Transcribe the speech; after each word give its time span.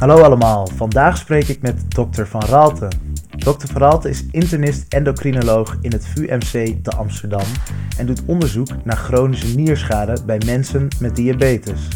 Hallo 0.00 0.22
allemaal, 0.22 0.66
vandaag 0.66 1.16
spreek 1.16 1.48
ik 1.48 1.62
met 1.62 1.94
dokter 1.94 2.26
Van 2.26 2.42
Raalte. 2.42 2.88
Dr. 3.36 3.66
Van 3.72 3.80
Raalte 3.80 4.08
is 4.08 4.24
internist 4.30 4.94
endocrinoloog 4.94 5.76
in 5.80 5.92
het 5.92 6.06
VUMC 6.06 6.82
te 6.82 6.90
Amsterdam 6.96 7.46
en 7.98 8.06
doet 8.06 8.22
onderzoek 8.26 8.68
naar 8.84 8.96
chronische 8.96 9.56
nierschade 9.56 10.24
bij 10.26 10.40
mensen 10.46 10.88
met 11.00 11.16
diabetes. 11.16 11.88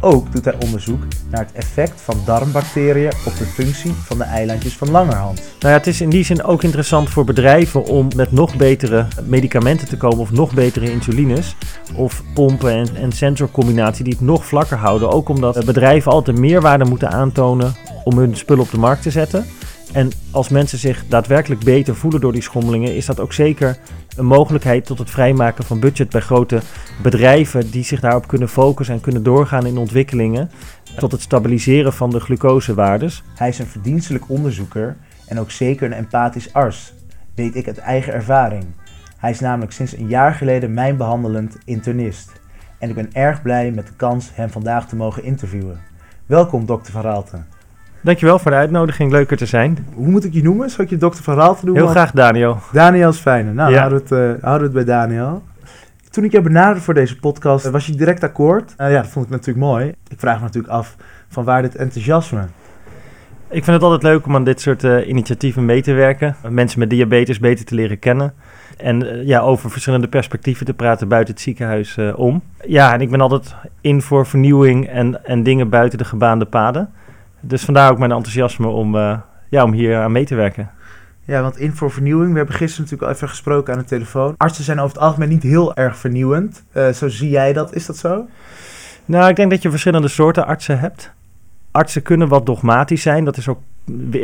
Ook 0.00 0.32
doet 0.32 0.44
hij 0.44 0.56
onderzoek 0.64 1.02
naar 1.30 1.40
het 1.40 1.52
effect 1.52 2.00
van 2.00 2.16
darmbacteriën 2.24 3.12
op 3.26 3.36
de 3.38 3.44
functie 3.44 3.92
van 3.92 4.18
de 4.18 4.24
eilandjes 4.24 4.76
van 4.76 4.90
Langerhans. 4.90 5.40
Nou 5.40 5.72
ja, 5.72 5.78
het 5.78 5.86
is 5.86 6.00
in 6.00 6.10
die 6.10 6.24
zin 6.24 6.42
ook 6.42 6.62
interessant 6.62 7.10
voor 7.10 7.24
bedrijven 7.24 7.84
om 7.84 8.08
met 8.16 8.32
nog 8.32 8.56
betere 8.56 9.06
medicamenten 9.24 9.88
te 9.88 9.96
komen 9.96 10.18
of 10.18 10.32
nog 10.32 10.54
betere 10.54 10.90
insulines 10.90 11.56
of 11.94 12.22
pompen 12.34 12.72
en, 12.72 12.96
en 12.96 13.12
sensorcombinatie 13.12 14.04
die 14.04 14.12
het 14.12 14.22
nog 14.22 14.46
vlakker 14.46 14.76
houden. 14.76 15.10
Ook 15.10 15.28
omdat 15.28 15.64
bedrijven 15.64 16.12
altijd 16.12 16.38
meerwaarde 16.38 16.84
moeten 16.84 17.10
aantonen 17.10 17.74
om 18.04 18.18
hun 18.18 18.36
spullen 18.36 18.62
op 18.62 18.70
de 18.70 18.78
markt 18.78 19.02
te 19.02 19.10
zetten. 19.10 19.46
En 19.92 20.10
als 20.30 20.48
mensen 20.48 20.78
zich 20.78 21.04
daadwerkelijk 21.08 21.64
beter 21.64 21.96
voelen 21.96 22.20
door 22.20 22.32
die 22.32 22.42
schommelingen, 22.42 22.96
is 22.96 23.06
dat 23.06 23.20
ook 23.20 23.32
zeker 23.32 23.78
een 24.16 24.26
mogelijkheid 24.26 24.86
tot 24.86 24.98
het 24.98 25.10
vrijmaken 25.10 25.64
van 25.64 25.80
budget 25.80 26.10
bij 26.10 26.20
grote 26.20 26.60
bedrijven 27.02 27.70
die 27.70 27.84
zich 27.84 28.00
daarop 28.00 28.26
kunnen 28.26 28.48
focussen 28.48 28.94
en 28.94 29.00
kunnen 29.00 29.22
doorgaan 29.22 29.66
in 29.66 29.78
ontwikkelingen 29.78 30.50
tot 30.96 31.12
het 31.12 31.20
stabiliseren 31.20 31.92
van 31.92 32.10
de 32.10 32.20
glucosewaardes. 32.20 33.22
Hij 33.34 33.48
is 33.48 33.58
een 33.58 33.66
verdienstelijk 33.66 34.28
onderzoeker 34.28 34.96
en 35.26 35.38
ook 35.40 35.50
zeker 35.50 35.86
een 35.86 35.92
empathisch 35.92 36.52
arts, 36.52 36.92
weet 37.34 37.56
ik 37.56 37.66
uit 37.66 37.78
eigen 37.78 38.12
ervaring. 38.12 38.64
Hij 39.16 39.30
is 39.30 39.40
namelijk 39.40 39.72
sinds 39.72 39.96
een 39.96 40.08
jaar 40.08 40.34
geleden 40.34 40.74
mijn 40.74 40.96
behandelend 40.96 41.58
internist. 41.64 42.32
En 42.78 42.88
ik 42.88 42.94
ben 42.94 43.10
erg 43.12 43.42
blij 43.42 43.70
met 43.70 43.86
de 43.86 43.92
kans 43.96 44.30
hem 44.34 44.50
vandaag 44.50 44.88
te 44.88 44.96
mogen 44.96 45.24
interviewen. 45.24 45.80
Welkom, 46.26 46.66
dokter 46.66 46.92
Van 46.92 47.02
Raalte. 47.02 47.42
Dankjewel 48.02 48.38
voor 48.38 48.50
de 48.50 48.56
uitnodiging, 48.56 49.12
leuker 49.12 49.36
te 49.36 49.46
zijn. 49.46 49.86
Hoe 49.94 50.08
moet 50.08 50.24
ik 50.24 50.32
je 50.32 50.42
noemen? 50.42 50.70
Zal 50.70 50.84
ik 50.84 50.90
je 50.90 50.96
dokter 50.96 51.24
Van 51.24 51.34
Raalte 51.34 51.64
doen? 51.66 51.76
Heel 51.76 51.86
graag 51.86 52.10
Daniel. 52.10 52.58
Daniel 52.72 53.08
is 53.08 53.18
fijn. 53.18 53.54
Nou, 53.54 53.72
Ja. 53.72 53.78
houden, 53.78 54.02
we 54.08 54.14
het, 54.14 54.36
eh, 54.36 54.42
houden 54.44 54.72
we 54.72 54.78
het 54.78 54.86
bij 54.86 54.96
Daniel. 54.96 55.42
Toen 56.10 56.24
ik 56.24 56.32
jou 56.32 56.44
benaderde 56.44 56.80
voor 56.80 56.94
deze 56.94 57.18
podcast, 57.18 57.66
eh, 57.66 57.72
was 57.72 57.86
je 57.86 57.94
direct 57.94 58.22
akkoord? 58.24 58.74
Nou 58.76 58.90
ja, 58.90 59.00
dat 59.00 59.10
vond 59.10 59.24
ik 59.24 59.30
natuurlijk 59.30 59.66
mooi. 59.66 59.94
Ik 60.08 60.18
vraag 60.18 60.36
me 60.36 60.42
natuurlijk 60.42 60.72
af, 60.72 60.96
van 61.28 61.44
waar 61.44 61.62
dit 61.62 61.76
enthousiasme? 61.76 62.40
Ik 63.48 63.64
vind 63.64 63.76
het 63.76 63.82
altijd 63.82 64.02
leuk 64.02 64.26
om 64.26 64.34
aan 64.34 64.44
dit 64.44 64.60
soort 64.60 64.82
initiatieven 64.82 65.64
mee 65.64 65.82
te 65.82 65.92
werken. 65.92 66.36
Mensen 66.48 66.78
met 66.78 66.90
diabetes 66.90 67.38
beter 67.38 67.64
te 67.64 67.74
leren 67.74 67.98
kennen. 67.98 68.32
En 68.76 69.26
ja, 69.26 69.40
over 69.40 69.70
verschillende 69.70 70.08
perspectieven 70.08 70.66
te 70.66 70.74
praten 70.74 71.08
buiten 71.08 71.34
het 71.34 71.42
ziekenhuis 71.42 71.98
om. 72.16 72.42
Ja, 72.66 72.92
en 72.92 73.00
ik 73.00 73.10
ben 73.10 73.20
altijd 73.20 73.54
in 73.80 74.02
voor 74.02 74.26
vernieuwing 74.26 74.88
en, 74.88 75.24
en 75.24 75.42
dingen 75.42 75.68
buiten 75.68 75.98
de 75.98 76.04
gebaande 76.04 76.44
paden. 76.44 76.90
Dus 77.40 77.64
vandaar 77.64 77.90
ook 77.90 77.98
mijn 77.98 78.12
enthousiasme 78.12 78.66
om, 78.66 78.96
eh, 78.96 79.18
ja, 79.48 79.64
om 79.64 79.72
hier 79.72 79.96
aan 79.96 80.12
mee 80.12 80.24
te 80.24 80.34
werken. 80.34 80.70
Ja, 81.24 81.42
want 81.42 81.58
in 81.58 81.72
voor 81.72 81.90
vernieuwing, 81.90 82.30
we 82.30 82.36
hebben 82.36 82.56
gisteren 82.56 82.84
natuurlijk 82.84 83.10
al 83.10 83.16
even 83.16 83.28
gesproken 83.28 83.72
aan 83.72 83.78
de 83.78 83.84
telefoon. 83.84 84.34
Artsen 84.36 84.64
zijn 84.64 84.78
over 84.78 84.96
het 84.96 85.04
algemeen 85.04 85.28
niet 85.28 85.42
heel 85.42 85.74
erg 85.74 85.96
vernieuwend. 85.96 86.64
Eh, 86.72 86.88
zo 86.88 87.08
zie 87.08 87.30
jij 87.30 87.52
dat, 87.52 87.74
is 87.74 87.86
dat 87.86 87.96
zo? 87.96 88.26
Nou, 89.04 89.28
ik 89.28 89.36
denk 89.36 89.50
dat 89.50 89.62
je 89.62 89.70
verschillende 89.70 90.08
soorten 90.08 90.46
artsen 90.46 90.78
hebt. 90.78 91.12
Artsen 91.70 92.02
kunnen 92.02 92.28
wat 92.28 92.46
dogmatisch 92.46 93.02
zijn. 93.02 93.24
Dat 93.24 93.36
is 93.36 93.48
ook, 93.48 93.60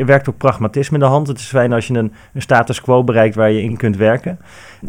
werkt 0.06 0.28
ook 0.28 0.36
pragmatisme 0.36 0.97
in 0.97 1.03
de 1.03 1.11
hand. 1.11 1.28
Het 1.28 1.39
is 1.39 1.47
fijn 1.47 1.72
als 1.72 1.86
je 1.86 1.95
een, 1.95 2.12
status 2.36 2.81
quo 2.81 3.05
bereikt 3.05 3.34
waar 3.34 3.50
je 3.50 3.62
in 3.62 3.77
kunt 3.77 3.97
werken. 3.97 4.39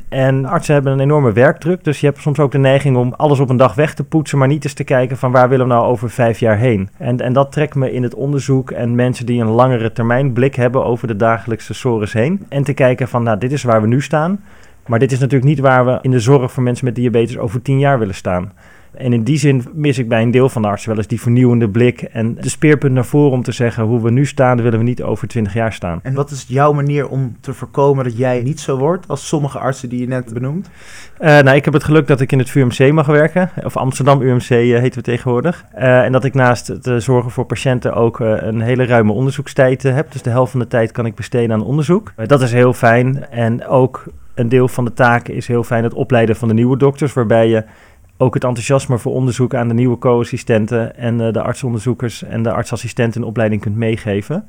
En 0.09 0.45
artsen 0.45 0.73
hebben 0.73 0.92
een 0.94 1.00
enorme 1.00 1.31
werkdruk. 1.31 1.84
Dus 1.84 2.00
je 2.00 2.06
hebt 2.06 2.22
soms 2.22 2.39
ook 2.39 2.52
de 2.52 2.58
neiging 2.58 2.97
om 2.97 3.14
alles 3.14 3.39
op 3.39 3.50
een 3.50 3.58
dag 3.58 3.75
weg 3.75 3.94
te 3.94 4.03
poetsen. 4.03 4.38
Maar 4.38 4.47
niet 4.47 4.64
eens 4.64 4.73
te 4.73 4.84
kijken 4.84 5.17
van 5.17 5.31
waar 5.31 5.50
willen 5.50 5.67
we 5.67 5.73
nou 5.73 5.86
over 5.86 6.09
vijf 6.09 6.39
jaar 6.39 6.58
heen. 6.58 6.89
En, 6.97 7.19
en 7.22 7.34
dat 7.34 7.52
trekt 7.52 7.75
me 7.75 7.92
in 7.92 8.03
het 8.03 8.16
onderzoek. 8.16 8.72
En 8.72 8.96
mensen 8.96 9.25
die 9.25 9.41
een 9.41 9.47
langere 9.47 9.91
termijn 9.91 10.34
blik 10.34 10.56
hebben 10.56 10.85
over 10.85 11.07
de 11.07 11.16
dagelijkse 11.16 11.73
sores 11.73 12.13
heen. 12.13 12.46
En 12.50 12.63
te 12.63 12.73
kijken 12.73 13.07
van 13.07 13.23
nou, 13.23 13.38
dit 13.38 13.52
is 13.52 13.63
waar 13.63 13.81
we 13.81 13.88
nu 13.88 14.02
staan. 14.02 14.40
Maar 14.88 15.00
dit 15.00 15.12
is 15.12 15.19
natuurlijk 15.19 15.50
niet 15.50 15.59
waar 15.59 15.85
we 15.85 16.00
in 16.02 16.12
de 16.12 16.19
zorg 16.19 16.52
voor 16.52 16.63
mensen 16.63 16.85
met 16.85 16.96
diabetes 16.96 17.38
over 17.38 17.62
tien 17.62 17.79
jaar 17.79 18.00
willen 18.00 18.16
staan. 18.16 18.52
En 18.94 19.14
in 19.14 19.24
die 19.24 19.38
zin 19.38 19.66
mis 19.74 19.98
ik 19.98 20.08
bij 20.08 20.22
een 20.22 20.31
deel 20.31 20.50
van 20.50 20.62
de 20.62 20.68
artsen 20.68 20.90
wel 20.90 20.98
eens 20.98 21.08
die 21.08 21.22
vernieuwende 21.22 21.70
blik 21.70 22.02
en 22.02 22.36
de 22.36 22.50
speerpunt 22.50 22.94
naar 22.94 23.06
voren 23.06 23.31
om 23.31 23.44
te 23.44 23.52
zeggen 23.52 23.84
hoe 23.84 24.02
we 24.02 24.12
nu 24.12 24.25
staan, 24.25 24.62
willen 24.62 24.80
we 24.80 24.86
niet 24.86 25.03
over 25.03 25.28
20 25.28 25.53
jaar 25.53 25.74
staan. 25.74 26.00
En 26.03 26.14
wat 26.14 26.31
is 26.31 26.46
jouw 26.48 26.74
manier 26.74 27.08
om 27.08 27.38
te 27.40 27.53
voorkomen 27.53 28.03
dat 28.03 28.18
jij 28.18 28.42
niet 28.44 28.59
zo 28.59 28.78
wordt 28.78 29.08
als 29.08 29.28
sommige 29.28 29.59
artsen 29.59 29.90
die 29.90 30.00
je 30.00 30.08
net 30.08 30.34
benoemt? 30.34 30.70
Eh, 31.18 31.40
nou, 31.40 31.56
ik 31.56 31.66
heb 31.66 31.74
het 31.74 31.84
geluk 31.84 32.08
dat 32.08 32.22
ik 32.22 32.31
in 32.31 32.40
het 32.40 32.50
VUMC 32.50 32.92
mag 32.92 33.06
werken, 33.06 33.50
of 33.64 33.78
Amsterdam 33.78 34.22
UMC 34.22 34.50
eh, 34.50 34.58
heten 34.58 35.00
we 35.00 35.02
tegenwoordig. 35.02 35.66
Eh, 35.74 36.03
en 36.03 36.12
dat 36.12 36.24
ik 36.24 36.34
naast 36.34 36.68
het 36.68 37.03
zorgen 37.03 37.31
voor 37.31 37.46
patiënten 37.46 37.94
ook 37.94 38.20
een 38.20 38.62
hele 38.62 38.86
ruime 38.86 39.12
onderzoekstijd 39.12 39.84
heb. 39.84 40.12
Dus 40.12 40.22
de 40.22 40.30
helft 40.30 40.52
van 40.52 40.59
de 40.59 40.68
tijd 40.68 40.92
kan 40.92 41.06
ik 41.06 41.16
besteden 41.16 41.52
aan 41.52 41.64
onderzoek. 41.64 42.14
Dat 42.26 42.42
is 42.42 42.52
heel 42.52 42.74
fijn. 42.74 43.30
En 43.30 43.66
ook 43.68 44.06
een 44.38 44.50
deel 44.50 44.68
van 44.68 44.86
de 44.86 44.94
taken 44.94 45.34
is 45.34 45.47
heel 45.47 45.64
fijn 45.64 45.84
het 45.84 45.94
opleiden 45.94 46.36
van 46.36 46.47
de 46.47 46.53
nieuwe 46.53 46.78
dokters, 46.78 47.14
waarbij 47.14 47.50
je 47.50 47.64
ook 48.17 48.33
het 48.33 48.44
enthousiasme 48.44 48.97
voor 48.97 49.13
onderzoek 49.13 49.55
aan 49.55 49.67
de 49.67 49.73
nieuwe 49.73 49.97
co-assistenten 49.97 50.95
en 50.95 51.22
eh, 51.22 51.33
de 51.33 51.41
artsonderzoekers 51.41 52.23
en 52.23 52.44
de 52.44 52.51
artsassistenten 52.51 53.22
in 53.22 53.28
opleiding 53.28 53.61
kunt 53.61 53.75
meegeven. 53.75 54.45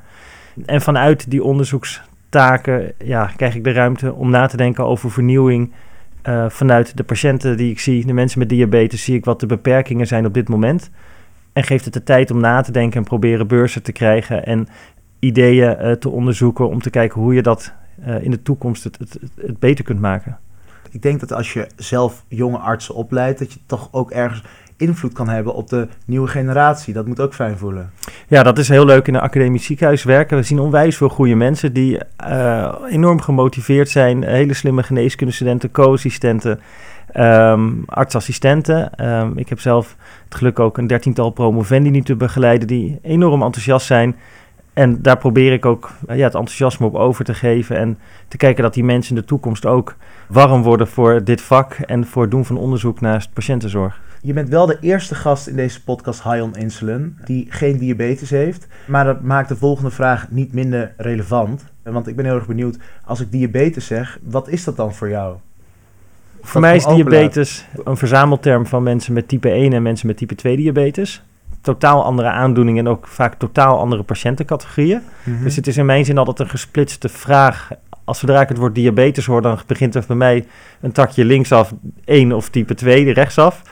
En 0.66 0.80
vanuit 0.80 1.30
die 1.30 1.42
onderzoekstaken 1.44 2.92
ja, 3.04 3.30
krijg 3.36 3.54
ik 3.54 3.64
de 3.64 3.72
ruimte 3.72 4.14
om 4.14 4.30
na 4.30 4.46
te 4.46 4.56
denken 4.56 4.84
over 4.84 5.10
vernieuwing. 5.10 5.72
Eh, 6.22 6.48
vanuit 6.48 6.96
de 6.96 7.04
patiënten 7.04 7.56
die 7.56 7.70
ik 7.70 7.80
zie, 7.80 8.06
de 8.06 8.12
mensen 8.12 8.38
met 8.38 8.48
diabetes, 8.48 9.04
zie 9.04 9.16
ik 9.16 9.24
wat 9.24 9.40
de 9.40 9.46
beperkingen 9.46 10.06
zijn 10.06 10.26
op 10.26 10.34
dit 10.34 10.48
moment. 10.48 10.90
En 11.52 11.64
geeft 11.64 11.84
het 11.84 11.94
de 11.94 12.02
tijd 12.02 12.30
om 12.30 12.40
na 12.40 12.60
te 12.60 12.72
denken 12.72 12.98
en 12.98 13.04
proberen 13.04 13.46
beurzen 13.46 13.82
te 13.82 13.92
krijgen 13.92 14.46
en 14.46 14.68
ideeën 15.18 15.76
eh, 15.76 15.92
te 15.92 16.08
onderzoeken 16.08 16.68
om 16.68 16.80
te 16.80 16.90
kijken 16.90 17.20
hoe 17.20 17.34
je 17.34 17.42
dat 17.42 17.72
in 18.20 18.30
de 18.30 18.42
toekomst 18.42 18.84
het, 18.84 18.98
het 19.36 19.58
beter 19.58 19.84
kunt 19.84 20.00
maken. 20.00 20.38
Ik 20.90 21.02
denk 21.02 21.20
dat 21.20 21.32
als 21.32 21.52
je 21.52 21.66
zelf 21.76 22.24
jonge 22.28 22.58
artsen 22.58 22.94
opleidt, 22.94 23.38
dat 23.38 23.52
je 23.52 23.58
toch 23.66 23.88
ook 23.90 24.10
ergens 24.10 24.42
invloed 24.78 25.12
kan 25.12 25.28
hebben 25.28 25.54
op 25.54 25.68
de 25.68 25.88
nieuwe 26.04 26.28
generatie. 26.28 26.94
Dat 26.94 27.06
moet 27.06 27.20
ook 27.20 27.34
fijn 27.34 27.58
voelen. 27.58 27.90
Ja, 28.28 28.42
dat 28.42 28.58
is 28.58 28.68
heel 28.68 28.84
leuk 28.84 29.06
in 29.06 29.14
een 29.14 29.20
academisch 29.20 29.64
ziekenhuis 29.64 30.04
werken. 30.04 30.36
We 30.36 30.42
zien 30.42 30.58
onwijs 30.58 30.96
veel 30.96 31.08
goede 31.08 31.34
mensen 31.34 31.72
die 31.72 31.98
eh, 32.16 32.74
enorm 32.88 33.20
gemotiveerd 33.20 33.88
zijn. 33.88 34.24
Hele 34.24 34.54
slimme 34.54 34.82
geneeskundestudenten, 34.82 35.70
co-assistenten, 35.70 36.60
ehm, 37.12 37.70
artsassistenten. 37.86 38.94
Ehm, 38.94 39.38
ik 39.38 39.48
heb 39.48 39.60
zelf 39.60 39.96
het 40.24 40.34
geluk 40.34 40.58
ook 40.58 40.78
een 40.78 40.86
dertiental 40.86 41.30
promovendi 41.30 41.90
nu 41.90 42.02
te 42.02 42.16
begeleiden 42.16 42.68
die 42.68 42.98
enorm 43.02 43.42
enthousiast 43.42 43.86
zijn. 43.86 44.16
En 44.78 45.02
daar 45.02 45.18
probeer 45.18 45.52
ik 45.52 45.66
ook 45.66 45.90
eh, 46.06 46.16
ja, 46.16 46.24
het 46.24 46.34
enthousiasme 46.34 46.86
op 46.86 46.94
over 46.94 47.24
te 47.24 47.34
geven. 47.34 47.76
En 47.76 47.98
te 48.28 48.36
kijken 48.36 48.62
dat 48.62 48.74
die 48.74 48.84
mensen 48.84 49.14
in 49.14 49.20
de 49.20 49.26
toekomst 49.26 49.66
ook 49.66 49.96
warm 50.28 50.62
worden 50.62 50.88
voor 50.88 51.24
dit 51.24 51.40
vak 51.40 51.72
en 51.72 52.06
voor 52.06 52.22
het 52.22 52.30
doen 52.30 52.44
van 52.44 52.58
onderzoek 52.58 53.00
naast 53.00 53.32
patiëntenzorg. 53.32 54.00
Je 54.22 54.32
bent 54.32 54.48
wel 54.48 54.66
de 54.66 54.78
eerste 54.80 55.14
gast 55.14 55.46
in 55.46 55.56
deze 55.56 55.84
podcast 55.84 56.22
High 56.22 56.42
on 56.42 56.54
Insulin 56.54 57.18
die 57.24 57.46
geen 57.48 57.78
diabetes 57.78 58.30
heeft. 58.30 58.66
Maar 58.86 59.04
dat 59.04 59.22
maakt 59.22 59.48
de 59.48 59.56
volgende 59.56 59.90
vraag 59.90 60.26
niet 60.30 60.52
minder 60.52 60.92
relevant. 60.96 61.64
Want 61.82 62.06
ik 62.06 62.16
ben 62.16 62.24
heel 62.24 62.34
erg 62.34 62.46
benieuwd, 62.46 62.78
als 63.04 63.20
ik 63.20 63.32
diabetes 63.32 63.86
zeg, 63.86 64.18
wat 64.22 64.48
is 64.48 64.64
dat 64.64 64.76
dan 64.76 64.94
voor 64.94 65.08
jou? 65.08 65.36
Voor 66.40 66.60
mij 66.60 66.76
is 66.76 66.84
diabetes 66.84 67.66
een 67.84 67.96
verzamelterm 67.96 68.66
van 68.66 68.82
mensen 68.82 69.12
met 69.12 69.28
type 69.28 69.50
1 69.50 69.72
en 69.72 69.82
mensen 69.82 70.06
met 70.06 70.16
type 70.16 70.34
2 70.34 70.56
diabetes. 70.56 71.22
Totaal 71.60 72.04
andere 72.04 72.28
aandoeningen 72.28 72.86
en 72.86 72.90
ook 72.90 73.06
vaak 73.06 73.34
totaal 73.34 73.78
andere 73.78 74.02
patiëntencategorieën. 74.02 75.00
Mhm. 75.22 75.42
Dus 75.42 75.56
het 75.56 75.66
is 75.66 75.76
in 75.76 75.86
mijn 75.86 76.04
zin 76.04 76.18
altijd 76.18 76.38
een 76.38 76.48
gesplitste 76.48 77.08
vraag. 77.08 77.70
Als 78.04 78.18
zodra 78.18 78.40
ik 78.40 78.48
het 78.48 78.58
woord 78.58 78.74
diabetes 78.74 79.26
hoor, 79.26 79.42
dan 79.42 79.58
begint 79.66 79.94
er 79.94 80.04
bij 80.06 80.16
mij 80.16 80.46
een 80.80 80.92
takje 80.92 81.24
linksaf 81.24 81.74
1 82.04 82.32
of 82.32 82.48
type 82.48 82.74
2 82.74 83.12
rechtsaf. 83.12 83.62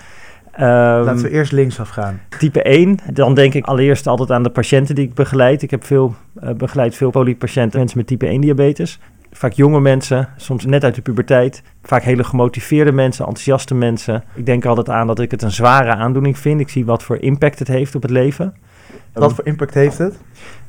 Ehm, 0.57 1.05
Laten 1.05 1.23
we 1.23 1.31
eerst 1.31 1.53
linksaf 1.53 1.89
gaan. 1.89 2.21
Type 2.39 2.69
1, 2.69 2.99
dan 3.13 3.35
denk 3.35 3.55
ik 3.55 3.65
allereerst 3.65 4.07
altijd 4.07 4.31
aan 4.31 4.43
de 4.43 4.51
patiënten 4.51 4.95
die 4.95 5.05
ik 5.05 5.15
begeleid. 5.15 5.63
Ik 5.63 5.71
heb 5.71 5.85
veel 5.85 6.15
eh, 6.41 6.51
begeleid 6.51 6.95
veel 6.95 7.11
polypatiënten, 7.11 7.79
mensen 7.79 7.99
met 7.99 8.07
type 8.07 8.27
1 8.27 8.41
diabetes. 8.41 9.01
Vaak 9.37 9.53
jonge 9.53 9.81
mensen, 9.81 10.29
soms 10.37 10.65
net 10.65 10.85
uit 10.85 10.95
de 10.95 11.03
puberteit. 11.03 11.63
Vaak 11.83 12.03
hele 12.03 12.25
gemotiveerde 12.25 12.93
mensen, 12.93 13.25
enthousiaste 13.27 13.75
mensen. 13.75 14.25
Ik 14.35 14.47
denk 14.47 14.65
altijd 14.65 14.89
aan 14.89 15.07
dat 15.07 15.19
ik 15.19 15.31
het 15.31 15.43
een 15.43 15.51
zware 15.51 15.95
aandoening 15.95 16.39
vind. 16.39 16.61
Ik 16.61 16.69
zie 16.69 16.85
wat 16.85 17.03
voor 17.03 17.17
impact 17.17 17.59
het 17.59 17.69
heeft 17.69 17.95
op 17.95 18.03
het 18.03 18.11
leven. 18.11 18.55
Wat 19.13 19.35
voor 19.35 19.47
impact 19.47 19.75
heeft 19.75 19.99
het? 19.99 20.19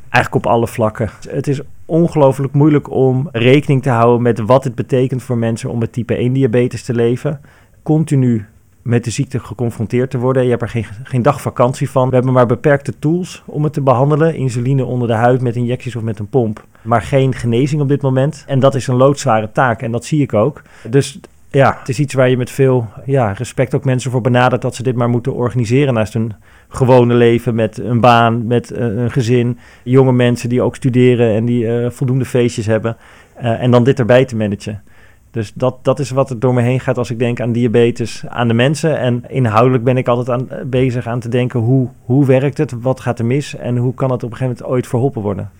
Eigenlijk 0.10 0.46
op 0.46 0.52
alle 0.52 0.68
vlakken. 0.68 1.10
Het 1.30 1.48
is 1.48 1.62
ongelooflijk 1.86 2.54
moeilijk 2.54 2.92
om 2.92 3.30
rekening 3.32 3.82
te 3.82 3.90
houden 3.90 4.22
met 4.22 4.40
wat 4.40 4.64
het 4.64 4.76
betekent 4.76 5.24
voor 5.24 5.38
mensen 5.38 5.70
om 5.70 5.80
met 5.80 5.92
type 5.92 6.16
1 6.16 6.34
diabetes 6.34 6.84
te 6.84 6.94
leven. 6.94 7.42
Continu 7.84 8.46
met 8.88 9.04
de 9.04 9.12
ziekte 9.12 9.40
geconfronteerd 9.40 10.10
te 10.10 10.18
worden. 10.18 10.44
Je 10.44 10.50
hebt 10.50 10.62
er 10.62 10.70
geen, 10.70 10.86
geen 11.04 11.22
dag 11.22 11.42
vakantie 11.42 11.90
van. 11.90 12.10
We 12.10 12.16
hebben 12.16 12.34
maar 12.34 12.46
beperkte 12.46 13.00
tools 13.00 13.44
om 13.46 13.64
het 13.64 13.74
te 13.74 13.82
behandelen. 13.82 14.36
Insuline 14.36 14.86
onder 14.86 15.08
de 15.08 15.14
huid 15.14 15.42
met 15.42 15.56
injecties 15.56 15.96
of 15.96 16.04
met 16.04 16.20
een 16.20 16.30
pomp. 16.30 16.66
Maar 16.82 17.02
geen 17.02 17.34
genezing 17.34 17.82
op 17.82 17.88
dit 17.88 18.02
moment. 18.02 18.44
En 18.48 18.60
dat 18.60 18.76
is 18.76 18.88
een 18.88 18.96
loodzware 18.96 19.52
taak 19.52 19.82
en 19.82 19.92
dat 19.92 20.06
zie 20.06 20.22
ik 20.22 20.34
ook. 20.34 20.62
Dus 20.90 21.20
ja, 21.50 21.78
het 21.80 21.90
is 21.90 22.00
iets 22.00 22.14
waar 22.14 22.30
je 22.30 22.38
met 22.38 22.52
veel 22.52 22.88
ja, 23.06 23.32
respect 23.32 23.76
ook 23.76 23.86
mensen 23.86 24.12
voor 24.12 24.22
benadert 24.22 24.62
dat 24.62 24.76
ze 24.76 24.84
dit 24.84 24.96
maar 24.96 25.10
moeten 25.10 25.34
organiseren 25.34 25.94
naast 25.94 26.14
hun 26.14 26.34
gewone 26.68 27.14
leven 27.14 27.56
met 27.56 27.78
een 27.78 28.00
baan, 28.00 28.48
met 28.48 28.72
eh, 28.72 28.86
een 28.86 29.12
gezin, 29.12 29.58
jonge 29.84 30.12
mensen 30.12 30.50
die 30.50 30.62
ook 30.62 30.76
studeren 30.76 31.36
en 31.36 31.46
die 31.46 31.64
uh, 31.66 31.90
voldoende 31.90 32.26
feestjes 32.26 32.66
hebben 32.66 32.98
uh, 33.42 33.62
en 33.62 33.72
dan 33.72 33.84
dit 33.84 34.00
erbij 34.00 34.26
te 34.26 34.36
managen. 34.36 34.84
Dus 35.32 35.54
dat, 35.54 35.78
dat 35.82 36.00
is 36.00 36.10
wat 36.10 36.30
er 36.30 36.40
door 36.40 36.54
me 36.54 36.62
heen 36.62 36.80
gaat 36.80 36.98
als 36.98 37.12
ik 37.12 37.20
denk 37.20 37.42
aan 37.42 37.52
diabetes, 37.52 38.24
aan 38.28 38.48
de 38.48 38.54
mensen. 38.54 39.00
En 39.00 39.24
inhoudelijk 39.30 39.84
ben 39.84 39.98
ik 39.98 40.08
altijd 40.08 40.30
aan, 40.30 40.70
bezig 40.70 41.08
aan 41.08 41.20
te 41.20 41.30
denken 41.30 41.60
hoe, 41.60 41.90
hoe 42.06 42.26
werkt 42.26 42.58
het, 42.58 42.72
wat 42.72 43.00
gaat 43.00 43.20
er 43.20 43.26
mis 43.26 43.56
en 43.56 43.78
hoe 43.78 43.94
kan 43.94 44.12
het 44.12 44.24
op 44.24 44.32
een 44.32 44.38
gegeven 44.38 44.56
moment 44.58 44.76
ooit 44.76 44.88
verholpen 44.88 45.22
worden. 45.22 45.52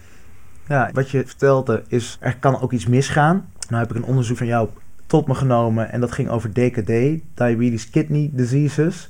Ja, 0.68 0.90
wat 0.94 1.10
je 1.10 1.24
vertelde 1.26 1.84
is, 1.88 2.18
er 2.20 2.38
kan 2.38 2.62
ook 2.62 2.72
iets 2.72 2.88
misgaan. 2.88 3.50
Nou 3.70 3.82
heb 3.82 3.92
ik 3.92 3.98
een 3.98 4.10
onderzoek 4.10 4.38
van 4.38 4.48
jou 4.48 4.70
tot 5.06 5.28
me 5.28 5.34
genomen 5.34 5.92
en 5.92 6.00
dat 6.00 6.12
ging 6.12 6.30
over 6.30 6.54
DKD, 6.54 7.22
Diabetes 7.34 7.90
Kidney 7.90 8.30
Diseases. 8.34 9.10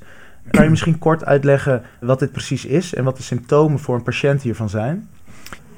Kan 0.51 0.63
je 0.63 0.69
misschien 0.69 0.99
kort 0.99 1.25
uitleggen 1.25 1.83
wat 1.99 2.19
dit 2.19 2.31
precies 2.31 2.65
is 2.65 2.93
en 2.93 3.03
wat 3.03 3.17
de 3.17 3.23
symptomen 3.23 3.79
voor 3.79 3.95
een 3.95 4.03
patiënt 4.03 4.41
hiervan 4.41 4.69
zijn? 4.69 5.09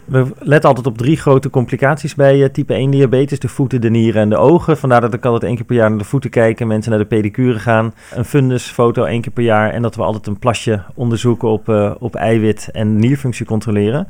We 0.09 0.27
letten 0.39 0.69
altijd 0.69 0.87
op 0.87 0.97
drie 0.97 1.17
grote 1.17 1.49
complicaties 1.49 2.15
bij 2.15 2.37
uh, 2.37 2.45
type 2.45 2.73
1 2.73 2.91
diabetes. 2.91 3.39
De 3.39 3.47
voeten, 3.47 3.81
de 3.81 3.89
nieren 3.89 4.21
en 4.21 4.29
de 4.29 4.37
ogen. 4.37 4.77
Vandaar 4.77 5.01
dat 5.01 5.13
ik 5.13 5.25
altijd 5.25 5.43
één 5.43 5.55
keer 5.55 5.65
per 5.65 5.75
jaar 5.75 5.89
naar 5.89 5.97
de 5.97 6.03
voeten 6.03 6.29
kijken. 6.29 6.67
Mensen 6.67 6.91
naar 6.91 6.99
de 6.99 7.05
pedicure 7.05 7.59
gaan. 7.59 7.93
Een 8.13 8.25
fundusfoto 8.25 9.03
één 9.03 9.21
keer 9.21 9.31
per 9.31 9.43
jaar. 9.43 9.71
En 9.71 9.81
dat 9.81 9.95
we 9.95 10.03
altijd 10.03 10.27
een 10.27 10.39
plasje 10.39 10.83
onderzoeken 10.95 11.49
op, 11.49 11.69
uh, 11.69 11.91
op 11.99 12.15
eiwit 12.15 12.69
en 12.71 12.95
nierfunctie 12.95 13.45
controleren. 13.45 14.07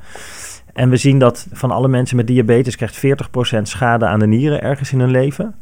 En 0.73 0.89
we 0.89 0.97
zien 0.97 1.19
dat 1.19 1.47
van 1.51 1.71
alle 1.71 1.87
mensen 1.87 2.15
met 2.15 2.27
diabetes 2.27 2.75
krijgt 2.75 2.97
40% 3.57 3.61
schade 3.61 4.05
aan 4.05 4.19
de 4.19 4.27
nieren 4.27 4.61
ergens 4.61 4.91
in 4.91 4.99
hun 4.99 5.11
leven. 5.11 5.55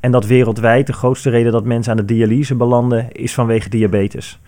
En 0.00 0.10
dat 0.10 0.26
wereldwijd 0.26 0.86
de 0.86 0.92
grootste 0.92 1.30
reden 1.30 1.52
dat 1.52 1.64
mensen 1.64 1.92
aan 1.92 1.98
de 1.98 2.14
dialyse 2.14 2.54
belanden 2.54 3.12
is 3.12 3.34
vanwege 3.34 3.68
diabetes. 3.68 4.40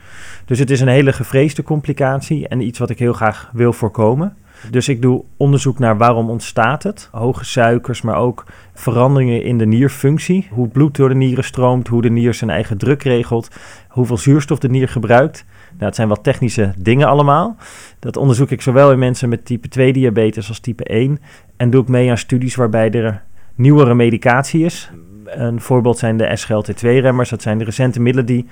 Dus 0.44 0.58
het 0.58 0.70
is 0.70 0.80
een 0.80 0.88
hele 0.88 1.12
gevreesde 1.12 1.62
complicatie 1.62 2.48
en 2.48 2.60
iets 2.60 2.78
wat 2.78 2.90
ik 2.90 2.98
heel 2.98 3.12
graag 3.12 3.50
wil 3.52 3.72
voorkomen. 3.72 4.36
Dus 4.70 4.88
ik 4.88 5.02
doe 5.02 5.24
onderzoek 5.36 5.78
naar 5.78 5.96
waarom 5.96 6.30
ontstaat 6.30 6.82
het. 6.82 7.08
Hoge 7.12 7.44
suikers, 7.44 8.02
maar 8.02 8.16
ook 8.16 8.44
veranderingen 8.74 9.42
in 9.42 9.58
de 9.58 9.66
nierfunctie. 9.66 10.48
Hoe 10.50 10.68
bloed 10.68 10.96
door 10.96 11.08
de 11.08 11.14
nieren 11.14 11.44
stroomt, 11.44 11.88
hoe 11.88 12.02
de 12.02 12.10
nier 12.10 12.34
zijn 12.34 12.50
eigen 12.50 12.78
druk 12.78 13.02
regelt, 13.02 13.48
hoeveel 13.88 14.18
zuurstof 14.18 14.58
de 14.58 14.68
nier 14.68 14.88
gebruikt. 14.88 15.44
Nou, 15.70 15.84
het 15.84 15.94
zijn 15.94 16.08
wat 16.08 16.22
technische 16.22 16.72
dingen 16.78 17.08
allemaal. 17.08 17.56
Dat 17.98 18.16
onderzoek 18.16 18.50
ik 18.50 18.62
zowel 18.62 18.92
in 18.92 18.98
mensen 18.98 19.28
met 19.28 19.44
type 19.44 19.68
2 19.68 19.92
diabetes 19.92 20.48
als 20.48 20.58
type 20.58 20.84
1. 20.84 21.18
En 21.56 21.70
doe 21.70 21.82
ik 21.82 21.88
mee 21.88 22.10
aan 22.10 22.18
studies 22.18 22.54
waarbij 22.54 22.90
er 22.90 23.22
nieuwere 23.54 23.94
medicatie 23.94 24.64
is. 24.64 24.90
Een 25.24 25.60
voorbeeld 25.60 25.98
zijn 25.98 26.16
de 26.16 26.38
SGLT2-remmers. 26.38 27.30
Dat 27.30 27.42
zijn 27.42 27.58
de 27.58 27.64
recente 27.64 28.00
middelen 28.00 28.26
die 28.26 28.46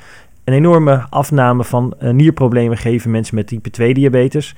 een 0.45 0.55
enorme 0.55 1.07
afname 1.11 1.65
van 1.65 1.95
uh, 2.03 2.11
nierproblemen 2.11 2.77
geven 2.77 3.11
mensen 3.11 3.35
met 3.35 3.47
type 3.47 3.71
2 3.71 3.95
diabetes. 3.95 4.55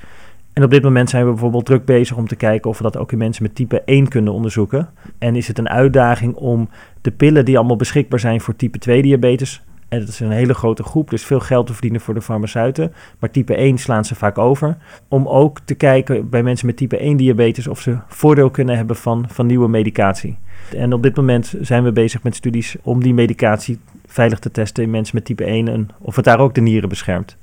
En 0.57 0.63
op 0.63 0.69
dit 0.69 0.83
moment 0.83 1.09
zijn 1.09 1.25
we 1.25 1.31
bijvoorbeeld 1.31 1.65
druk 1.65 1.85
bezig 1.85 2.17
om 2.17 2.27
te 2.27 2.35
kijken 2.35 2.69
of 2.69 2.77
we 2.77 2.83
dat 2.83 2.97
ook 2.97 3.11
in 3.11 3.17
mensen 3.17 3.43
met 3.43 3.55
type 3.55 3.81
1 3.81 4.07
kunnen 4.07 4.33
onderzoeken. 4.33 4.89
En 5.17 5.35
is 5.35 5.47
het 5.47 5.57
een 5.57 5.69
uitdaging 5.69 6.35
om 6.35 6.69
de 7.01 7.11
pillen 7.11 7.45
die 7.45 7.57
allemaal 7.57 7.75
beschikbaar 7.75 8.19
zijn 8.19 8.41
voor 8.41 8.55
type 8.55 8.77
2 8.77 9.01
diabetes, 9.01 9.63
en 9.87 9.99
dat 9.99 10.07
is 10.07 10.19
een 10.19 10.31
hele 10.31 10.53
grote 10.53 10.83
groep, 10.83 11.09
dus 11.09 11.25
veel 11.25 11.39
geld 11.39 11.67
te 11.67 11.73
verdienen 11.73 12.01
voor 12.01 12.13
de 12.13 12.21
farmaceuten. 12.21 12.93
Maar 13.19 13.31
type 13.31 13.55
1 13.55 13.77
slaan 13.77 14.05
ze 14.05 14.15
vaak 14.15 14.37
over. 14.37 14.77
Om 15.07 15.27
ook 15.27 15.59
te 15.59 15.75
kijken 15.75 16.29
bij 16.29 16.43
mensen 16.43 16.65
met 16.65 16.77
type 16.77 16.97
1 16.97 17.17
diabetes 17.17 17.67
of 17.67 17.79
ze 17.79 17.97
voordeel 18.07 18.49
kunnen 18.49 18.77
hebben 18.77 18.95
van, 18.95 19.25
van 19.27 19.45
nieuwe 19.45 19.67
medicatie. 19.67 20.37
En 20.75 20.93
op 20.93 21.03
dit 21.03 21.15
moment 21.15 21.55
zijn 21.61 21.83
we 21.83 21.91
bezig 21.91 22.23
met 22.23 22.35
studies 22.35 22.75
om 22.81 23.03
die 23.03 23.13
medicatie 23.13 23.79
veilig 24.05 24.39
te 24.39 24.51
testen 24.51 24.83
in 24.83 24.89
mensen 24.89 25.15
met 25.15 25.25
type 25.25 25.43
1 25.43 25.67
en 25.67 25.89
of 25.99 26.15
het 26.15 26.25
daar 26.25 26.39
ook 26.39 26.55
de 26.55 26.61
nieren 26.61 26.89
beschermt. 26.89 27.37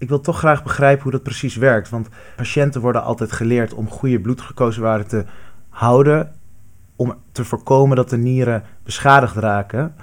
Ik 0.00 0.08
wil 0.08 0.20
toch 0.20 0.38
graag 0.38 0.62
begrijpen 0.62 1.02
hoe 1.02 1.12
dat 1.12 1.22
precies 1.22 1.56
werkt. 1.56 1.88
Want 1.88 2.08
patiënten 2.36 2.80
worden 2.80 3.02
altijd 3.02 3.32
geleerd 3.32 3.74
om 3.74 3.90
goede 3.90 4.20
bloedglucosewaarden 4.20 5.06
te 5.08 5.24
houden. 5.68 6.32
Om 6.96 7.14
te 7.32 7.44
voorkomen 7.44 7.96
dat 7.96 8.10
de 8.10 8.16
nieren 8.16 8.62
beschadigd 8.82 9.36
raken. 9.36 9.94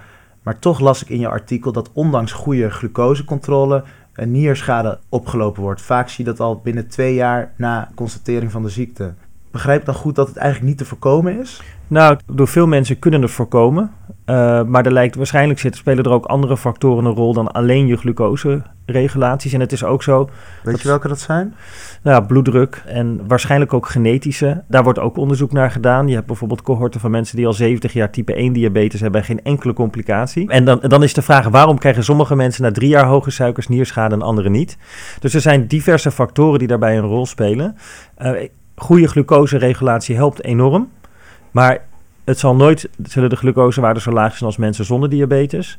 Maar 0.44 0.60
toch 0.60 0.80
las 0.80 1.02
ik 1.02 1.10
in 1.10 1.20
je 1.20 1.28
artikel 1.28 1.72
dat 1.72 1.92
ondanks 1.94 2.32
goede 2.32 2.70
glucosecontrole 2.70 3.84
een 4.14 4.32
nierschade 4.32 5.00
opgelopen 5.10 5.62
wordt. 5.62 5.82
Vaak 5.82 6.10
zie 6.10 6.26
je 6.26 6.32
dat 6.32 6.40
al 6.40 6.62
binnen 6.62 6.88
twee 6.88 7.14
jaar 7.14 7.54
na 7.56 7.92
constatering 7.96 8.52
van 8.52 8.64
de 8.64 8.70
ziekte. 8.70 9.14
Begrijp 9.58 9.80
ik 9.80 9.86
dan 9.86 9.96
goed 9.96 10.16
dat 10.16 10.28
het 10.28 10.38
eigenlijk 10.38 10.68
niet 10.70 10.78
te 10.78 10.86
voorkomen 10.86 11.40
is? 11.40 11.62
Nou, 11.88 12.18
door 12.26 12.48
veel 12.48 12.68
mensen 12.68 13.00
kunnen 13.00 13.22
het 13.22 13.32
voorkomen. 13.32 13.92
Uh, 14.26 14.64
maar 14.64 14.86
er 14.86 14.92
lijkt 14.92 15.16
waarschijnlijk 15.16 15.60
zitten, 15.60 15.80
spelen 15.80 16.04
er 16.04 16.12
ook 16.12 16.26
andere 16.26 16.58
factoren 16.58 17.06
een 17.06 17.14
rol 17.14 17.34
dan 17.34 17.52
alleen 17.52 17.88
je 17.88 17.98
glucose-regulaties. 17.98 19.54
En 19.54 19.60
het 19.60 19.72
is 19.72 19.84
ook 19.84 20.04
zo. 20.04 20.30
Weet 20.64 20.82
je 20.82 20.88
welke 20.88 21.08
dat 21.08 21.20
zijn? 21.20 21.56
Nou, 22.02 22.26
bloeddruk 22.26 22.84
en 22.86 23.28
waarschijnlijk 23.28 23.74
ook 23.74 23.88
genetische. 23.88 24.64
Daar 24.68 24.84
wordt 24.84 25.00
ook 25.00 25.18
onderzoek 25.18 25.52
naar 25.52 25.72
gedaan. 25.72 26.08
Je 26.08 26.16
hebt 26.16 26.28
bijvoorbeeld 26.28 26.62
cohorten 26.62 27.00
van 27.00 27.12
mensen 27.12 27.36
die 27.36 27.48
al 27.48 27.54
70 27.54 27.94
jaar 27.94 28.10
type 28.10 28.34
1 28.34 28.54
diabetes 28.54 29.02
hebben 29.02 29.22
en 29.22 29.28
geen 29.28 29.44
enkele 29.44 29.74
complicatie. 29.74 30.50
En 30.50 30.66
dan, 30.66 30.80
dan 30.82 31.04
is 31.04 31.14
de 31.14 31.22
vraag: 31.22 31.48
waarom 31.48 31.78
krijgen 31.78 32.04
sommige 32.04 32.36
mensen 32.36 32.64
na 32.64 32.72
drie 32.72 32.90
jaar 32.90 33.06
hoge 33.06 33.32
suikers 33.32 33.68
nierschade 33.68 34.16
en 34.16 34.22
anderen 34.22 34.52
niet? 34.52 34.78
Dus 35.20 35.34
er 35.34 35.42
zijn 35.42 35.68
diverse 35.68 36.12
factoren 36.12 36.60
die 36.60 36.68
daarbij 36.68 36.98
een 36.98 37.04
rol 37.04 37.26
spelen. 37.26 37.76
Uh, 38.22 38.32
goede 38.78 39.08
glucoseregulatie 39.08 40.16
helpt 40.16 40.44
enorm. 40.44 40.90
Maar 41.52 41.86
het 42.24 42.40
zal 42.40 42.56
nooit, 42.56 42.90
zullen 43.04 43.30
de 43.30 43.36
glucosewaarden 43.36 44.02
zo 44.02 44.12
laag 44.12 44.32
zijn 44.32 44.46
als 44.46 44.58
mensen 44.58 44.86
zonder 44.86 45.10
diabetes. 45.10 45.78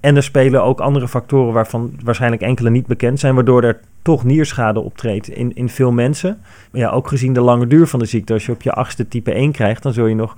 En 0.00 0.16
er 0.16 0.22
spelen 0.22 0.62
ook 0.62 0.80
andere 0.80 1.08
factoren 1.08 1.52
waarvan 1.52 1.92
waarschijnlijk 2.02 2.42
enkele 2.42 2.70
niet 2.70 2.86
bekend 2.86 3.20
zijn, 3.20 3.34
waardoor 3.34 3.62
er 3.62 3.80
toch 4.02 4.24
nierschade 4.24 4.80
optreedt 4.80 5.28
in, 5.28 5.54
in 5.54 5.68
veel 5.68 5.92
mensen. 5.92 6.38
Maar 6.70 6.80
ja, 6.80 6.90
ook 6.90 7.08
gezien 7.08 7.32
de 7.32 7.40
lange 7.40 7.66
duur 7.66 7.86
van 7.86 7.98
de 7.98 8.04
ziekte, 8.04 8.32
als 8.32 8.46
je 8.46 8.52
op 8.52 8.62
je 8.62 8.72
achtste 8.72 9.08
type 9.08 9.32
1 9.32 9.52
krijgt, 9.52 9.82
dan 9.82 9.92
zul 9.92 10.06
je 10.06 10.14
nog 10.14 10.34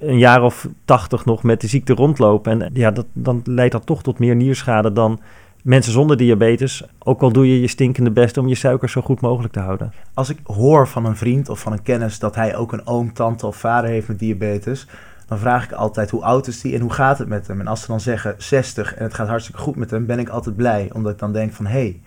een 0.00 0.18
jaar 0.18 0.42
of 0.42 0.68
tachtig 0.84 1.24
nog 1.24 1.42
met 1.42 1.60
de 1.60 1.66
ziekte 1.66 1.94
rondlopen. 1.94 2.62
En 2.62 2.70
ja, 2.72 2.90
dat, 2.90 3.06
dan 3.12 3.40
leidt 3.44 3.72
dat 3.72 3.86
toch 3.86 4.02
tot 4.02 4.18
meer 4.18 4.36
nierschade 4.36 4.92
dan 4.92 5.20
mensen 5.64 5.92
zonder 5.92 6.16
diabetes, 6.16 6.84
ook 6.98 7.22
al 7.22 7.32
doe 7.32 7.48
je 7.48 7.60
je 7.60 7.66
stinkende 7.66 8.10
best 8.10 8.36
om 8.36 8.48
je 8.48 8.54
suiker 8.54 8.88
zo 8.88 9.00
goed 9.00 9.20
mogelijk 9.20 9.52
te 9.52 9.60
houden. 9.60 9.92
Als 10.14 10.28
ik 10.28 10.38
hoor 10.44 10.88
van 10.88 11.04
een 11.04 11.16
vriend 11.16 11.48
of 11.48 11.60
van 11.60 11.72
een 11.72 11.82
kennis 11.82 12.18
dat 12.18 12.34
hij 12.34 12.56
ook 12.56 12.72
een 12.72 12.86
oom, 12.86 13.12
tante 13.12 13.46
of 13.46 13.56
vader 13.56 13.90
heeft 13.90 14.08
met 14.08 14.18
diabetes, 14.18 14.86
dan 15.26 15.38
vraag 15.38 15.64
ik 15.64 15.72
altijd 15.72 16.10
hoe 16.10 16.22
oud 16.22 16.46
is 16.46 16.60
die 16.60 16.74
en 16.74 16.80
hoe 16.80 16.92
gaat 16.92 17.18
het 17.18 17.28
met 17.28 17.46
hem. 17.46 17.60
En 17.60 17.66
als 17.66 17.80
ze 17.80 17.86
dan 17.86 18.00
zeggen 18.00 18.34
60 18.38 18.94
en 18.94 19.04
het 19.04 19.14
gaat 19.14 19.28
hartstikke 19.28 19.60
goed 19.60 19.76
met 19.76 19.90
hem, 19.90 20.06
ben 20.06 20.18
ik 20.18 20.28
altijd 20.28 20.56
blij, 20.56 20.90
omdat 20.92 21.12
ik 21.12 21.18
dan 21.18 21.32
denk 21.32 21.52
van 21.52 21.66
hé, 21.66 21.72
hey, 21.72 22.00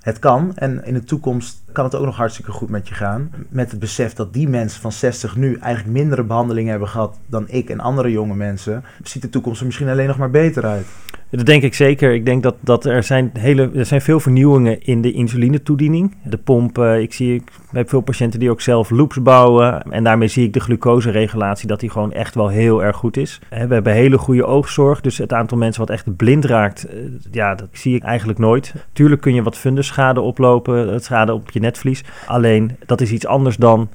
het 0.00 0.18
kan 0.18 0.56
en 0.56 0.84
in 0.84 0.94
de 0.94 1.04
toekomst 1.04 1.62
kan 1.72 1.84
het 1.84 1.94
ook 1.94 2.04
nog 2.04 2.16
hartstikke 2.16 2.52
goed 2.52 2.68
met 2.68 2.88
je 2.88 2.94
gaan. 2.94 3.30
Met 3.48 3.70
het 3.70 3.80
besef 3.80 4.12
dat 4.12 4.32
die 4.32 4.48
mensen 4.48 4.80
van 4.80 4.92
60 4.92 5.36
nu 5.36 5.56
eigenlijk 5.60 5.98
mindere 5.98 6.24
behandelingen 6.24 6.70
hebben 6.70 6.88
gehad 6.88 7.18
dan 7.26 7.44
ik 7.48 7.70
en 7.70 7.80
andere 7.80 8.10
jonge 8.10 8.34
mensen, 8.34 8.84
ziet 9.02 9.22
de 9.22 9.28
toekomst 9.28 9.60
er 9.60 9.66
misschien 9.66 9.88
alleen 9.88 10.06
nog 10.06 10.18
maar 10.18 10.30
beter 10.30 10.64
uit. 10.64 10.86
Dat 11.30 11.46
denk 11.46 11.62
ik 11.62 11.74
zeker. 11.74 12.14
Ik 12.14 12.24
denk 12.24 12.42
dat, 12.42 12.56
dat 12.60 12.84
er, 12.84 13.02
zijn 13.02 13.30
hele, 13.38 13.70
er 13.74 13.86
zijn 13.86 14.00
veel 14.00 14.20
vernieuwingen 14.20 14.82
in 14.82 15.00
de 15.00 15.12
insulinetoediening. 15.12 16.16
De 16.24 16.38
pomp, 16.38 16.78
ik 16.78 17.12
zie 17.12 17.34
ik 17.34 17.50
heb 17.70 17.88
veel 17.88 18.00
patiënten 18.00 18.40
die 18.40 18.50
ook 18.50 18.60
zelf 18.60 18.90
loops 18.90 19.22
bouwen. 19.22 19.82
En 19.82 20.04
daarmee 20.04 20.28
zie 20.28 20.46
ik 20.46 20.52
de 20.52 20.60
glucoseregulatie 20.60 21.68
dat 21.68 21.80
die 21.80 21.90
gewoon 21.90 22.12
echt 22.12 22.34
wel 22.34 22.48
heel 22.48 22.84
erg 22.84 22.96
goed 22.96 23.16
is. 23.16 23.40
We 23.48 23.56
hebben 23.56 23.92
hele 23.92 24.18
goede 24.18 24.44
oogzorg. 24.44 25.00
Dus 25.00 25.18
het 25.18 25.32
aantal 25.32 25.58
mensen 25.58 25.80
wat 25.80 25.90
echt 25.90 26.16
blind 26.16 26.44
raakt, 26.44 26.84
eh, 26.84 26.96
ja, 27.30 27.54
dat 27.54 27.68
zie 27.72 27.94
ik 27.94 28.02
eigenlijk 28.02 28.38
nooit. 28.38 28.74
Tuurlijk 28.92 29.20
kun 29.20 29.34
je 29.34 29.42
wat 29.42 29.56
fundusschade 29.56 30.20
oplopen, 30.20 30.88
het 30.88 31.04
schade 31.04 31.34
op 31.34 31.50
je 31.50 31.59
netvlies. 31.60 32.04
Alleen 32.26 32.76
dat 32.86 33.00
is 33.00 33.12
iets 33.12 33.26
anders 33.26 33.56
dan 33.56 33.88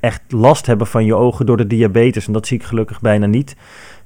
echt 0.00 0.22
last 0.28 0.66
hebben 0.66 0.86
van 0.86 1.04
je 1.04 1.14
ogen 1.14 1.46
door 1.46 1.56
de 1.56 1.66
diabetes. 1.66 2.26
En 2.26 2.32
dat 2.32 2.46
zie 2.46 2.58
ik 2.58 2.64
gelukkig 2.64 3.00
bijna 3.00 3.26
niet 3.26 3.56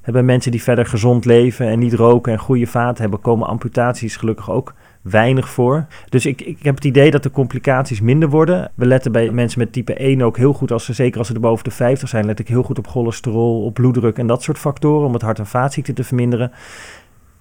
hebben 0.05 0.25
mensen 0.25 0.51
die 0.51 0.63
verder 0.63 0.85
gezond 0.85 1.25
leven 1.25 1.67
en 1.67 1.79
niet 1.79 1.93
roken 1.93 2.33
en 2.33 2.39
goede 2.39 2.67
vaten 2.67 3.01
hebben, 3.01 3.21
komen 3.21 3.47
amputaties 3.47 4.15
gelukkig 4.15 4.51
ook 4.51 4.73
weinig 5.01 5.49
voor. 5.49 5.85
Dus 6.09 6.25
ik, 6.25 6.41
ik 6.41 6.63
heb 6.63 6.75
het 6.75 6.85
idee 6.85 7.11
dat 7.11 7.23
de 7.23 7.31
complicaties 7.31 8.01
minder 8.01 8.29
worden. 8.29 8.71
We 8.75 8.85
letten 8.85 9.11
bij 9.11 9.31
mensen 9.31 9.59
met 9.59 9.71
type 9.71 9.93
1 9.93 10.21
ook 10.21 10.37
heel 10.37 10.53
goed, 10.53 10.71
als 10.71 10.85
ze, 10.85 10.93
zeker 10.93 11.17
als 11.17 11.27
ze 11.27 11.33
er 11.33 11.39
boven 11.39 11.63
de 11.63 11.71
50 11.71 12.09
zijn, 12.09 12.25
let 12.25 12.39
ik 12.39 12.47
heel 12.47 12.63
goed 12.63 12.77
op 12.77 12.87
cholesterol, 12.87 13.63
op 13.63 13.73
bloeddruk 13.73 14.17
en 14.17 14.27
dat 14.27 14.43
soort 14.43 14.57
factoren 14.57 15.07
om 15.07 15.13
het 15.13 15.21
hart- 15.21 15.39
en 15.39 15.45
vaatziekten 15.45 15.93
te 15.95 16.03
verminderen. 16.03 16.51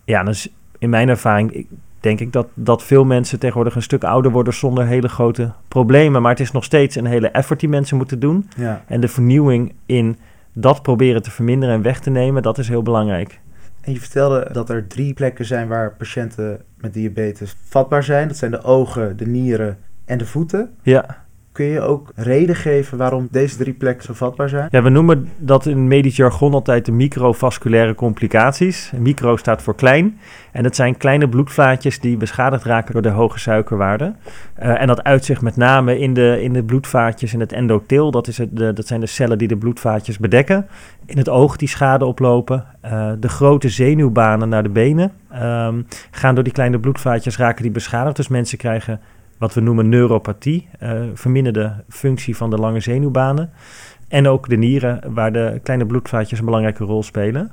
Ja, 0.04 0.22
dus 0.22 0.48
in 0.78 0.90
mijn 0.90 1.08
ervaring 1.08 1.66
denk 2.04 2.20
ik 2.20 2.32
dat, 2.32 2.46
dat 2.54 2.82
veel 2.82 3.04
mensen 3.04 3.38
tegenwoordig 3.38 3.74
een 3.74 3.82
stuk 3.82 4.04
ouder 4.04 4.30
worden 4.30 4.54
zonder 4.54 4.86
hele 4.86 5.08
grote 5.08 5.52
problemen. 5.68 6.22
Maar 6.22 6.30
het 6.30 6.40
is 6.40 6.50
nog 6.50 6.64
steeds 6.64 6.96
een 6.96 7.06
hele 7.06 7.28
effort 7.28 7.60
die 7.60 7.68
mensen 7.68 7.96
moeten 7.96 8.18
doen. 8.18 8.48
Ja. 8.56 8.84
En 8.86 9.00
de 9.00 9.08
vernieuwing 9.08 9.72
in 9.86 10.18
dat 10.52 10.82
proberen 10.82 11.22
te 11.22 11.30
verminderen 11.30 11.74
en 11.74 11.82
weg 11.82 12.00
te 12.00 12.10
nemen, 12.10 12.42
dat 12.42 12.58
is 12.58 12.68
heel 12.68 12.82
belangrijk. 12.82 13.40
En 13.80 13.92
je 13.92 14.00
vertelde 14.00 14.48
dat 14.52 14.70
er 14.70 14.86
drie 14.86 15.14
plekken 15.14 15.44
zijn 15.44 15.68
waar 15.68 15.94
patiënten 15.94 16.60
met 16.76 16.92
diabetes 16.92 17.56
vatbaar 17.68 18.02
zijn. 18.02 18.28
Dat 18.28 18.36
zijn 18.36 18.50
de 18.50 18.62
ogen, 18.62 19.16
de 19.16 19.26
nieren 19.26 19.78
en 20.04 20.18
de 20.18 20.26
voeten. 20.26 20.70
Ja. 20.82 21.23
Kun 21.54 21.64
je 21.64 21.80
ook 21.80 22.12
reden 22.14 22.56
geven 22.56 22.98
waarom 22.98 23.28
deze 23.30 23.56
drie 23.56 23.72
plekken 23.72 24.04
zo 24.04 24.12
vatbaar 24.12 24.48
zijn? 24.48 24.68
Ja, 24.70 24.82
we 24.82 24.88
noemen 24.88 25.28
dat 25.36 25.66
in 25.66 25.88
medisch 25.88 26.16
jargon 26.16 26.54
altijd 26.54 26.84
de 26.84 26.92
microvasculaire 26.92 27.94
complicaties. 27.94 28.92
Micro 28.98 29.36
staat 29.36 29.62
voor 29.62 29.74
klein. 29.74 30.18
En 30.52 30.62
dat 30.62 30.76
zijn 30.76 30.96
kleine 30.96 31.28
bloedvaatjes 31.28 32.00
die 32.00 32.16
beschadigd 32.16 32.64
raken 32.64 32.92
door 32.92 33.02
de 33.02 33.08
hoge 33.08 33.38
suikerwaarde. 33.38 34.14
Uh, 34.62 34.80
en 34.80 34.86
dat 34.86 35.02
uitzicht 35.02 35.42
met 35.42 35.56
name 35.56 35.98
in 35.98 36.14
de, 36.14 36.42
in 36.42 36.52
de 36.52 36.62
bloedvaatjes 36.62 37.32
in 37.32 37.40
het 37.40 37.52
endotheel. 37.52 38.10
Dat, 38.10 38.28
is 38.28 38.38
het, 38.38 38.56
de, 38.56 38.72
dat 38.72 38.86
zijn 38.86 39.00
de 39.00 39.06
cellen 39.06 39.38
die 39.38 39.48
de 39.48 39.56
bloedvaatjes 39.56 40.18
bedekken. 40.18 40.66
In 41.06 41.18
het 41.18 41.28
oog 41.28 41.56
die 41.56 41.68
schade 41.68 42.04
oplopen. 42.04 42.64
Uh, 42.84 43.12
de 43.20 43.28
grote 43.28 43.68
zenuwbanen 43.68 44.48
naar 44.48 44.62
de 44.62 44.68
benen 44.68 45.12
um, 45.42 45.86
gaan 46.10 46.34
door 46.34 46.44
die 46.44 46.52
kleine 46.52 46.78
bloedvaatjes 46.78 47.36
raken 47.36 47.62
die 47.62 47.72
beschadigd. 47.72 48.16
Dus 48.16 48.28
mensen 48.28 48.58
krijgen 48.58 49.00
wat 49.38 49.54
we 49.54 49.60
noemen 49.60 49.88
neuropathie, 49.88 50.68
uh, 50.82 51.02
verminderde 51.14 51.84
functie 51.88 52.36
van 52.36 52.50
de 52.50 52.56
lange 52.56 52.80
zenuwbanen. 52.80 53.50
En 54.08 54.28
ook 54.28 54.48
de 54.48 54.56
nieren, 54.56 55.00
waar 55.14 55.32
de 55.32 55.60
kleine 55.62 55.86
bloedvaatjes 55.86 56.38
een 56.38 56.44
belangrijke 56.44 56.84
rol 56.84 57.02
spelen. 57.02 57.52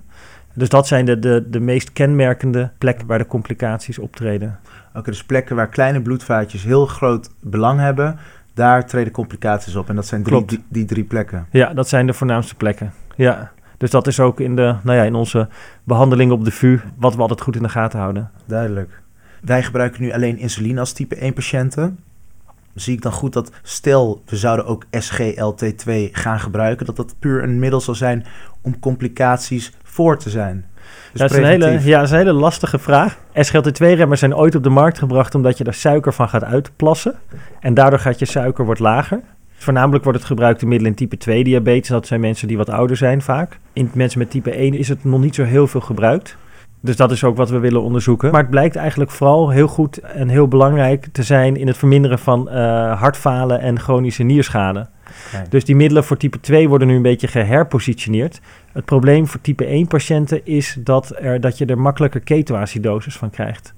Dus 0.53 0.69
dat 0.69 0.87
zijn 0.87 1.05
de, 1.05 1.19
de, 1.19 1.45
de 1.49 1.59
meest 1.59 1.93
kenmerkende 1.93 2.71
plekken 2.77 3.07
waar 3.07 3.17
de 3.17 3.27
complicaties 3.27 3.99
optreden. 3.99 4.59
Oké, 4.93 5.09
dus 5.09 5.23
plekken 5.23 5.55
waar 5.55 5.69
kleine 5.69 6.01
bloedvaatjes 6.01 6.63
heel 6.63 6.85
groot 6.85 7.29
belang 7.39 7.79
hebben, 7.79 8.17
daar 8.53 8.85
treden 8.87 9.13
complicaties 9.13 9.75
op. 9.75 9.89
En 9.89 9.95
dat 9.95 10.05
zijn 10.05 10.23
drie, 10.23 10.45
die, 10.45 10.63
die, 10.67 10.85
drie 10.85 11.03
plekken. 11.03 11.45
Ja, 11.51 11.73
dat 11.73 11.87
zijn 11.87 12.05
de 12.05 12.13
voornaamste 12.13 12.55
plekken. 12.55 12.93
Ja. 13.15 13.51
Dus 13.77 13.89
dat 13.89 14.07
is 14.07 14.19
ook 14.19 14.39
in, 14.39 14.55
de, 14.55 14.75
nou 14.83 14.97
ja, 14.97 15.03
in 15.03 15.15
onze 15.15 15.47
behandeling 15.83 16.31
op 16.31 16.45
de 16.45 16.51
VU 16.51 16.79
wat 16.95 17.15
we 17.15 17.21
altijd 17.21 17.41
goed 17.41 17.55
in 17.55 17.61
de 17.61 17.69
gaten 17.69 17.99
houden. 17.99 18.31
Duidelijk. 18.45 19.00
Wij 19.41 19.63
gebruiken 19.63 20.01
nu 20.01 20.11
alleen 20.11 20.37
insuline 20.37 20.79
als 20.79 20.93
type 20.93 21.15
1 21.15 21.33
patiënten. 21.33 21.99
Zie 22.73 22.93
ik 22.93 23.01
dan 23.01 23.11
goed 23.11 23.33
dat 23.33 23.51
stel 23.63 24.21
we 24.25 24.37
zouden 24.37 24.65
ook 24.65 24.85
SGLT2 24.85 25.91
gaan 26.11 26.39
gebruiken, 26.39 26.85
dat 26.85 26.95
dat 26.95 27.15
puur 27.19 27.43
een 27.43 27.59
middel 27.59 27.81
zal 27.81 27.95
zijn 27.95 28.25
om 28.61 28.79
complicaties 28.79 29.71
voor 29.83 30.17
te 30.17 30.29
zijn? 30.29 30.65
Dus 31.11 31.21
dat, 31.21 31.31
is 31.31 31.37
een 31.37 31.43
hele, 31.43 31.79
ja, 31.83 31.97
dat 31.97 32.05
is 32.05 32.11
een 32.11 32.17
hele 32.17 32.33
lastige 32.33 32.79
vraag. 32.79 33.17
SGLT2-remmers 33.33 34.19
zijn 34.19 34.35
ooit 34.35 34.55
op 34.55 34.63
de 34.63 34.69
markt 34.69 34.97
gebracht 34.97 35.35
omdat 35.35 35.57
je 35.57 35.63
er 35.63 35.73
suiker 35.73 36.13
van 36.13 36.29
gaat 36.29 36.43
uitplassen. 36.43 37.15
En 37.59 37.73
daardoor 37.73 37.99
gaat 37.99 38.19
je 38.19 38.25
suiker 38.25 38.65
wordt 38.65 38.79
lager. 38.79 39.21
Voornamelijk 39.53 40.03
wordt 40.03 40.19
het 40.19 40.27
gebruikt 40.27 40.61
in 40.61 40.67
middelen 40.67 40.91
in 40.91 40.97
type 40.97 41.17
2 41.17 41.43
diabetes. 41.43 41.87
Dat 41.87 42.07
zijn 42.07 42.19
mensen 42.19 42.47
die 42.47 42.57
wat 42.57 42.69
ouder 42.69 42.97
zijn 42.97 43.21
vaak. 43.21 43.59
In 43.73 43.91
mensen 43.93 44.19
met 44.19 44.31
type 44.31 44.51
1 44.51 44.73
is 44.73 44.87
het 44.87 45.03
nog 45.03 45.21
niet 45.21 45.35
zo 45.35 45.43
heel 45.43 45.67
veel 45.67 45.81
gebruikt. 45.81 46.37
Dus 46.83 46.95
dat 46.95 47.11
is 47.11 47.23
ook 47.23 47.37
wat 47.37 47.49
we 47.49 47.59
willen 47.59 47.81
onderzoeken. 47.81 48.31
Maar 48.31 48.41
het 48.41 48.49
blijkt 48.49 48.75
eigenlijk 48.75 49.11
vooral 49.11 49.49
heel 49.49 49.67
goed 49.67 49.97
en 49.97 50.27
heel 50.27 50.47
belangrijk 50.47 51.07
te 51.11 51.23
zijn 51.23 51.55
in 51.55 51.67
het 51.67 51.77
verminderen 51.77 52.19
van 52.19 52.47
uh, 52.47 52.53
hartfalen 52.99 53.59
en 53.59 53.79
chronische 53.79 54.23
nierschade. 54.23 54.87
Dus 55.49 55.65
die 55.65 55.75
middelen 55.75 56.03
voor 56.03 56.17
type 56.17 56.39
2 56.39 56.69
worden 56.69 56.87
nu 56.87 56.95
een 56.95 57.01
beetje 57.01 57.27
geherpositioneerd. 57.27 58.41
Het 58.71 58.85
probleem 58.85 59.27
voor 59.27 59.41
type 59.41 59.65
1 59.65 59.87
patiënten 59.87 60.45
is 60.45 60.77
dat, 60.79 61.15
er, 61.19 61.41
dat 61.41 61.57
je 61.57 61.65
er 61.65 61.79
makkelijker 61.79 62.19
ketoacidosis 62.19 63.17
van 63.17 63.29
krijgt. 63.29 63.73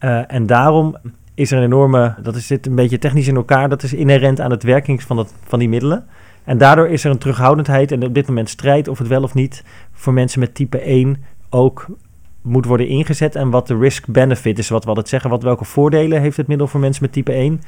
Uh, 0.00 0.32
en 0.32 0.46
daarom 0.46 0.96
is 1.34 1.50
er 1.50 1.58
een 1.58 1.64
enorme, 1.64 2.14
dat 2.22 2.36
is, 2.36 2.46
zit 2.46 2.66
een 2.66 2.74
beetje 2.74 2.98
technisch 2.98 3.28
in 3.28 3.36
elkaar, 3.36 3.68
dat 3.68 3.82
is 3.82 3.92
inherent 3.92 4.40
aan 4.40 4.50
het 4.50 4.62
werking 4.62 5.02
van, 5.02 5.16
dat, 5.16 5.34
van 5.44 5.58
die 5.58 5.68
middelen. 5.68 6.06
En 6.44 6.58
daardoor 6.58 6.88
is 6.88 7.04
er 7.04 7.10
een 7.10 7.18
terughoudendheid 7.18 7.92
en 7.92 8.04
op 8.04 8.14
dit 8.14 8.26
moment 8.26 8.48
strijd 8.48 8.88
of 8.88 8.98
het 8.98 9.08
wel 9.08 9.22
of 9.22 9.34
niet 9.34 9.64
voor 9.92 10.12
mensen 10.12 10.40
met 10.40 10.54
type 10.54 10.78
1 10.78 11.24
ook 11.50 11.86
moet 12.42 12.64
worden 12.64 12.88
ingezet 12.88 13.34
en 13.34 13.50
wat 13.50 13.66
de 13.66 13.78
risk-benefit 13.78 14.58
is, 14.58 14.68
wat 14.68 14.82
we 14.82 14.88
altijd 14.88 15.08
zeggen. 15.08 15.30
Wat, 15.30 15.42
welke 15.42 15.64
voordelen 15.64 16.20
heeft 16.20 16.36
het 16.36 16.46
middel 16.46 16.66
voor 16.66 16.80
mensen 16.80 17.02
met 17.02 17.12
type 17.12 17.32
1? 17.32 17.60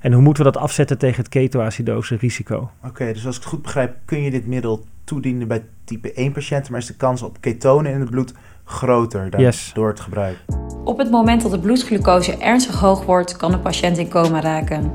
En 0.00 0.12
hoe 0.12 0.22
moeten 0.22 0.44
we 0.44 0.50
dat 0.52 0.62
afzetten 0.62 0.98
tegen 0.98 1.16
het 1.16 1.28
ketoacidose 1.28 2.16
risico? 2.16 2.70
Oké, 2.84 3.12
dus 3.12 3.26
als 3.26 3.36
ik 3.36 3.42
het 3.42 3.50
goed 3.50 3.62
begrijp, 3.62 3.96
kun 4.04 4.22
je 4.22 4.30
dit 4.30 4.46
middel 4.46 4.84
toedienen 5.04 5.48
bij 5.48 5.64
type 5.84 6.12
1 6.12 6.32
patiënten, 6.32 6.72
maar 6.72 6.80
is 6.80 6.86
de 6.86 6.96
kans 6.96 7.22
op 7.22 7.36
ketonen 7.40 7.92
in 7.92 8.00
het 8.00 8.10
bloed 8.10 8.34
groter 8.64 9.30
dan 9.30 9.52
door 9.74 9.88
het 9.88 10.00
gebruik? 10.00 10.36
Op 10.84 10.98
het 10.98 11.10
moment 11.10 11.42
dat 11.42 11.50
de 11.50 11.58
bloedglucose 11.58 12.36
ernstig 12.36 12.80
hoog 12.80 13.04
wordt, 13.04 13.36
kan 13.36 13.50
de 13.50 13.58
patiënt 13.58 13.98
in 13.98 14.08
coma 14.08 14.40
raken. 14.40 14.92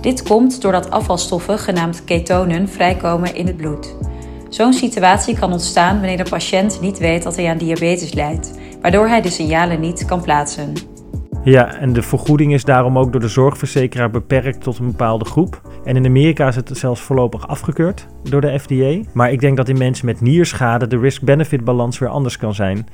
Dit 0.00 0.22
komt 0.22 0.62
doordat 0.62 0.90
afvalstoffen, 0.90 1.58
genaamd 1.58 2.04
ketonen, 2.04 2.68
vrijkomen 2.68 3.34
in 3.34 3.46
het 3.46 3.56
bloed. 3.56 3.96
Zo'n 4.48 4.72
situatie 4.72 5.38
kan 5.38 5.52
ontstaan 5.52 5.98
wanneer 5.98 6.24
de 6.24 6.30
patiënt 6.30 6.80
niet 6.80 6.98
weet 6.98 7.22
dat 7.22 7.36
hij 7.36 7.48
aan 7.48 7.58
diabetes 7.58 8.12
lijdt 8.12 8.58
waardoor 8.80 9.08
hij 9.08 9.20
de 9.20 9.30
signalen 9.30 9.80
niet 9.80 10.04
kan 10.04 10.22
plaatsen. 10.22 10.72
Ja, 11.44 11.74
en 11.74 11.92
de 11.92 12.02
vergoeding 12.02 12.52
is 12.52 12.64
daarom 12.64 12.98
ook 12.98 13.12
door 13.12 13.20
de 13.20 13.28
zorgverzekeraar 13.28 14.10
beperkt 14.10 14.62
tot 14.62 14.78
een 14.78 14.86
bepaalde 14.86 15.24
groep. 15.24 15.60
En 15.84 15.96
in 15.96 16.06
Amerika 16.06 16.48
is 16.48 16.56
het 16.56 16.70
zelfs 16.72 17.00
voorlopig 17.00 17.48
afgekeurd 17.48 18.06
door 18.22 18.40
de 18.40 18.58
FDA. 18.58 19.10
Maar 19.12 19.32
ik 19.32 19.40
denk 19.40 19.56
dat 19.56 19.68
in 19.68 19.78
mensen 19.78 20.06
met 20.06 20.20
nierschade 20.20 20.86
de 20.86 20.98
risk-benefit 20.98 21.64
balans 21.64 21.98
weer 21.98 22.08
anders 22.08 22.36
kan 22.36 22.54
zijn. 22.54 22.88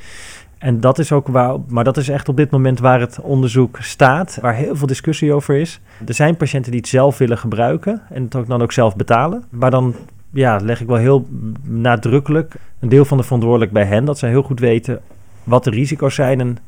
En 0.59 0.81
dat 0.81 0.99
is 0.99 1.13
ook 1.13 1.29
waar, 1.29 1.57
maar 1.69 1.85
dat 1.85 1.97
is 1.97 2.09
echt 2.09 2.29
op 2.29 2.37
dit 2.37 2.51
moment 2.51 2.79
waar 2.79 3.01
het 3.01 3.21
onderzoek 3.21 3.79
staat, 3.81 4.39
waar 4.41 4.55
heel 4.55 4.77
veel 4.77 4.87
discussie 4.87 5.33
over 5.33 5.57
is. 5.57 5.81
Er 6.07 6.15
zijn 6.15 6.37
patiënten 6.37 6.71
die 6.71 6.81
het 6.81 6.89
zelf 6.89 7.19
willen 7.19 7.39
gebruiken 7.39 8.03
en 8.11 8.23
het 8.23 8.37
ook 8.37 8.47
dan 8.47 8.63
ook 8.63 8.73
zelf 8.73 8.97
betalen. 8.97 9.45
Maar 9.51 9.71
dan 9.71 9.95
ja, 10.33 10.59
leg 10.63 10.81
ik 10.81 10.87
wel 10.87 10.97
heel 10.97 11.27
nadrukkelijk 11.63 12.55
een 12.81 12.89
deel 12.89 13.05
van 13.05 13.17
de 13.17 13.23
verantwoordelijk 13.23 13.73
bij 13.73 13.85
hen, 13.85 14.05
dat 14.05 14.19
zij 14.19 14.29
heel 14.29 14.43
goed 14.43 14.61
weten 14.61 15.01
wat 15.47 15.65
de 15.65 15.71
risico's 15.71 16.15
zijn. 16.15 16.41
En 16.41 16.59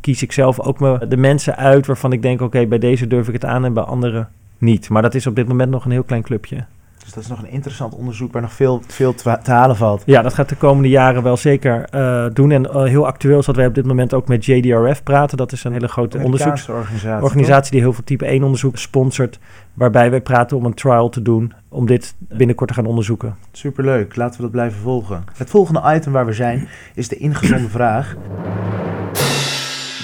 kies 0.00 0.22
ik 0.22 0.32
zelf 0.32 0.60
ook 0.60 0.80
me 0.80 1.06
de 1.08 1.16
mensen 1.16 1.56
uit 1.56 1.86
waarvan 1.86 2.12
ik 2.12 2.22
denk: 2.22 2.40
oké, 2.40 2.66
bij 2.66 2.78
deze 2.78 3.06
durf 3.06 3.26
ik 3.26 3.32
het 3.32 3.44
aan 3.44 3.64
en 3.64 3.72
bij 3.72 3.82
anderen 3.82 4.28
niet. 4.58 4.88
Maar 4.88 5.02
dat 5.02 5.14
is 5.14 5.26
op 5.26 5.34
dit 5.34 5.48
moment 5.48 5.70
nog 5.70 5.84
een 5.84 5.90
heel 5.90 6.02
klein 6.02 6.22
clubje. 6.22 6.64
Dus 7.08 7.16
dat 7.16 7.26
is 7.26 7.38
nog 7.38 7.42
een 7.42 7.54
interessant 7.54 7.94
onderzoek 7.94 8.32
waar 8.32 8.42
nog 8.42 8.52
veel, 8.52 8.82
veel 8.86 9.14
te, 9.14 9.38
halen 9.42 9.76
valt. 9.76 10.02
Ja, 10.06 10.22
dat 10.22 10.34
gaat 10.34 10.48
de 10.48 10.56
komende 10.56 10.88
jaren 10.88 11.22
wel 11.22 11.36
zeker 11.36 11.88
uh, 11.94 12.26
doen. 12.32 12.50
En 12.50 12.64
uh, 12.64 12.82
heel 12.84 13.06
actueel 13.06 13.38
is 13.38 13.46
dat 13.46 13.56
wij 13.56 13.66
op 13.66 13.74
dit 13.74 13.86
moment 13.86 14.14
ook 14.14 14.28
met 14.28 14.44
JDRF 14.44 15.02
praten. 15.02 15.36
Dat 15.36 15.52
is 15.52 15.64
een 15.64 15.72
hele 15.72 15.88
grote 15.88 16.18
onderzoeksorganisatie 16.18 17.24
organisatie 17.24 17.70
die 17.70 17.80
heel 17.80 17.92
veel 17.92 18.04
type 18.04 18.26
1 18.26 18.42
onderzoek 18.42 18.76
sponsort. 18.76 19.38
Waarbij 19.74 20.10
wij 20.10 20.20
praten 20.20 20.56
om 20.56 20.64
een 20.64 20.74
trial 20.74 21.08
te 21.08 21.22
doen 21.22 21.52
om 21.68 21.86
dit 21.86 22.14
binnenkort 22.18 22.68
te 22.68 22.74
gaan 22.74 22.86
onderzoeken. 22.86 23.36
Superleuk, 23.52 24.16
laten 24.16 24.36
we 24.36 24.42
dat 24.42 24.52
blijven 24.52 24.80
volgen. 24.80 25.24
Het 25.36 25.50
volgende 25.50 25.82
item 25.94 26.12
waar 26.12 26.26
we 26.26 26.32
zijn 26.32 26.68
is 26.94 27.08
de 27.08 27.16
ingezonde 27.16 27.68
vraag. 27.68 28.16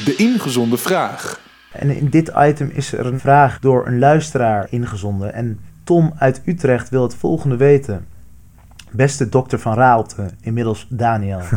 De 0.04 0.14
ingezonde 0.16 0.76
vraag. 0.76 1.40
En 1.72 1.90
in 1.90 2.08
dit 2.08 2.32
item 2.36 2.70
is 2.72 2.92
er 2.92 3.06
een 3.06 3.20
vraag 3.20 3.58
door 3.58 3.86
een 3.86 3.98
luisteraar 3.98 4.66
ingezonden. 4.70 5.34
En 5.34 5.58
Tom 5.84 6.12
uit 6.16 6.42
Utrecht 6.44 6.88
wil 6.88 7.02
het 7.02 7.14
volgende 7.14 7.56
weten. 7.56 8.06
Beste 8.90 9.28
dokter 9.28 9.58
van 9.58 9.74
Raalte, 9.74 10.30
inmiddels 10.40 10.86
Daniel. 10.90 11.40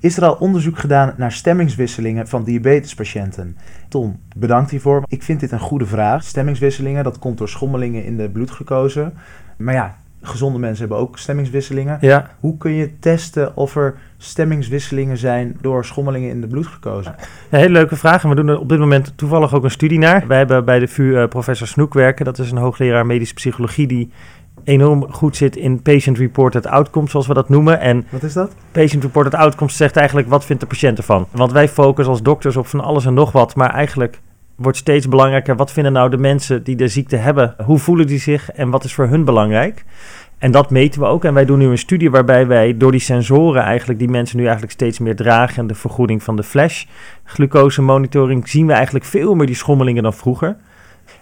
Is 0.00 0.16
er 0.16 0.24
al 0.24 0.34
onderzoek 0.34 0.78
gedaan 0.78 1.14
naar 1.16 1.32
stemmingswisselingen 1.32 2.28
van 2.28 2.44
diabetespatiënten? 2.44 3.56
Tom, 3.88 4.20
bedankt 4.36 4.70
hiervoor. 4.70 5.02
Ik 5.06 5.22
vind 5.22 5.40
dit 5.40 5.52
een 5.52 5.58
goede 5.58 5.86
vraag. 5.86 6.24
Stemmingswisselingen, 6.24 7.04
dat 7.04 7.18
komt 7.18 7.38
door 7.38 7.48
schommelingen 7.48 8.04
in 8.04 8.16
de 8.16 8.30
bloedglucose. 8.30 9.12
Maar 9.56 9.74
ja, 9.74 9.96
gezonde 10.22 10.58
mensen 10.58 10.80
hebben 10.80 10.98
ook 10.98 11.18
stemmingswisselingen. 11.18 11.98
Ja. 12.00 12.30
Hoe 12.40 12.56
kun 12.56 12.72
je 12.72 12.98
testen 12.98 13.56
of 13.56 13.76
er 13.76 13.94
stemmingswisselingen 14.16 15.18
zijn 15.18 15.56
door 15.60 15.84
schommelingen 15.84 16.30
in 16.30 16.40
de 16.40 16.46
bloedglucose? 16.46 17.14
Ja, 17.50 17.58
hele 17.58 17.72
leuke 17.72 17.96
vraag. 17.96 18.22
En 18.22 18.28
we 18.28 18.34
doen 18.34 18.48
er 18.48 18.58
op 18.58 18.68
dit 18.68 18.78
moment 18.78 19.12
toevallig 19.16 19.54
ook 19.54 19.64
een 19.64 19.70
studie 19.70 19.98
naar. 19.98 20.26
Wij 20.26 20.38
hebben 20.38 20.64
bij 20.64 20.78
de 20.78 20.88
VU 20.88 21.02
uh, 21.02 21.28
professor 21.28 21.66
Snoek 21.66 21.94
werken. 21.94 22.24
Dat 22.24 22.38
is 22.38 22.50
een 22.50 22.56
hoogleraar 22.56 23.06
medische 23.06 23.34
psychologie 23.34 23.86
die 23.86 24.10
enorm 24.64 25.12
goed 25.12 25.36
zit 25.36 25.56
in 25.56 25.82
patient-reported 25.82 26.66
outcomes, 26.66 27.10
zoals 27.10 27.26
we 27.26 27.34
dat 27.34 27.48
noemen. 27.48 27.80
En 27.80 28.06
wat 28.10 28.22
is 28.22 28.32
dat? 28.32 28.54
Patient-reported 28.72 29.34
outcomes 29.34 29.76
zegt 29.76 29.96
eigenlijk 29.96 30.28
wat 30.28 30.44
vindt 30.44 30.62
de 30.62 30.68
patiënt 30.68 30.98
ervan. 30.98 31.26
Want 31.30 31.52
wij 31.52 31.68
focussen 31.68 32.12
als 32.12 32.22
dokters 32.22 32.56
op 32.56 32.66
van 32.66 32.80
alles 32.80 33.06
en 33.06 33.14
nog 33.14 33.32
wat, 33.32 33.54
maar 33.54 33.70
eigenlijk 33.70 34.20
wordt 34.58 34.78
steeds 34.78 35.08
belangrijker. 35.08 35.56
Wat 35.56 35.72
vinden 35.72 35.92
nou 35.92 36.10
de 36.10 36.18
mensen 36.18 36.62
die 36.62 36.76
de 36.76 36.88
ziekte 36.88 37.16
hebben? 37.16 37.54
Hoe 37.64 37.78
voelen 37.78 38.06
die 38.06 38.18
zich 38.18 38.50
en 38.50 38.70
wat 38.70 38.84
is 38.84 38.94
voor 38.94 39.06
hun 39.06 39.24
belangrijk? 39.24 39.84
En 40.38 40.50
dat 40.50 40.70
meten 40.70 41.00
we 41.00 41.06
ook. 41.06 41.24
En 41.24 41.34
wij 41.34 41.44
doen 41.44 41.58
nu 41.58 41.66
een 41.66 41.78
studie 41.78 42.10
waarbij 42.10 42.46
wij 42.46 42.76
door 42.76 42.90
die 42.90 43.00
sensoren 43.00 43.62
eigenlijk, 43.62 43.98
die 43.98 44.08
mensen 44.08 44.36
nu 44.36 44.42
eigenlijk 44.42 44.72
steeds 44.72 44.98
meer 44.98 45.16
dragen 45.16 45.58
en 45.58 45.66
de 45.66 45.74
vergoeding 45.74 46.22
van 46.22 46.36
de 46.36 46.42
flash 46.42 46.84
glucose 47.24 47.82
monitoring, 47.82 48.48
zien 48.48 48.66
we 48.66 48.72
eigenlijk 48.72 49.04
veel 49.04 49.34
meer 49.34 49.46
die 49.46 49.54
schommelingen 49.54 50.02
dan 50.02 50.14
vroeger. 50.14 50.56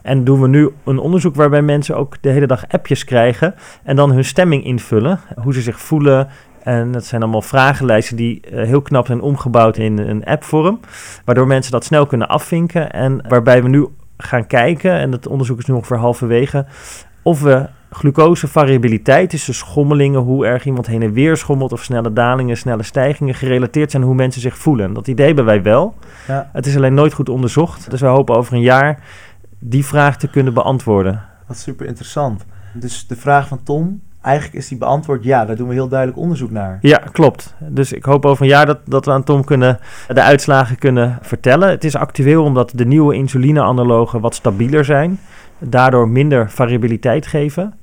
En 0.03 0.25
doen 0.25 0.41
we 0.41 0.49
nu 0.49 0.71
een 0.85 0.99
onderzoek 0.99 1.35
waarbij 1.35 1.63
mensen 1.63 1.97
ook 1.97 2.17
de 2.21 2.29
hele 2.29 2.47
dag 2.47 2.69
appjes 2.69 3.05
krijgen 3.05 3.55
en 3.83 3.97
dan 3.97 4.13
hun 4.13 4.25
stemming 4.25 4.65
invullen, 4.65 5.21
hoe 5.43 5.55
ze 5.55 5.61
zich 5.61 5.81
voelen. 5.81 6.29
En 6.67 6.93
dat 6.93 7.05
zijn 7.05 7.23
allemaal 7.23 7.43
vragenlijsten 7.43 8.17
die 8.17 8.41
eh, 8.41 8.67
heel 8.67 8.83
knap 8.83 9.07
zijn 9.07 9.21
omgebouwd 9.21 9.77
in 9.77 9.99
een 9.99 10.25
appvorm, 10.25 10.81
waardoor 11.25 11.47
mensen 11.47 11.73
dat 11.73 11.85
snel 11.85 12.07
kunnen 12.07 12.29
afvinken. 12.29 12.91
En 12.91 13.29
waarbij 13.29 13.63
we 13.63 13.69
nu 13.69 13.87
gaan 14.17 14.47
kijken, 14.47 14.93
en 14.93 15.11
dat 15.11 15.27
onderzoek 15.27 15.59
is 15.59 15.67
nu 15.67 15.75
ongeveer 15.75 15.97
halverwege, 15.97 16.67
of 17.23 17.43
we 17.43 17.67
glucosevariabiliteit, 17.91 19.31
dus 19.31 19.45
de 19.45 19.53
schommelingen, 19.53 20.21
hoe 20.21 20.47
erg 20.47 20.65
iemand 20.65 20.87
heen 20.87 21.03
en 21.03 21.13
weer 21.13 21.37
schommelt, 21.37 21.73
of 21.73 21.83
snelle 21.83 22.13
dalingen, 22.13 22.57
snelle 22.57 22.83
stijgingen, 22.83 23.35
gerelateerd 23.35 23.91
zijn 23.91 24.03
hoe 24.03 24.15
mensen 24.15 24.41
zich 24.41 24.59
voelen. 24.59 24.93
Dat 24.93 25.09
idee 25.09 25.27
hebben 25.27 25.45
wij 25.45 25.63
wel. 25.63 25.95
Ja. 26.27 26.51
Het 26.53 26.67
is 26.67 26.77
alleen 26.77 26.95
nooit 26.95 27.13
goed 27.13 27.29
onderzocht. 27.29 27.91
Dus 27.91 28.01
we 28.01 28.07
hopen 28.07 28.37
over 28.37 28.55
een 28.55 28.61
jaar 28.61 29.03
die 29.59 29.85
vraag 29.85 30.17
te 30.17 30.29
kunnen 30.29 30.55
beantwoorden. 30.55 31.23
Wat 31.47 31.59
super 31.59 31.87
interessant. 31.87 32.45
Dus 32.73 33.07
de 33.07 33.17
vraag 33.17 33.49
van 33.49 33.63
Tom, 33.63 34.01
eigenlijk 34.27 34.57
is 34.57 34.69
die 34.69 34.79
beantwoord 34.79 35.25
ja, 35.25 35.45
daar 35.45 35.57
doen 35.57 35.69
we 35.69 35.75
heel 35.75 35.89
duidelijk 35.89 36.19
onderzoek 36.19 36.51
naar. 36.51 36.79
Ja, 36.81 36.99
klopt. 37.13 37.55
Dus 37.69 37.93
ik 37.93 38.05
hoop 38.05 38.25
over 38.25 38.43
een 38.43 38.49
jaar 38.49 38.67
dat, 38.67 38.79
dat 38.85 39.05
we 39.05 39.11
aan 39.11 39.25
Tom 39.25 39.45
kunnen, 39.45 39.79
de 40.09 40.23
uitslagen 40.23 40.79
kunnen 40.79 41.19
vertellen. 41.23 41.69
Het 41.69 41.85
is 41.85 41.97
actueel 41.97 42.45
omdat 42.45 42.73
de 42.75 42.87
nieuwe 42.87 43.15
insuline-analogen 43.15 44.21
wat 44.21 44.35
stabieler 44.35 44.85
zijn, 44.85 45.19
daardoor 45.59 46.09
minder 46.09 46.51
variabiliteit 46.51 47.27
geven. 47.27 47.75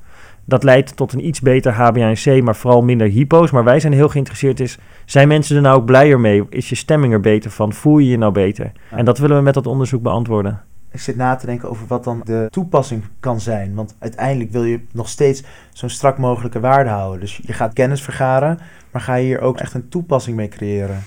Dat 0.45 0.63
leidt 0.63 0.95
tot 0.95 1.13
een 1.13 1.27
iets 1.27 1.41
beter 1.41 1.73
HbA1c, 1.73 2.43
maar 2.43 2.55
vooral 2.55 2.81
minder 2.81 3.07
hypo's. 3.07 3.51
Maar 3.51 3.63
wij 3.63 3.79
zijn 3.79 3.93
heel 3.93 4.09
geïnteresseerd 4.09 4.59
is, 4.59 4.77
zijn 5.05 5.27
mensen 5.27 5.55
er 5.55 5.62
nou 5.62 5.77
ook 5.77 5.85
blijer 5.85 6.19
mee? 6.19 6.43
Is 6.50 6.69
je 6.69 6.75
stemming 6.75 7.13
er 7.13 7.19
beter 7.19 7.51
van? 7.51 7.73
Voel 7.73 7.97
je 7.97 8.09
je 8.09 8.17
nou 8.17 8.31
beter? 8.31 8.71
En 8.89 9.05
dat 9.05 9.17
willen 9.17 9.38
we 9.38 9.43
met 9.43 9.53
dat 9.53 9.67
onderzoek 9.67 10.01
beantwoorden. 10.01 10.62
Ik 10.93 11.00
zit 11.00 11.15
na 11.15 11.35
te 11.35 11.45
denken 11.45 11.69
over 11.69 11.88
wat 11.88 12.03
dan 12.03 12.21
de 12.23 12.47
toepassing 12.50 13.03
kan 13.19 13.39
zijn. 13.39 13.75
Want 13.75 13.95
uiteindelijk 14.00 14.51
wil 14.51 14.63
je 14.63 14.79
nog 14.91 15.09
steeds 15.09 15.43
zo'n 15.71 15.89
strak 15.89 16.17
mogelijke 16.17 16.59
waarde 16.59 16.89
houden. 16.89 17.19
Dus 17.19 17.39
je 17.43 17.53
gaat 17.53 17.73
kennis 17.73 18.01
vergaren, 18.01 18.59
maar 18.91 19.01
ga 19.01 19.15
je 19.15 19.25
hier 19.25 19.41
ook 19.41 19.57
echt 19.57 19.73
een 19.73 19.89
toepassing 19.89 20.35
mee 20.35 20.47
creëren? 20.47 21.03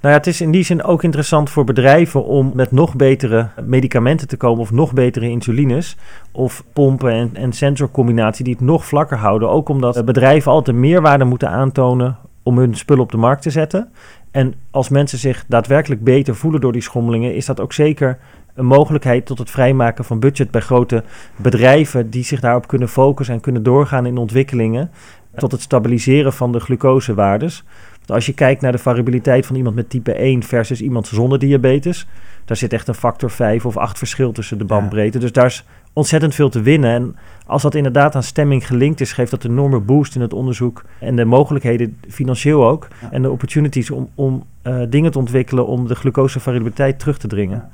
Nou 0.00 0.14
ja, 0.14 0.18
het 0.18 0.26
is 0.26 0.40
in 0.40 0.50
die 0.50 0.64
zin 0.64 0.82
ook 0.82 1.02
interessant 1.02 1.50
voor 1.50 1.64
bedrijven 1.64 2.24
om 2.24 2.50
met 2.54 2.72
nog 2.72 2.96
betere 2.96 3.48
medicamenten 3.64 4.28
te 4.28 4.36
komen 4.36 4.60
of 4.60 4.70
nog 4.70 4.92
betere 4.92 5.28
insulines 5.28 5.96
of 6.32 6.64
pompen 6.72 7.12
en, 7.12 7.30
en 7.32 7.52
sensorcombinatie 7.52 8.44
die 8.44 8.54
het 8.54 8.62
nog 8.62 8.86
vlakker 8.86 9.16
houden. 9.16 9.50
Ook 9.50 9.68
omdat 9.68 10.04
bedrijven 10.04 10.52
altijd 10.52 10.76
meerwaarde 10.76 11.24
moeten 11.24 11.48
aantonen 11.50 12.16
om 12.42 12.58
hun 12.58 12.74
spullen 12.74 13.02
op 13.02 13.10
de 13.10 13.16
markt 13.16 13.42
te 13.42 13.50
zetten. 13.50 13.92
En 14.30 14.54
als 14.70 14.88
mensen 14.88 15.18
zich 15.18 15.44
daadwerkelijk 15.48 16.04
beter 16.04 16.36
voelen 16.36 16.60
door 16.60 16.72
die 16.72 16.82
schommelingen, 16.82 17.34
is 17.34 17.46
dat 17.46 17.60
ook 17.60 17.72
zeker 17.72 18.18
een 18.58 18.66
mogelijkheid 18.66 19.26
tot 19.26 19.38
het 19.38 19.50
vrijmaken 19.50 20.04
van 20.04 20.20
budget 20.20 20.50
bij 20.50 20.60
grote 20.60 21.04
bedrijven 21.36 22.10
die 22.10 22.24
zich 22.24 22.40
daarop 22.40 22.66
kunnen 22.66 22.88
focussen 22.88 23.34
en 23.34 23.40
kunnen 23.40 23.62
doorgaan 23.62 24.06
in 24.06 24.16
ontwikkelingen 24.16 24.90
tot 25.36 25.52
het 25.52 25.60
stabiliseren 25.60 26.32
van 26.32 26.52
de 26.52 26.60
glucosewaardes. 26.60 27.64
Als 28.06 28.26
je 28.26 28.34
kijkt 28.34 28.60
naar 28.60 28.72
de 28.72 28.78
variabiliteit 28.78 29.46
van 29.46 29.56
iemand 29.56 29.74
met 29.74 29.90
type 29.90 30.12
1 30.12 30.42
versus 30.42 30.80
iemand 30.80 31.06
zonder 31.06 31.38
diabetes, 31.38 32.06
daar 32.44 32.56
zit 32.56 32.72
echt 32.72 32.88
een 32.88 32.94
factor 32.94 33.30
5 33.30 33.66
of 33.66 33.76
8 33.76 33.98
verschil 33.98 34.32
tussen 34.32 34.58
de 34.58 34.64
bandbreedte. 34.64 35.18
Dus 35.18 35.32
daar 35.32 35.46
is 35.46 35.64
ontzettend 35.92 36.34
veel 36.34 36.48
te 36.48 36.62
winnen. 36.62 36.90
En 36.90 37.16
als 37.46 37.62
dat 37.62 37.74
inderdaad 37.74 38.14
aan 38.14 38.22
stemming 38.22 38.66
gelinkt 38.66 39.00
is, 39.00 39.12
geeft 39.12 39.30
dat 39.30 39.44
een 39.44 39.50
enorme 39.50 39.80
boost 39.80 40.14
in 40.14 40.20
het 40.20 40.32
onderzoek 40.32 40.84
en 41.00 41.16
de 41.16 41.24
mogelijkheden, 41.24 41.96
financieel 42.08 42.68
ook, 42.68 42.88
en 43.10 43.22
de 43.22 43.30
opportunities 43.30 43.90
om, 43.90 44.08
om 44.14 44.44
uh, 44.62 44.82
dingen 44.88 45.10
te 45.10 45.18
ontwikkelen 45.18 45.66
om 45.66 45.86
de 45.86 45.94
glucosevariabiliteit 45.94 46.98
terug 46.98 47.18
te 47.18 47.28
dringen. 47.28 47.68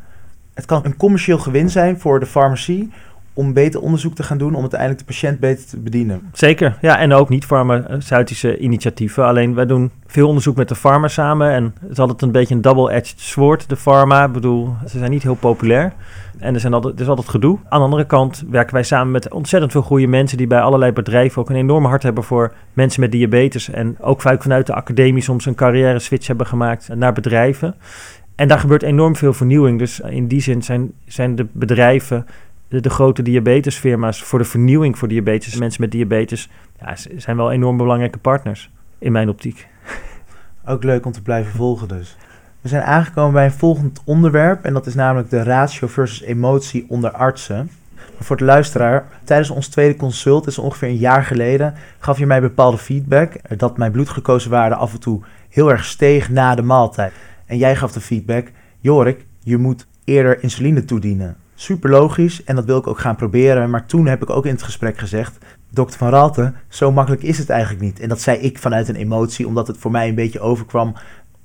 Het 0.55 0.65
kan 0.65 0.81
een 0.85 0.97
commercieel 0.97 1.39
gewin 1.39 1.71
zijn 1.71 2.01
voor 2.01 2.21
de 2.21 2.27
farmacie 2.27 2.91
om 3.35 3.53
beter 3.53 3.81
onderzoek 3.81 4.15
te 4.15 4.23
gaan 4.23 4.39
doen 4.39 4.55
om 4.55 4.61
uiteindelijk 4.61 5.01
de 5.01 5.07
patiënt 5.07 5.41
beter 5.41 5.67
te 5.67 5.79
bedienen. 5.79 6.23
Zeker, 6.33 6.79
ja, 6.81 6.99
en 6.99 7.13
ook 7.13 7.29
niet 7.29 7.45
farmaceutische 7.45 8.59
initiatieven. 8.59 9.25
Alleen 9.25 9.55
wij 9.55 9.67
doen 9.67 9.91
veel 10.07 10.29
onderzoek 10.29 10.57
met 10.57 10.69
de 10.69 10.75
farma 10.75 11.09
samen 11.09 11.51
en 11.51 11.75
het 11.81 11.91
is 11.91 11.99
altijd 11.99 12.23
een 12.23 12.33
beetje 12.33 12.55
een 12.55 12.61
double-edged 12.61 13.21
sword, 13.21 13.69
de 13.69 13.77
pharma. 13.77 14.25
Ik 14.25 14.33
bedoel, 14.33 14.75
ze 14.89 14.99
zijn 14.99 15.11
niet 15.11 15.23
heel 15.23 15.35
populair 15.35 15.93
en 16.39 16.55
er, 16.55 16.61
zijn 16.61 16.75
altijd, 16.75 16.95
er 16.95 17.01
is 17.01 17.09
altijd 17.09 17.29
gedoe. 17.29 17.59
Aan 17.69 17.79
de 17.79 17.85
andere 17.85 18.07
kant 18.07 18.45
werken 18.51 18.75
wij 18.75 18.83
samen 18.83 19.13
met 19.13 19.33
ontzettend 19.33 19.73
veel 19.73 19.83
goede 19.83 20.07
mensen 20.07 20.39
die 20.39 20.47
bij 20.47 20.61
allerlei 20.61 20.93
bedrijven 20.93 21.43
ook 21.43 21.51
een 21.51 21.57
enorm 21.57 21.85
hart 21.85 22.03
hebben 22.03 22.25
voor 22.25 22.53
mensen 22.73 23.01
met 23.01 23.13
diabetes 23.13 23.71
en 23.71 23.97
ook 24.01 24.21
vaak 24.21 24.43
vanuit 24.43 24.67
de 24.67 24.75
academie 24.75 25.23
soms 25.23 25.47
een 25.47 25.55
carrière 25.55 25.99
switch 25.99 26.27
hebben 26.27 26.47
gemaakt 26.47 26.89
naar 26.95 27.13
bedrijven. 27.13 27.75
En 28.35 28.49
daar 28.49 28.59
gebeurt 28.59 28.83
enorm 28.83 29.17
veel 29.17 29.33
vernieuwing. 29.33 29.79
Dus 29.79 30.01
in 30.01 30.27
die 30.27 30.41
zin 30.41 30.63
zijn, 30.63 30.93
zijn 31.07 31.37
de 31.37 31.47
bedrijven 31.53 32.27
de, 32.69 32.91
grote 32.91 33.23
diabetesfirma's 33.23 34.23
voor 34.23 34.39
de 34.39 34.45
vernieuwing 34.45 34.99
voor 34.99 35.09
diabetes, 35.09 35.57
mensen 35.57 35.81
met 35.81 35.91
diabetes, 35.91 36.51
ja, 36.81 36.97
zijn 37.17 37.37
wel 37.37 37.53
enorm 37.53 37.77
belangrijke 37.77 38.19
partners 38.19 38.71
in 38.99 39.13
mijn 39.13 39.29
optiek. 39.29 39.69
Ook 40.67 40.85
leuk 40.85 41.07
om 41.07 41.13
te 41.13 41.23
blijven 41.23 41.53
volgen 41.53 41.89
dus. 41.89 42.17
We 42.61 42.69
zijn 42.69 42.83
aangekomen 42.83 43.33
bij 43.33 43.45
een 43.45 43.53
volgend 43.53 44.03
onderwerp 44.05 44.65
en 44.65 44.73
dat 44.73 44.87
is 44.87 44.95
namelijk 44.95 45.31
de 45.31 45.43
ratio 45.43 45.89
versus 45.89 46.23
emotie 46.23 46.87
onder 46.89 47.11
artsen. 47.11 47.71
Maar 47.95 48.25
voor 48.25 48.37
de 48.37 48.45
luisteraar, 48.45 49.07
tijdens 49.25 49.51
ons 49.51 49.69
tweede 49.69 49.97
consult, 49.97 50.47
is 50.47 50.59
ongeveer 50.59 50.89
een 50.89 50.97
jaar 50.97 51.25
geleden, 51.25 51.75
gaf 51.99 52.19
je 52.19 52.27
mij 52.27 52.41
bepaalde 52.41 52.79
feedback 52.79 53.33
dat 53.57 53.79
mijn 53.79 53.93
bloedglucosewaarde 53.93 54.75
af 54.75 54.93
en 54.93 55.01
toe 55.01 55.23
heel 55.49 55.71
erg 55.71 55.85
steeg 55.85 56.31
na 56.31 56.55
de 56.55 56.63
maaltijd. 56.63 57.13
En 57.47 57.59
jij 57.59 57.77
gaf 57.77 57.93
de 57.93 58.01
feedback, 58.01 58.51
Jorik, 58.81 59.27
je 59.41 59.57
moet 59.57 59.87
eerder 60.05 60.43
insuline 60.43 60.85
toedienen. 60.85 61.37
Super 61.55 61.91
logisch 61.91 62.45
en 62.45 62.55
dat 62.57 62.65
wil 62.65 62.79
ik 62.79 62.87
ook 62.87 62.99
gaan 62.99 63.17
proberen. 63.17 63.71
Maar 63.71 63.87
toen 63.87 64.07
heb 64.07 64.23
ik 64.23 64.31
ook 64.31 64.47
in 64.47 64.53
het 64.53 64.63
gesprek 64.63 64.99
gezegd: 64.99 65.39
Dokter 65.71 65.99
van 65.99 66.09
Raalte, 66.09 66.53
zo 66.69 66.93
makkelijk 66.93 67.23
is 67.23 67.39
het 67.39 67.51
eigenlijk 67.51 67.83
niet. 67.83 68.01
En 68.01 68.09
dat 68.09 68.21
zei 68.21 68.39
ik 68.39 68.59
vanuit 68.59 68.89
een 68.89 68.97
emotie, 68.97 69.47
omdat 69.47 69.67
het 69.67 69.79
voor 69.79 69.91
mij 69.91 70.09
een 70.09 70.15
beetje 70.15 70.41
overkwam 70.41 70.95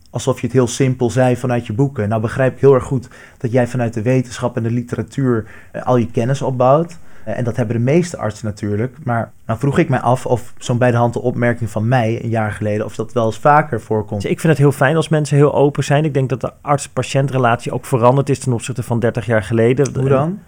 alsof 0.10 0.40
je 0.40 0.46
het 0.46 0.56
heel 0.56 0.68
simpel 0.68 1.10
zei 1.10 1.36
vanuit 1.36 1.68
je 1.68 1.74
boeken. 1.74 2.10
Nou 2.10 2.22
begrijp 2.22 2.54
ik 2.54 2.60
heel 2.60 2.74
erg 2.74 2.84
goed 2.84 3.08
dat 3.38 3.52
jij 3.52 3.68
vanuit 3.68 3.94
de 3.94 4.02
wetenschap 4.02 4.58
en 4.58 4.64
de 4.64 4.72
literatuur 4.72 5.46
eh, 5.72 5.82
al 5.82 5.98
je 5.98 6.12
kennis 6.12 6.42
opbouwt. 6.42 6.98
Eh, 7.30 7.38
en 7.38 7.44
dat 7.44 7.56
hebben 7.56 7.76
de 7.76 7.82
meeste 7.82 8.18
artsen 8.18 8.46
natuurlijk. 8.46 8.98
Maar 9.04 9.32
nou 9.46 9.60
vroeg 9.60 9.78
ik 9.78 9.90
mij 9.90 10.00
af 10.00 10.26
of 10.26 10.54
zo'n 10.58 10.78
bij 10.78 10.92
de 10.92 10.98
hand 10.98 11.14
de 11.14 11.22
opmerking 11.22 11.70
van 11.70 11.88
mij 11.88 12.24
een 12.24 12.30
jaar 12.30 12.52
geleden, 12.52 12.86
of 12.86 12.96
dat 12.96 13.14
wel 13.14 13.26
eens 13.26 13.38
vaker 13.38 13.82
voorkomt. 13.82 14.24
Ik 14.24 14.40
vind 14.40 14.54
het 14.54 14.58
heel 14.58 14.72
fijn 14.72 14.96
als 14.96 15.10
mensen 15.10 15.38
heel 15.38 15.54
open 15.54 15.84
zijn. 15.84 16.06
Ik 16.06 16.14
denk 16.14 16.30
dat 16.30 16.42
de 16.42 16.52
arts-patiëntrelatie 16.62 17.72
ook 17.72 17.86
veranderd 17.86 18.30
is 18.30 18.40
ten 18.40 18.54
opzichte 18.54 18.84
van 18.84 19.00
30 19.00 19.26
jaar 19.26 19.44
geleden. 19.44 20.00
Hoe 20.00 20.10
dan? 20.10 20.40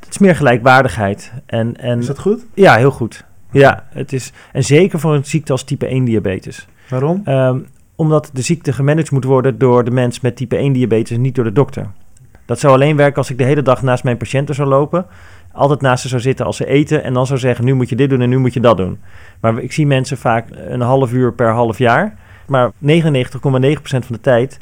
Het 0.00 0.08
is 0.08 0.18
meer 0.18 0.36
gelijkwaardigheid. 0.36 1.32
En, 1.46 1.76
en, 1.76 1.98
is 1.98 2.06
dat 2.06 2.18
goed? 2.18 2.44
Ja, 2.54 2.76
heel 2.76 2.90
goed. 2.90 3.24
Ja, 3.50 3.84
het 3.88 4.12
is, 4.12 4.32
en 4.52 4.64
zeker 4.64 5.00
voor 5.00 5.14
een 5.14 5.24
ziekte 5.24 5.52
als 5.52 5.64
type 5.64 5.86
1 5.86 6.04
diabetes. 6.04 6.66
Waarom? 6.88 7.22
Um, 7.28 7.66
omdat 7.96 8.30
de 8.32 8.42
ziekte 8.42 8.72
gemanaged 8.72 9.10
moet 9.10 9.24
worden 9.24 9.58
door 9.58 9.84
de 9.84 9.90
mens 9.90 10.20
met 10.20 10.36
type 10.36 10.56
1 10.56 10.72
diabetes 10.72 11.16
en 11.16 11.22
niet 11.22 11.34
door 11.34 11.44
de 11.44 11.52
dokter. 11.52 11.86
Dat 12.46 12.58
zou 12.58 12.72
alleen 12.72 12.96
werken 12.96 13.16
als 13.16 13.30
ik 13.30 13.38
de 13.38 13.44
hele 13.44 13.62
dag 13.62 13.82
naast 13.82 14.04
mijn 14.04 14.16
patiënten 14.16 14.54
zou 14.54 14.68
lopen 14.68 15.06
altijd 15.54 15.80
naast 15.80 16.02
ze 16.02 16.08
zou 16.08 16.20
zitten 16.20 16.46
als 16.46 16.56
ze 16.56 16.66
eten 16.66 17.04
en 17.04 17.14
dan 17.14 17.26
zou 17.26 17.38
zeggen: 17.38 17.64
nu 17.64 17.74
moet 17.74 17.88
je 17.88 17.96
dit 17.96 18.10
doen 18.10 18.20
en 18.20 18.28
nu 18.28 18.38
moet 18.38 18.54
je 18.54 18.60
dat 18.60 18.76
doen. 18.76 18.98
Maar 19.40 19.58
ik 19.58 19.72
zie 19.72 19.86
mensen 19.86 20.18
vaak 20.18 20.48
een 20.50 20.80
half 20.80 21.12
uur 21.12 21.32
per 21.32 21.50
half 21.50 21.78
jaar. 21.78 22.16
Maar 22.46 22.70
99,9% 22.70 22.76
van 23.82 24.02
de 24.08 24.20
tijd 24.20 24.58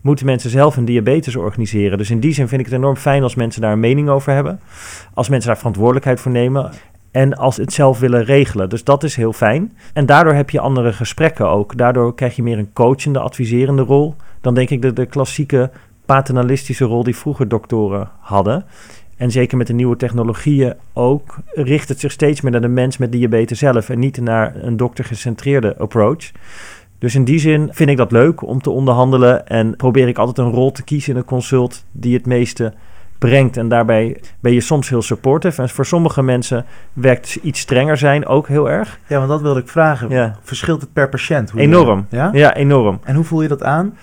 moeten 0.00 0.26
mensen 0.26 0.50
zelf 0.50 0.76
een 0.76 0.84
diabetes 0.84 1.36
organiseren. 1.36 1.98
Dus 1.98 2.10
in 2.10 2.20
die 2.20 2.32
zin 2.32 2.48
vind 2.48 2.60
ik 2.60 2.66
het 2.66 2.74
enorm 2.74 2.96
fijn 2.96 3.22
als 3.22 3.34
mensen 3.34 3.60
daar 3.60 3.72
een 3.72 3.80
mening 3.80 4.08
over 4.08 4.32
hebben. 4.32 4.60
Als 5.14 5.28
mensen 5.28 5.48
daar 5.48 5.58
verantwoordelijkheid 5.58 6.20
voor 6.20 6.32
nemen. 6.32 6.70
En 7.10 7.34
als 7.36 7.56
het 7.56 7.72
zelf 7.72 7.98
willen 7.98 8.24
regelen. 8.24 8.68
Dus 8.68 8.84
dat 8.84 9.02
is 9.02 9.16
heel 9.16 9.32
fijn. 9.32 9.76
En 9.92 10.06
daardoor 10.06 10.34
heb 10.34 10.50
je 10.50 10.60
andere 10.60 10.92
gesprekken 10.92 11.48
ook. 11.48 11.76
Daardoor 11.76 12.14
krijg 12.14 12.36
je 12.36 12.42
meer 12.42 12.58
een 12.58 12.72
coachende, 12.72 13.18
adviserende 13.18 13.82
rol. 13.82 14.14
Dan 14.40 14.54
denk 14.54 14.70
ik 14.70 14.82
de, 14.82 14.92
de 14.92 15.06
klassieke 15.06 15.70
paternalistische 16.06 16.84
rol 16.84 17.02
die 17.02 17.16
vroeger 17.16 17.48
doktoren 17.48 18.10
hadden. 18.20 18.64
En 19.16 19.30
zeker 19.30 19.56
met 19.56 19.66
de 19.66 19.72
nieuwe 19.72 19.96
technologieën 19.96 20.74
ook, 20.92 21.36
richt 21.52 21.88
het 21.88 22.00
zich 22.00 22.12
steeds 22.12 22.40
meer 22.40 22.52
naar 22.52 22.60
de 22.60 22.68
mens 22.68 22.98
met 22.98 23.12
diabetes 23.12 23.58
zelf 23.58 23.88
en 23.88 23.98
niet 23.98 24.20
naar 24.20 24.54
een 24.56 24.76
doktergecentreerde 24.76 25.76
approach. 25.78 26.30
Dus 26.98 27.14
in 27.14 27.24
die 27.24 27.38
zin 27.38 27.68
vind 27.72 27.90
ik 27.90 27.96
dat 27.96 28.12
leuk 28.12 28.42
om 28.42 28.60
te 28.60 28.70
onderhandelen 28.70 29.46
en 29.46 29.76
probeer 29.76 30.08
ik 30.08 30.18
altijd 30.18 30.46
een 30.46 30.52
rol 30.52 30.72
te 30.72 30.82
kiezen 30.82 31.12
in 31.12 31.18
een 31.18 31.24
consult 31.24 31.84
die 31.92 32.14
het 32.14 32.26
meeste 32.26 32.72
brengt. 33.18 33.56
En 33.56 33.68
daarbij 33.68 34.20
ben 34.40 34.52
je 34.52 34.60
soms 34.60 34.88
heel 34.88 35.02
supportive. 35.02 35.62
En 35.62 35.68
voor 35.68 35.86
sommige 35.86 36.22
mensen 36.22 36.64
werkt 36.92 37.34
iets 37.42 37.60
strenger 37.60 37.96
zijn 37.96 38.26
ook 38.26 38.48
heel 38.48 38.70
erg. 38.70 38.98
Ja, 39.06 39.16
want 39.16 39.28
dat 39.28 39.40
wilde 39.40 39.60
ik 39.60 39.68
vragen. 39.68 40.08
Ja. 40.08 40.36
Verschilt 40.42 40.80
het 40.80 40.92
per 40.92 41.08
patiënt? 41.08 41.50
Hoe 41.50 41.60
enorm. 41.60 42.06
ja? 42.10 42.30
ja, 42.32 42.54
enorm. 42.54 43.00
En 43.04 43.14
hoe 43.14 43.24
voel 43.24 43.42
je 43.42 43.48
dat 43.48 43.62
aan? 43.62 43.96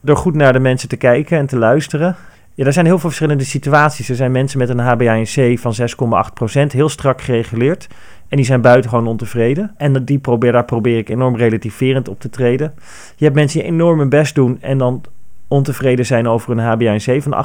Door 0.00 0.16
goed 0.16 0.34
naar 0.34 0.52
de 0.52 0.58
mensen 0.58 0.88
te 0.88 0.96
kijken 0.96 1.38
en 1.38 1.46
te 1.46 1.58
luisteren. 1.58 2.16
Ja, 2.56 2.64
er 2.64 2.72
zijn 2.72 2.86
heel 2.86 2.98
veel 2.98 3.08
verschillende 3.08 3.44
situaties. 3.44 4.08
Er 4.08 4.16
zijn 4.16 4.32
mensen 4.32 4.58
met 4.58 4.68
een 4.68 4.80
HbA1c 4.80 5.60
van 5.60 5.74
6,8%, 6.60 6.66
heel 6.66 6.88
strak 6.88 7.22
gereguleerd. 7.22 7.86
En 8.28 8.36
die 8.36 8.46
zijn 8.46 8.60
buitengewoon 8.60 9.06
ontevreden. 9.06 9.74
En 9.76 10.04
die 10.04 10.18
probeer, 10.18 10.52
daar 10.52 10.64
probeer 10.64 10.98
ik 10.98 11.08
enorm 11.08 11.36
relativerend 11.36 12.08
op 12.08 12.20
te 12.20 12.30
treden. 12.30 12.74
Je 13.16 13.24
hebt 13.24 13.36
mensen 13.36 13.60
die 13.60 13.68
enorm 13.68 13.98
hun 13.98 14.08
best 14.08 14.34
doen 14.34 14.58
en 14.60 14.78
dan 14.78 15.00
ontevreden 15.48 16.06
zijn 16.06 16.28
over 16.28 16.58
een 16.58 16.98
HbA1c 16.98 17.22
van 17.22 17.44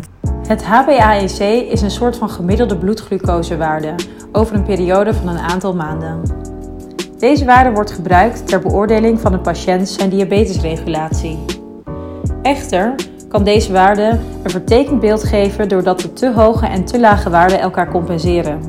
8,5%. 0.00 0.10
Het 0.48 0.64
HbA1c 0.64 1.70
is 1.70 1.82
een 1.82 1.90
soort 1.90 2.16
van 2.16 2.30
gemiddelde 2.30 2.76
bloedglucosewaarde 2.76 3.94
over 4.32 4.54
een 4.54 4.64
periode 4.64 5.14
van 5.14 5.28
een 5.28 5.38
aantal 5.38 5.74
maanden. 5.74 6.22
Deze 7.18 7.44
waarde 7.44 7.70
wordt 7.70 7.92
gebruikt 7.92 8.46
ter 8.46 8.60
beoordeling 8.60 9.20
van 9.20 9.32
een 9.32 9.40
patiënt 9.40 9.88
zijn 9.88 10.10
diabetesregulatie. 10.10 11.38
Echter 12.42 12.94
kan 13.32 13.44
deze 13.44 13.72
waarde 13.72 14.18
een 14.42 14.50
vertekend 14.50 15.00
beeld 15.00 15.24
geven 15.24 15.68
doordat 15.68 16.00
de 16.00 16.12
te 16.12 16.32
hoge 16.32 16.66
en 16.66 16.84
te 16.84 17.00
lage 17.00 17.30
waarden 17.30 17.60
elkaar 17.60 17.90
compenseren. 17.90 18.60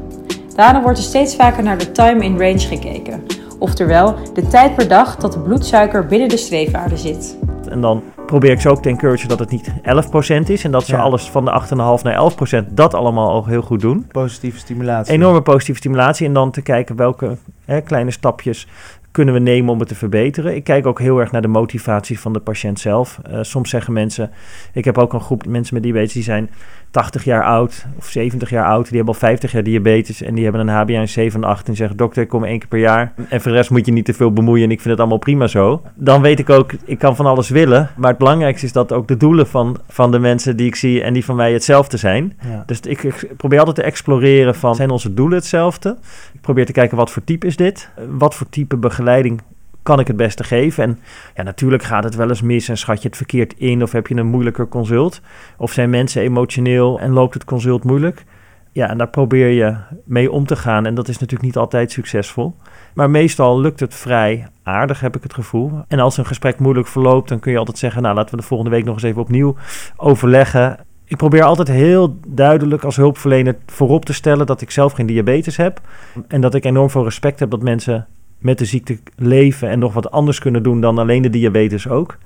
Daarom 0.56 0.82
wordt 0.82 0.98
er 0.98 1.04
steeds 1.04 1.36
vaker 1.36 1.64
naar 1.64 1.78
de 1.78 1.92
time 1.92 2.24
in 2.24 2.40
range 2.40 2.60
gekeken, 2.60 3.24
oftewel 3.60 4.16
de 4.34 4.48
tijd 4.48 4.76
per 4.76 4.88
dag 4.88 5.16
dat 5.16 5.34
de 5.34 5.40
bloedsuiker 5.40 6.06
binnen 6.06 6.30
de 6.30 6.38
streefwaarde 6.38 6.98
zit. 6.98 7.38
En 7.70 7.82
dan 7.82 8.04
probeer 8.26 8.52
ik 8.52 8.62
ze 8.62 8.70
ook 8.70 8.82
te 8.82 8.90
encouragen 8.90 9.28
dat 9.28 9.40
het 9.40 9.50
niet 9.50 9.74
11% 9.84 10.50
is. 10.50 10.64
En 10.64 10.72
dat 10.72 10.86
ze 10.86 10.96
Ja. 10.96 11.02
alles 11.02 11.30
van 11.30 11.46
de 11.46 11.52
8,5 11.52 12.04
naar 12.04 12.16
11% 12.16 12.78
dat 12.78 12.94
allemaal 12.94 13.30
al 13.30 13.46
heel 13.46 13.62
goed 13.62 13.82
doen. 13.82 14.08
Positieve 14.12 14.58
stimulatie. 14.58 15.14
Enorme 15.14 15.42
positieve 15.42 15.80
stimulatie. 15.80 16.28
En 16.28 16.34
dan 16.34 16.52
te 16.52 16.62
kijken 16.62 16.96
welke 16.96 17.38
hè, 17.66 17.82
kleine 17.82 18.12
stapjes 18.12 18.68
kunnen 19.14 19.34
we 19.34 19.40
nemen 19.40 19.74
om 19.74 19.80
het 19.80 19.88
te 19.88 19.96
verbeteren. 19.96 20.56
Ik 20.56 20.64
kijk 20.64 20.86
ook 20.86 21.00
heel 21.00 21.20
erg 21.20 21.32
naar 21.32 21.42
de 21.42 21.48
motivatie 21.48 22.20
van 22.20 22.34
de 22.34 22.40
patiënt 22.40 22.80
zelf. 22.80 23.20
Eh, 23.24 23.40
soms 23.42 23.70
zeggen 23.70 23.94
mensen, 23.94 24.32
ik 24.74 24.86
heb 24.86 24.98
ook 24.98 25.14
een 25.14 25.22
groep 25.22 25.46
mensen 25.46 25.74
met 25.74 25.84
diabetes 25.84 26.14
die 26.14 26.24
zijn 26.24 26.50
80 26.94 27.24
jaar 27.24 27.44
oud 27.44 27.86
of 27.98 28.06
70 28.06 28.50
jaar 28.50 28.66
oud. 28.66 28.88
Die 28.88 28.96
hebben 28.96 29.14
al 29.14 29.20
50 29.20 29.52
jaar 29.52 29.64
diabetes 29.64 30.22
en 30.22 30.36
die 30.36 30.44
hebben 30.44 30.68
een 30.68 31.08
HbA1c 31.08 31.32
van 31.32 31.44
8 31.44 31.68
en 31.68 31.76
zeggen 31.76 31.98
dokter, 31.98 32.22
ik 32.22 32.30
kom 32.30 32.44
één 32.44 32.60
keer 32.60 32.68
per 32.68 32.80
jaar. 32.80 33.14
En 33.30 33.42
voor 33.42 33.52
de 33.52 33.58
rest 33.58 33.70
moet 33.70 33.86
je 33.86 33.92
niet 33.92 34.06
te 34.06 34.14
veel 34.14 34.34
bemoeien 34.34 34.64
en 34.64 34.72
ik 34.72 34.82
vind 34.82 34.90
het 34.90 35.00
allemaal 35.00 35.18
prima 35.18 35.48
zo. 35.48 35.82
Dan 35.96 36.22
weet 36.22 36.40
ik 36.40 36.50
ook, 36.50 36.72
ik 36.86 37.00
kan 37.00 37.16
van 37.16 37.26
alles 37.26 37.50
willen. 37.50 37.90
Maar 37.98 38.10
het 38.10 38.18
belangrijkste 38.18 38.66
is 38.66 38.72
dat 38.72 38.92
ook 38.92 39.08
de 39.08 39.18
doelen 39.18 39.48
van, 39.48 39.78
van 39.88 40.12
de 40.12 40.20
mensen 40.20 40.58
die 40.58 40.68
ik 40.68 40.76
zie 40.76 41.04
en 41.04 41.14
die 41.14 41.26
van 41.26 41.36
mij 41.36 41.54
hetzelfde 41.54 41.98
zijn. 41.98 42.38
Ja. 42.48 42.64
Dus 42.66 42.80
ik, 42.80 43.04
ik 43.04 43.38
probeer 43.38 43.60
altijd 43.60 43.76
te 43.76 43.84
exploreren 43.84 44.56
van, 44.56 44.76
zijn 44.76 44.90
onze 44.90 45.14
doelen 45.14 45.38
hetzelfde? 45.38 45.98
Ik 46.34 46.42
probeer 46.42 46.66
te 46.66 46.72
kijken, 46.72 46.98
wat 46.98 47.12
voor 47.12 47.24
type 47.24 47.48
is 47.48 47.56
dit? 47.56 47.90
Wat 48.10 48.36
voor 48.36 48.50
type 48.50 48.78
begeleiding 48.78 49.42
kan 49.84 50.00
ik 50.00 50.08
het 50.08 50.16
beste 50.16 50.44
geven? 50.44 50.84
En 50.84 51.00
ja, 51.36 51.44
natuurlijk 51.44 51.84
gaat 51.84 52.04
het 52.04 52.16
wel 52.16 52.30
eens 52.30 52.42
mis 52.42 52.70
en 52.70 52.78
schat 52.78 53.02
je 53.02 53.08
het 53.08 53.18
verkeerd 53.18 53.54
in... 53.58 53.84
of 53.84 53.92
heb 53.92 54.08
je 54.08 54.16
een 54.16 54.28
moeilijker 54.28 54.68
consult? 54.68 55.22
Of 55.58 55.72
zijn 55.72 55.90
mensen 55.90 56.22
emotioneel 56.22 57.00
en 57.00 57.12
loopt 57.12 57.34
het 57.34 57.46
consult 57.46 57.84
moeilijk? 57.84 58.24
Ja, 58.72 58.90
en 58.90 58.98
daar 58.98 59.10
probeer 59.10 59.48
je 59.48 59.76
mee 60.06 60.32
om 60.32 60.46
te 60.46 60.56
gaan. 60.56 60.86
En 60.86 60.96
dat 60.96 61.08
is 61.08 61.18
natuurlijk 61.18 61.44
niet 61.44 61.58
altijd 61.58 61.92
succesvol. 61.92 62.56
Maar 62.94 63.10
meestal 63.10 63.60
lukt 63.60 63.80
het 63.80 63.96
vrij 63.96 64.48
aardig, 64.64 65.00
heb 65.00 65.16
ik 65.16 65.24
het 65.24 65.34
gevoel. 65.34 65.72
En 65.88 66.00
als 66.00 66.18
een 66.18 66.26
gesprek 66.26 66.60
moeilijk 66.60 66.88
verloopt, 66.88 67.30
dan 67.30 67.40
kun 67.40 67.52
je 67.52 67.58
altijd 67.58 67.78
zeggen... 67.78 68.02
nou, 68.02 68.16
laten 68.16 68.36
we 68.36 68.42
de 68.42 68.48
volgende 68.48 68.72
week 68.72 68.86
nog 68.86 68.94
eens 68.94 69.04
even 69.04 69.22
opnieuw 69.22 69.56
overleggen. 69.96 70.78
Ik 71.06 71.18
probeer 71.18 71.44
altijd 71.44 71.68
heel 71.68 72.18
duidelijk 72.28 72.84
als 72.84 72.96
hulpverlener 72.96 73.56
voorop 73.66 74.06
te 74.06 74.14
stellen... 74.14 74.46
dat 74.46 74.62
ik 74.62 74.72
zelf 74.72 74.94
geen 74.94 75.06
diabetes 75.06 75.58
heb. 75.58 75.82
En 76.28 76.42
dat 76.42 76.54
ik 76.54 76.66
enorm 76.66 76.90
veel 76.90 77.04
respect 77.04 77.40
heb 77.40 77.50
dat 77.50 77.62
mensen 77.62 78.08
met 78.44 78.58
de 78.58 78.66
ziekte 78.66 78.98
leven... 79.16 79.70
en 79.70 79.80
nog 79.80 79.94
wat 79.94 80.12
anders 80.12 80.40
kunnen 80.40 80.64
doen 80.64 80.82
dan 80.82 80.98
alleen 80.98 81.22
de 81.22 81.30
diabetes 81.30 81.88
ook. 81.88 82.18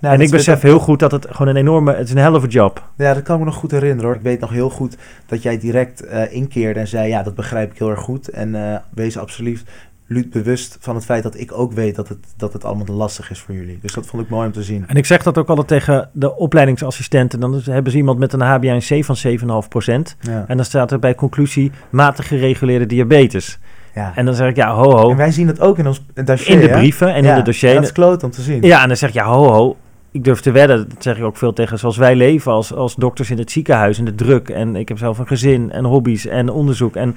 Nou, 0.00 0.14
en 0.14 0.20
ik 0.20 0.30
besef 0.30 0.60
heel 0.60 0.78
goed 0.78 0.98
dat 0.98 1.12
het 1.12 1.26
gewoon 1.30 1.48
een 1.48 1.56
enorme... 1.56 1.94
Het 1.94 2.06
is 2.06 2.10
een 2.10 2.18
hell 2.18 2.32
of 2.32 2.44
a 2.44 2.46
job. 2.46 2.88
Ja, 2.96 3.14
dat 3.14 3.22
kan 3.22 3.34
ik 3.34 3.40
me 3.40 3.46
nog 3.46 3.58
goed 3.58 3.70
herinneren 3.70 4.04
hoor. 4.04 4.14
Ik 4.14 4.22
weet 4.22 4.40
nog 4.40 4.50
heel 4.50 4.70
goed 4.70 4.96
dat 5.26 5.42
jij 5.42 5.58
direct 5.58 6.00
eh, 6.04 6.32
inkeerde 6.34 6.80
en 6.80 6.88
zei: 6.88 7.08
Ja, 7.08 7.22
dat 7.22 7.34
begrijp 7.34 7.72
ik 7.72 7.78
heel 7.78 7.90
erg 7.90 8.00
goed. 8.00 8.28
En 8.28 8.54
eh, 8.54 8.78
wees 8.94 9.18
absoluut 9.18 9.64
Luut 10.08 10.30
bewust 10.30 10.76
van 10.80 10.94
het 10.94 11.04
feit 11.04 11.22
dat 11.22 11.38
ik 11.38 11.52
ook 11.52 11.72
weet 11.72 11.96
dat 11.96 12.08
het, 12.08 12.18
dat 12.36 12.52
het 12.52 12.64
allemaal 12.64 12.86
lastig 12.86 13.30
is 13.30 13.40
voor 13.40 13.54
jullie. 13.54 13.78
Dus 13.82 13.92
dat 13.92 14.06
vond 14.06 14.22
ik 14.22 14.28
mooi 14.28 14.46
om 14.46 14.52
te 14.52 14.62
zien. 14.62 14.88
En 14.88 14.96
ik 14.96 15.06
zeg 15.06 15.22
dat 15.22 15.38
ook 15.38 15.48
altijd 15.48 15.68
tegen 15.68 16.10
de 16.12 16.36
opleidingsassistenten. 16.36 17.40
Dan 17.40 17.60
hebben 17.64 17.92
ze 17.92 17.98
iemand 17.98 18.18
met 18.18 18.32
een 18.32 18.80
HbA1c 18.80 19.04
van 19.04 19.16
7,5%. 19.16 20.16
Ja. 20.20 20.44
En 20.48 20.56
dan 20.56 20.64
staat 20.64 20.92
er 20.92 20.98
bij 20.98 21.14
conclusie 21.14 21.72
matig 21.90 22.28
gereguleerde 22.28 22.86
diabetes. 22.86 23.58
Ja. 23.96 24.12
En 24.14 24.24
dan 24.24 24.34
zeg 24.34 24.48
ik, 24.48 24.56
ja, 24.56 24.74
ho, 24.74 24.90
ho. 24.90 25.10
En 25.10 25.16
wij 25.16 25.30
zien 25.30 25.46
het 25.46 25.60
ook 25.60 25.78
in 25.78 25.86
ons 25.86 26.04
dossier. 26.24 26.54
In 26.54 26.60
de 26.60 26.66
hè? 26.66 26.78
brieven 26.78 27.14
en 27.14 27.24
Ja, 27.24 27.30
in 27.30 27.36
de 27.36 27.42
dossier. 27.42 27.74
dat 27.74 27.82
is 27.82 27.92
kloot 27.92 28.22
om 28.22 28.30
te 28.30 28.42
zien. 28.42 28.62
Ja, 28.62 28.82
en 28.82 28.88
dan 28.88 28.96
zeg 28.96 29.08
ik, 29.08 29.14
ja, 29.14 29.24
ho, 29.24 29.52
ho. 29.52 29.76
Ik 30.10 30.24
durf 30.24 30.40
te 30.40 30.50
wedden, 30.50 30.88
dat 30.88 31.02
zeg 31.02 31.16
ik 31.16 31.24
ook 31.24 31.36
veel 31.36 31.52
tegen, 31.52 31.78
zoals 31.78 31.96
wij 31.96 32.16
leven 32.16 32.52
als, 32.52 32.74
als 32.74 32.94
dokters 32.94 33.30
in 33.30 33.38
het 33.38 33.50
ziekenhuis, 33.50 33.98
in 33.98 34.04
de 34.04 34.14
druk. 34.14 34.48
En 34.48 34.76
ik 34.76 34.88
heb 34.88 34.98
zelf 34.98 35.18
een 35.18 35.26
gezin 35.26 35.72
en 35.72 35.84
hobby's 35.84 36.26
en 36.26 36.50
onderzoek. 36.50 36.96
En 36.96 37.16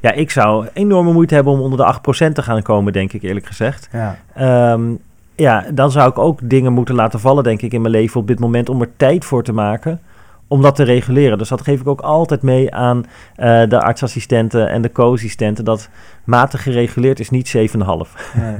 ja, 0.00 0.12
ik 0.12 0.30
zou 0.30 0.66
enorme 0.72 1.12
moeite 1.12 1.34
hebben 1.34 1.52
om 1.52 1.60
onder 1.60 1.78
de 1.78 2.28
8% 2.28 2.32
te 2.32 2.42
gaan 2.42 2.62
komen, 2.62 2.92
denk 2.92 3.12
ik 3.12 3.22
eerlijk 3.22 3.46
gezegd. 3.46 3.88
Ja. 3.92 4.18
Ehm, 4.34 4.82
ja, 5.34 5.64
dan 5.74 5.90
zou 5.90 6.10
ik 6.10 6.18
ook 6.18 6.38
dingen 6.42 6.72
moeten 6.72 6.94
laten 6.94 7.20
vallen, 7.20 7.44
denk 7.44 7.62
ik, 7.62 7.72
in 7.72 7.80
mijn 7.80 7.94
leven 7.94 8.20
op 8.20 8.26
dit 8.26 8.40
moment 8.40 8.68
om 8.68 8.80
er 8.80 8.90
tijd 8.96 9.24
voor 9.24 9.42
te 9.42 9.52
maken 9.52 10.00
om 10.48 10.62
dat 10.62 10.74
te 10.74 10.82
reguleren. 10.82 11.38
Dus 11.38 11.48
dat 11.48 11.62
geef 11.62 11.80
ik 11.80 11.86
ook 11.86 12.00
altijd 12.00 12.42
mee 12.42 12.74
aan 12.74 13.04
eh, 13.34 13.68
de 13.68 13.80
artsassistenten 13.80 14.68
en 14.68 14.82
de 14.82 14.92
co-assistenten, 14.92 15.64
dat 15.64 15.88
matig 16.24 16.62
gereguleerd 16.62 17.20
is 17.20 17.30
niet 17.30 17.56
7,5. 17.56 17.62
Nee. 18.34 18.56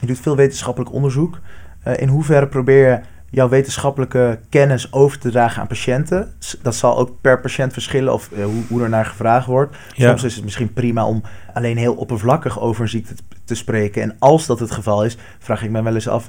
Je 0.00 0.08
doet 0.08 0.20
veel 0.20 0.36
wetenschappelijk 0.36 0.92
onderzoek. 0.92 1.38
Eh, 1.82 1.96
in 1.96 2.08
hoeverre 2.08 2.46
probeer 2.46 2.88
je 2.88 3.00
jouw 3.30 3.48
wetenschappelijke 3.48 4.38
kennis 4.48 4.92
over 4.92 5.18
te 5.18 5.30
dragen 5.30 5.60
aan 5.60 5.66
patiënten? 5.66 6.34
Dat 6.62 6.74
zal 6.74 6.98
ook 6.98 7.20
per 7.20 7.40
patiënt 7.40 7.72
verschillen 7.72 8.12
of 8.12 8.32
eh, 8.32 8.44
hoe, 8.44 8.62
hoe 8.68 8.82
er 8.82 8.88
naar 8.88 9.06
gevraagd 9.06 9.46
wordt. 9.46 9.76
Soms 9.92 10.22
is 10.22 10.34
het 10.34 10.44
misschien 10.44 10.72
prima 10.72 11.06
om 11.06 11.22
alleen 11.54 11.76
heel 11.76 11.94
oppervlakkig 11.94 12.60
over 12.60 12.82
een 12.82 12.88
ziekte 12.88 13.14
te, 13.14 13.22
te 13.44 13.54
spreken. 13.54 14.02
En 14.02 14.16
als 14.18 14.46
dat 14.46 14.58
het 14.60 14.70
geval 14.70 15.04
is, 15.04 15.16
vraag 15.38 15.62
ik 15.62 15.70
me 15.70 15.82
wel 15.82 15.94
eens 15.94 16.08
af: 16.08 16.28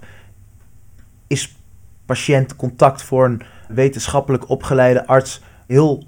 is 1.27 1.55
patiëntcontact 2.05 3.03
voor 3.03 3.25
een 3.25 3.41
wetenschappelijk 3.67 4.49
opgeleide 4.49 5.07
arts 5.07 5.41
heel 5.67 6.03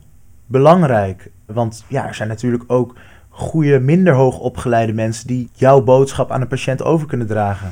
belangrijk? 0.45 1.31
Want 1.45 1.85
ja, 1.87 2.07
er 2.07 2.15
zijn 2.15 2.27
natuurlijk 2.27 2.63
ook 2.67 2.95
goede, 3.29 3.79
minder 3.79 4.13
hoog 4.13 4.39
opgeleide 4.39 4.93
mensen 4.93 5.27
die 5.27 5.49
jouw 5.53 5.81
boodschap 5.81 6.31
aan 6.31 6.41
een 6.41 6.47
patiënt 6.47 6.83
over 6.83 7.07
kunnen 7.07 7.27
dragen. 7.27 7.71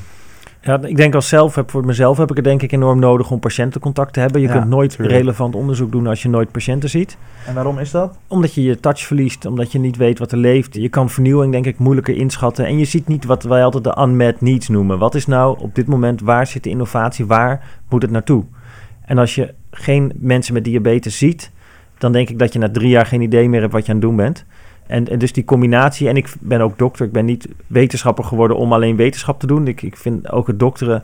Ja, 0.65 0.81
ik 0.81 0.95
denk 0.97 1.15
als 1.15 1.27
zelf 1.27 1.55
heb, 1.55 1.71
voor 1.71 1.85
mezelf 1.85 2.17
heb 2.17 2.29
ik 2.29 2.35
het 2.35 2.45
denk 2.45 2.61
ik 2.61 2.71
enorm 2.71 2.99
nodig 2.99 3.31
om 3.31 3.39
patiëntencontact 3.39 4.13
te 4.13 4.19
hebben. 4.19 4.41
Je 4.41 4.47
Ja, 4.47 4.53
kunt 4.53 4.69
nooit 4.69 4.89
tuurlijk. 4.89 5.17
relevant 5.17 5.55
onderzoek 5.55 5.91
doen 5.91 6.07
als 6.07 6.21
je 6.21 6.29
nooit 6.29 6.51
patiënten 6.51 6.89
ziet. 6.89 7.17
En 7.47 7.53
waarom 7.53 7.79
is 7.79 7.91
dat? 7.91 8.17
Omdat 8.27 8.53
je 8.53 8.63
je 8.63 8.79
touch 8.79 8.99
verliest, 8.99 9.45
omdat 9.45 9.71
je 9.71 9.79
niet 9.79 9.97
weet 9.97 10.19
wat 10.19 10.31
er 10.31 10.37
leeft. 10.37 10.73
Je 10.75 10.89
kan 10.89 11.09
vernieuwing 11.09 11.51
denk 11.51 11.65
ik 11.65 11.77
moeilijker 11.79 12.15
inschatten. 12.15 12.65
En 12.65 12.77
je 12.77 12.85
ziet 12.85 13.07
niet 13.07 13.25
wat 13.25 13.43
wij 13.43 13.63
altijd 13.63 13.83
de 13.83 13.97
unmet 14.01 14.41
needs 14.41 14.67
noemen. 14.67 14.97
Wat 14.99 15.15
is 15.15 15.25
nou 15.25 15.59
op 15.59 15.75
dit 15.75 15.87
moment, 15.87 16.21
waar 16.21 16.47
zit 16.47 16.63
de 16.63 16.69
innovatie, 16.69 17.25
waar 17.25 17.63
moet 17.89 18.01
het 18.01 18.11
naartoe? 18.11 18.43
En 19.05 19.17
als 19.17 19.35
je 19.35 19.53
geen 19.71 20.11
mensen 20.15 20.53
met 20.53 20.63
diabetes 20.63 21.17
ziet, 21.17 21.51
dan 21.97 22.11
denk 22.11 22.29
ik 22.29 22.39
dat 22.39 22.53
je 22.53 22.59
na 22.59 22.69
drie 22.71 22.89
jaar 22.89 23.05
geen 23.05 23.21
idee 23.21 23.49
meer 23.49 23.61
hebt 23.61 23.73
wat 23.73 23.85
je 23.85 23.91
aan 23.91 23.97
het 23.97 24.07
doen 24.07 24.15
bent. 24.15 24.45
En, 24.93 25.19
dus 25.19 25.33
die 25.33 25.45
combinatie, 25.45 26.07
en 26.07 26.17
ik 26.17 26.33
ben 26.39 26.61
ook 26.61 26.77
dokter, 26.77 27.05
ik 27.05 27.11
ben 27.11 27.25
niet 27.25 27.47
wetenschapper 27.67 28.23
geworden 28.23 28.57
om 28.57 28.73
alleen 28.73 28.95
wetenschap 28.95 29.39
te 29.39 29.47
doen. 29.47 29.67
Ik, 29.67 29.81
ik 29.81 29.97
vind 29.97 30.31
ook 30.31 30.47
het 30.47 30.59
dokteren 30.59 31.03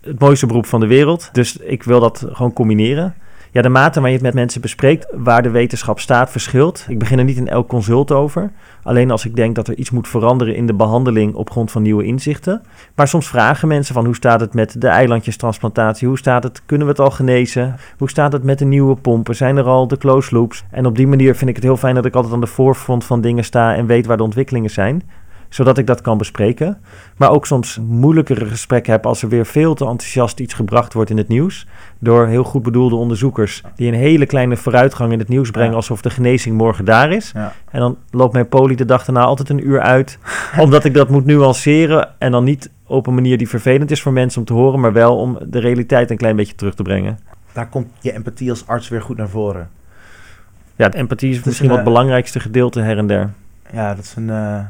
het 0.00 0.18
mooiste 0.18 0.46
beroep 0.46 0.66
van 0.66 0.80
de 0.80 0.86
wereld. 0.86 1.28
Dus 1.32 1.56
ik 1.56 1.82
wil 1.82 2.00
dat 2.00 2.26
gewoon 2.28 2.52
combineren. 2.52 3.14
Ja, 3.52 3.62
de 3.62 3.68
mate 3.68 4.00
waar 4.00 4.08
je 4.08 4.14
het 4.14 4.24
met 4.24 4.34
mensen 4.34 4.60
bespreekt, 4.60 5.06
waar 5.12 5.42
de 5.42 5.50
wetenschap 5.50 6.00
staat, 6.00 6.30
verschilt. 6.30 6.84
Ik 6.88 6.98
begin 6.98 7.18
er 7.18 7.24
niet 7.24 7.36
in 7.36 7.48
elk 7.48 7.68
consult 7.68 8.12
over. 8.12 8.50
Alleen 8.82 9.10
als 9.10 9.24
ik 9.24 9.36
denk 9.36 9.54
dat 9.54 9.68
er 9.68 9.74
iets 9.74 9.90
moet 9.90 10.08
veranderen 10.08 10.56
in 10.56 10.66
de 10.66 10.74
behandeling 10.74 11.34
op 11.34 11.50
grond 11.50 11.70
van 11.70 11.82
nieuwe 11.82 12.04
inzichten. 12.04 12.62
Maar 12.94 13.08
soms 13.08 13.28
vragen 13.28 13.68
mensen 13.68 13.94
van 13.94 14.04
hoe 14.04 14.14
staat 14.14 14.40
het 14.40 14.54
met 14.54 14.80
de 14.80 14.88
eilandjestransplantatie? 14.88 16.08
Hoe 16.08 16.18
staat 16.18 16.42
het? 16.42 16.62
Kunnen 16.66 16.86
we 16.86 16.92
het 16.92 17.02
al 17.02 17.10
genezen? 17.10 17.76
Hoe 17.98 18.10
staat 18.10 18.32
het 18.32 18.44
met 18.44 18.58
de 18.58 18.64
nieuwe 18.64 18.96
pompen? 18.96 19.36
Zijn 19.36 19.56
er 19.56 19.64
al 19.64 19.88
de 19.88 19.98
closed 19.98 20.32
loops? 20.32 20.64
En 20.70 20.86
op 20.86 20.96
die 20.96 21.06
manier 21.06 21.34
vind 21.34 21.50
ik 21.50 21.56
het 21.56 21.64
heel 21.64 21.76
fijn 21.76 21.94
dat 21.94 22.04
ik 22.04 22.14
altijd 22.14 22.34
aan 22.34 22.40
de 22.40 22.46
voorfront 22.46 23.04
van 23.04 23.20
dingen 23.20 23.44
sta 23.44 23.74
en 23.74 23.86
weet 23.86 24.06
waar 24.06 24.16
de 24.16 24.22
ontwikkelingen 24.22 24.70
zijn 24.70 25.02
zodat 25.50 25.78
ik 25.78 25.86
dat 25.86 26.00
kan 26.00 26.18
bespreken. 26.18 26.78
Maar 27.16 27.30
ook 27.30 27.46
soms 27.46 27.78
moeilijkere 27.88 28.44
gesprekken 28.44 28.92
heb 28.92 29.06
als 29.06 29.22
er 29.22 29.28
weer 29.28 29.46
veel 29.46 29.74
te 29.74 29.84
enthousiast 29.84 30.40
iets 30.40 30.54
gebracht 30.54 30.92
wordt 30.92 31.10
in 31.10 31.16
het 31.16 31.28
nieuws. 31.28 31.66
Door 31.98 32.26
heel 32.26 32.44
goed 32.44 32.62
bedoelde 32.62 32.94
onderzoekers 32.94 33.62
die 33.76 33.88
een 33.88 33.98
hele 33.98 34.26
kleine 34.26 34.56
vooruitgang 34.56 35.12
in 35.12 35.18
het 35.18 35.28
nieuws 35.28 35.50
brengen 35.50 35.74
alsof 35.74 36.02
de 36.02 36.10
genezing 36.10 36.56
morgen 36.56 36.84
daar 36.84 37.12
is. 37.12 37.32
Ja. 37.34 37.52
En 37.70 37.80
dan 37.80 37.96
loopt 38.10 38.32
mijn 38.32 38.48
poli 38.48 38.74
de 38.74 38.84
dag 38.84 39.04
daarna 39.04 39.24
altijd 39.24 39.48
een 39.48 39.66
uur 39.66 39.80
uit. 39.80 40.18
omdat 40.58 40.84
ik 40.84 40.94
dat 40.94 41.08
moet 41.08 41.24
nuanceren 41.24 42.08
en 42.18 42.30
dan 42.30 42.44
niet 42.44 42.70
op 42.86 43.06
een 43.06 43.14
manier 43.14 43.38
die 43.38 43.48
vervelend 43.48 43.90
is 43.90 44.02
voor 44.02 44.12
mensen 44.12 44.40
om 44.40 44.46
te 44.46 44.52
horen, 44.52 44.80
maar 44.80 44.92
wel 44.92 45.16
om 45.16 45.38
de 45.46 45.58
realiteit 45.58 46.10
een 46.10 46.16
klein 46.16 46.36
beetje 46.36 46.54
terug 46.54 46.74
te 46.74 46.82
brengen. 46.82 47.18
Daar 47.52 47.68
komt 47.68 47.88
je 48.00 48.12
empathie 48.12 48.50
als 48.50 48.66
arts 48.66 48.88
weer 48.88 49.02
goed 49.02 49.16
naar 49.16 49.28
voren. 49.28 49.68
Ja, 50.76 50.88
de 50.88 50.96
empathie 50.96 51.30
is 51.30 51.38
is 51.38 51.44
misschien 51.44 51.66
een, 51.66 51.74
wel 51.74 51.84
het 51.84 51.88
eh, 51.88 51.94
belangrijkste 51.94 52.40
gedeelte 52.40 52.80
her 52.80 52.98
en 52.98 53.06
der. 53.06 53.30
Ja, 53.72 53.94
dat 53.94 54.04
is 54.04 54.14
een 54.16 54.30
eh, 54.30 54.60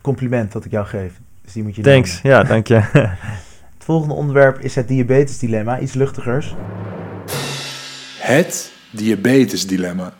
compliment 0.00 0.52
dat 0.52 0.64
ik 0.64 0.70
jou 0.70 0.86
geef. 0.86 1.20
Dus 1.42 1.52
die 1.52 1.62
moet 1.62 1.76
je 1.76 1.82
Thanks. 1.82 2.22
nemen. 2.22 2.38
Ja, 2.38 2.44
dank 2.44 2.66
je. 2.66 2.74
Het 3.74 3.88
volgende 3.88 4.14
onderwerp 4.14 4.58
is 4.58 4.74
het 4.74 4.88
diabetesdilemma. 4.88 5.78
Iets 5.78 5.92
luchtigers. 5.92 6.54
Het 8.18 8.72
diabetesdilemma. 8.90 10.12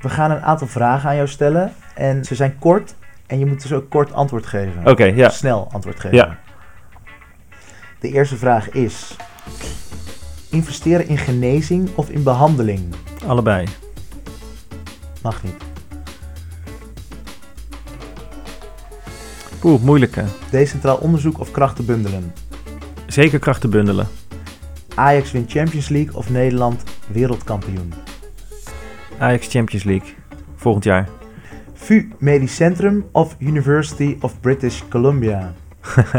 We 0.00 0.08
gaan 0.08 0.30
een 0.30 0.42
aantal 0.42 0.66
vragen 0.66 1.08
aan 1.08 1.16
jou 1.16 1.28
stellen. 1.28 1.72
En 1.94 2.24
ze 2.24 2.34
zijn 2.34 2.58
kort. 2.58 2.94
En 3.26 3.38
je 3.38 3.46
moet 3.46 3.62
dus 3.62 3.72
ook 3.72 3.90
kort 3.90 4.12
antwoord 4.12 4.46
geven. 4.46 4.86
Oké, 4.86 5.04
ja. 5.04 5.28
Snel 5.28 5.68
antwoord 5.72 6.00
geven. 6.00 6.16
Ja. 6.16 6.38
De 8.00 8.12
eerste 8.12 8.36
vraag 8.36 8.70
is... 8.70 9.16
Investeren 10.50 11.08
in 11.08 11.18
genezing 11.18 11.88
of 11.94 12.10
in 12.10 12.22
behandeling? 12.22 12.94
Allebei. 13.26 13.66
Mag 15.22 15.42
niet. 15.42 15.75
Oeh, 19.62 19.80
moeilijke. 19.82 20.24
Decentraal 20.50 20.96
onderzoek 20.96 21.40
of 21.40 21.50
krachten 21.50 21.84
bundelen? 21.84 22.32
Zeker 23.06 23.38
krachten 23.38 23.70
bundelen. 23.70 24.06
Ajax 24.94 25.32
wint 25.32 25.50
Champions 25.50 25.88
League 25.88 26.14
of 26.14 26.30
Nederland 26.30 26.82
wereldkampioen? 27.06 27.92
Ajax 29.18 29.46
Champions 29.48 29.84
League. 29.84 30.08
Volgend 30.56 30.84
jaar. 30.84 31.08
VU 31.74 32.08
Medisch 32.18 32.54
Centrum 32.54 33.04
of 33.12 33.36
University 33.38 34.16
of 34.20 34.40
British 34.40 34.82
Columbia? 34.88 35.52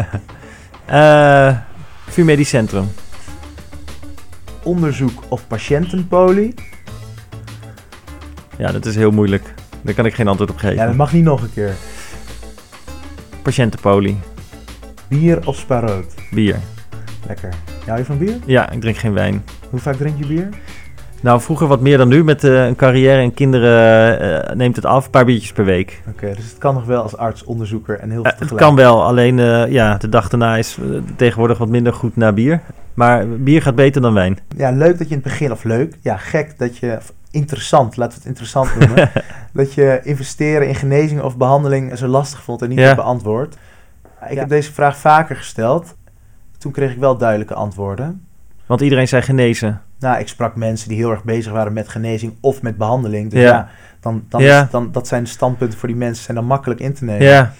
Eh 0.85 1.57
VU 2.07 2.23
Medisch 2.23 2.49
Centrum. 2.49 2.87
artsonderzoek 4.67 5.23
of 5.27 5.47
patiëntenpolie? 5.47 6.53
Ja, 8.57 8.71
dat 8.71 8.85
is 8.85 8.95
heel 8.95 9.11
moeilijk. 9.11 9.53
Daar 9.81 9.93
kan 9.93 10.05
ik 10.05 10.13
geen 10.13 10.27
antwoord 10.27 10.49
op 10.49 10.57
geven. 10.57 10.75
Ja, 10.75 10.85
dat 10.85 10.95
mag 10.95 11.13
niet 11.13 11.23
nog 11.23 11.41
een 11.41 11.53
keer. 11.53 11.75
Patiëntenpolie. 13.47 14.17
Bier 15.07 15.47
of 15.47 15.55
sparoot? 15.55 16.13
Bier. 16.31 16.55
Lekker. 17.27 17.49
Hou 17.85 17.97
je 17.97 18.05
van 18.05 18.17
bier? 18.17 18.35
Ja, 18.45 18.69
ik 18.69 18.81
drink 18.81 18.97
geen 18.97 19.13
wijn. 19.13 19.43
Hoe 19.69 19.79
vaak 19.79 19.95
drink 19.95 20.17
je 20.17 20.25
bier? 20.27 20.49
Nou, 21.21 21.41
vroeger 21.41 21.67
wat 21.67 21.81
meer 21.81 21.97
dan 21.97 22.07
nu. 22.07 22.23
Met 22.23 22.43
eh, 22.43 22.65
een 22.65 22.75
carrière 22.75 23.21
en 23.21 23.33
kinderen 23.33 24.19
eh, 24.49 24.55
neemt 24.55 24.75
het 24.75 24.85
af. 24.85 25.05
Een 25.05 25.11
paar 25.11 25.25
biertjes 25.25 25.51
per 25.51 25.65
week. 25.65 26.01
Oké, 26.07 26.33
dus 26.35 26.49
het 26.49 26.57
kan 26.57 26.73
nog 26.73 26.85
wel 26.85 27.01
als 27.01 27.17
arts, 27.17 27.43
onderzoeker 27.43 27.99
en 27.99 28.09
heel 28.09 28.21
veel 28.21 28.23
Eh, 28.23 28.29
het 28.29 28.39
tegelijk. 28.39 28.65
kan 28.65 28.75
wel, 28.75 29.03
alleen 29.03 29.37
ja, 29.71 29.97
de 29.97 30.09
dag 30.09 30.29
daarna 30.29 30.57
is 30.57 30.77
tegenwoordig 31.15 31.57
wat 31.57 31.69
minder 31.69 31.93
goed 31.93 32.15
na 32.15 32.31
bier. 32.31 32.61
Maar 32.93 33.27
bier 33.27 33.61
gaat 33.61 33.75
beter 33.75 34.01
dan 34.01 34.13
wijn. 34.13 34.37
Ja, 34.57 34.69
leuk 34.71 34.97
dat 34.97 35.07
je 35.09 35.15
in 35.15 35.21
het 35.21 35.29
begin, 35.31 35.51
of 35.51 35.63
leuk, 35.63 35.97
ja, 36.01 36.17
gek 36.17 36.57
dat 36.57 36.77
je, 36.77 36.97
interessant, 37.37 37.97
laten 37.97 38.13
we 38.13 38.17
het 38.19 38.27
interessant 38.27 38.75
noemen, 38.79 39.11
dat 39.53 39.73
je 39.73 39.99
investeren 40.03 40.67
in 40.67 40.75
genezing 40.75 41.21
of 41.21 41.37
behandeling 41.37 41.97
zo 41.97 42.07
lastig 42.07 42.43
vond 42.43 42.61
en 42.61 42.69
niet 42.69 42.79
Ja. 42.79 42.95
beantwoord. 42.95 43.53
Ik 44.21 44.33
Ja. 44.33 44.39
heb 44.39 44.49
deze 44.49 44.73
vraag 44.73 44.97
vaker 44.97 45.35
gesteld. 45.35 45.95
Toen 46.57 46.71
kreeg 46.71 46.91
ik 46.91 46.97
wel 46.99 47.17
duidelijke 47.17 47.53
antwoorden. 47.53 48.25
Want 48.65 48.81
iedereen 48.81 49.07
zei 49.07 49.21
genezen. 49.21 49.81
Nou, 49.99 50.19
ik 50.19 50.27
sprak 50.27 50.55
mensen 50.55 50.89
die 50.89 50.97
heel 50.97 51.11
erg 51.11 51.23
bezig 51.23 51.51
waren 51.51 51.73
met 51.73 51.87
genezing 51.89 52.33
of 52.41 52.61
met 52.61 52.77
behandeling. 52.77 53.31
Dus 53.31 53.39
Ja. 53.41 53.47
ja, 53.47 53.69
dan, 53.99 54.23
dan, 54.29 54.41
Ja. 54.41 54.63
Is, 54.63 54.69
dan, 54.69 54.91
dat 54.91 55.07
zijn 55.07 55.23
de 55.23 55.29
standpunten 55.29 55.79
voor 55.79 55.87
die 55.87 55.97
mensen, 55.97 56.23
zijn 56.23 56.37
dan 56.37 56.45
makkelijk 56.45 56.79
in 56.79 56.93
te 56.93 57.03
nemen. 57.03 57.25
Ja. 57.27 57.53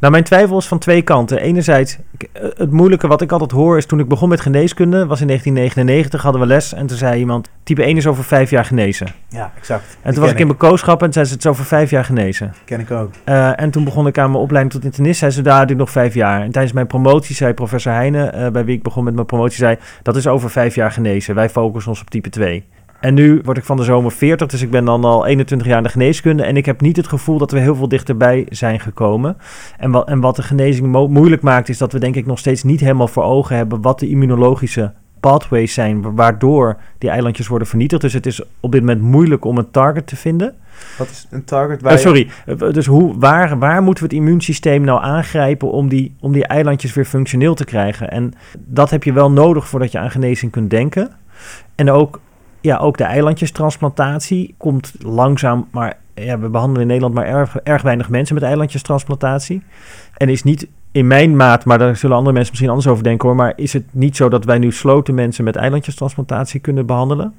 Nou, 0.00 0.12
mijn 0.12 0.24
twijfel 0.24 0.58
is 0.58 0.66
van 0.66 0.78
twee 0.78 1.02
kanten. 1.02 1.40
Enerzijds, 1.40 1.98
eh, 2.32 2.42
het 2.56 2.70
moeilijke 2.70 3.06
wat 3.06 3.20
ik 3.20 3.32
altijd 3.32 3.50
hoor 3.50 3.76
is 3.76 3.86
toen 3.86 4.00
ik 4.00 4.08
begon 4.08 4.28
met 4.28 4.40
geneeskunde, 4.40 5.06
was 5.06 5.20
in 5.20 5.26
1999, 5.26 6.22
hadden 6.22 6.40
we 6.40 6.46
les 6.46 6.72
en 6.72 6.86
toen 6.86 6.96
zei 6.96 7.18
iemand, 7.18 7.50
type 7.62 7.86
1 7.86 7.96
is 7.96 8.06
over 8.06 8.24
vijf 8.24 8.50
jaar 8.50 8.64
genezen. 8.64 9.06
Ja, 9.28 9.52
exact. 9.56 9.96
En 10.02 10.12
toen 10.12 10.22
was 10.22 10.32
ik 10.32 10.38
in 10.38 10.46
mijn 10.46 10.58
kooschap 10.58 11.02
en 11.02 11.12
zei 11.12 11.24
ze, 11.24 11.32
het 11.32 11.44
is 11.44 11.50
over 11.50 11.64
vijf 11.64 11.90
jaar 11.90 12.04
genezen. 12.04 12.54
ken 12.64 12.80
ik 12.80 12.90
ook. 12.90 13.10
Eh, 13.24 13.60
en 13.60 13.70
toen 13.70 13.84
begon 13.84 14.06
ik 14.06 14.18
aan 14.18 14.30
mijn 14.30 14.42
opleiding 14.42 14.74
tot 14.74 14.84
internist. 14.84 15.18
Zei 15.18 15.30
ze, 15.30 15.42
daar 15.42 15.66
duurt 15.66 15.78
nog 15.78 15.90
vijf 15.90 16.14
jaar. 16.14 16.42
En 16.42 16.50
tijdens 16.50 16.74
mijn 16.74 16.86
promotie 16.86 17.34
zei 17.34 17.52
professor 17.52 17.92
Heijnen, 17.92 18.32
eh, 18.32 18.50
bij 18.50 18.64
wie 18.64 18.76
ik 18.76 18.82
begon 18.82 19.04
met 19.04 19.14
mijn 19.14 19.26
promotie, 19.26 19.56
zei, 19.56 19.76
dat 20.02 20.16
is 20.16 20.26
over 20.26 20.50
vijf 20.50 20.74
jaar 20.74 20.92
genezen. 20.92 21.34
Wij 21.34 21.50
focussen 21.50 21.90
ons 21.90 22.00
op 22.00 22.10
type 22.10 22.28
2. 22.28 22.64
En 23.06 23.14
nu 23.14 23.40
word 23.44 23.56
ik 23.58 23.64
van 23.64 23.76
de 23.76 23.82
zomer 23.82 24.12
40, 24.12 24.46
dus 24.48 24.62
ik 24.62 24.70
ben 24.70 24.84
dan 24.84 25.04
al 25.04 25.26
21 25.26 25.66
jaar 25.66 25.76
in 25.76 25.82
de 25.82 25.88
geneeskunde. 25.88 26.42
En 26.42 26.56
ik 26.56 26.66
heb 26.66 26.80
niet 26.80 26.96
het 26.96 27.06
gevoel 27.08 27.38
dat 27.38 27.50
we 27.50 27.58
heel 27.58 27.74
veel 27.74 27.88
dichterbij 27.88 28.46
zijn 28.50 28.80
gekomen. 28.80 29.36
En 29.78 29.90
wat, 29.90 30.08
en 30.08 30.20
wat 30.20 30.36
de 30.36 30.42
genezing 30.42 30.86
mo- 30.86 31.08
moeilijk 31.08 31.42
maakt, 31.42 31.68
is 31.68 31.78
dat 31.78 31.92
we 31.92 31.98
denk 31.98 32.14
ik 32.16 32.26
nog 32.26 32.38
steeds 32.38 32.62
niet 32.62 32.80
helemaal 32.80 33.08
voor 33.08 33.22
ogen 33.22 33.56
hebben 33.56 33.80
wat 33.82 33.98
de 33.98 34.08
immunologische 34.08 34.92
pathways 35.20 35.74
zijn, 35.74 36.02
wa- 36.02 36.12
waardoor 36.12 36.76
die 36.98 37.10
eilandjes 37.10 37.46
worden 37.48 37.68
vernietigd. 37.68 38.02
Dus 38.02 38.12
het 38.12 38.26
is 38.26 38.42
op 38.60 38.72
dit 38.72 38.80
moment 38.80 39.00
moeilijk 39.02 39.44
om 39.44 39.58
een 39.58 39.70
target 39.70 40.06
te 40.06 40.16
vinden. 40.16 40.54
Wat 40.98 41.08
is 41.10 41.26
een 41.30 41.44
target 41.44 41.82
waar 41.82 41.92
Oh, 41.92 41.98
je- 41.98 42.04
sorry, 42.04 42.28
Eh, 42.46 42.72
dus 42.72 42.86
hoe, 42.86 43.18
waar, 43.18 43.58
waar 43.58 43.82
moeten 43.82 44.04
we 44.04 44.10
het 44.10 44.18
immuunsysteem 44.18 44.82
nou 44.82 45.02
aangrijpen 45.02 45.70
om 45.70 45.88
die, 45.88 46.14
om 46.20 46.32
die 46.32 46.46
eilandjes 46.46 46.94
weer 46.94 47.04
functioneel 47.04 47.54
te 47.54 47.64
krijgen? 47.64 48.10
En 48.10 48.32
dat 48.58 48.90
heb 48.90 49.04
je 49.04 49.12
wel 49.12 49.30
nodig 49.30 49.68
voordat 49.68 49.92
je 49.92 49.98
aan 49.98 50.10
genezing 50.10 50.52
kunt 50.52 50.70
denken. 50.70 51.10
En 51.74 51.90
ook, 51.90 52.20
ja, 52.66 52.76
ook 52.76 52.96
de 52.98 53.04
eilandjestransplantatie 53.04 54.54
komt 54.56 54.92
langzaam, 54.98 55.68
maar 55.70 55.96
ja, 56.14 56.38
we 56.38 56.48
behandelen 56.48 56.82
in 56.82 56.86
Nederland 56.86 57.14
maar 57.14 57.26
erg, 57.26 57.56
erg 57.56 57.82
weinig 57.82 58.08
mensen 58.08 58.34
met 58.34 58.44
eilandjestransplantatie. 58.44 59.62
En 60.16 60.28
is 60.28 60.42
niet 60.42 60.66
in 60.92 61.06
mijn 61.06 61.36
maat, 61.36 61.64
maar 61.64 61.78
daar 61.78 61.96
zullen 61.96 62.16
andere 62.16 62.34
mensen 62.34 62.50
misschien 62.50 62.70
anders 62.70 62.88
over 62.88 63.04
denken 63.04 63.28
hoor, 63.28 63.36
maar 63.36 63.52
is 63.56 63.72
het 63.72 63.84
niet 63.90 64.16
zo 64.16 64.28
dat 64.28 64.44
wij 64.44 64.58
nu 64.58 64.72
sloten 64.72 65.14
mensen 65.14 65.44
met 65.44 65.56
eilandjestransplantatie 65.56 66.60
kunnen 66.60 66.86
behandelen? 66.86 67.34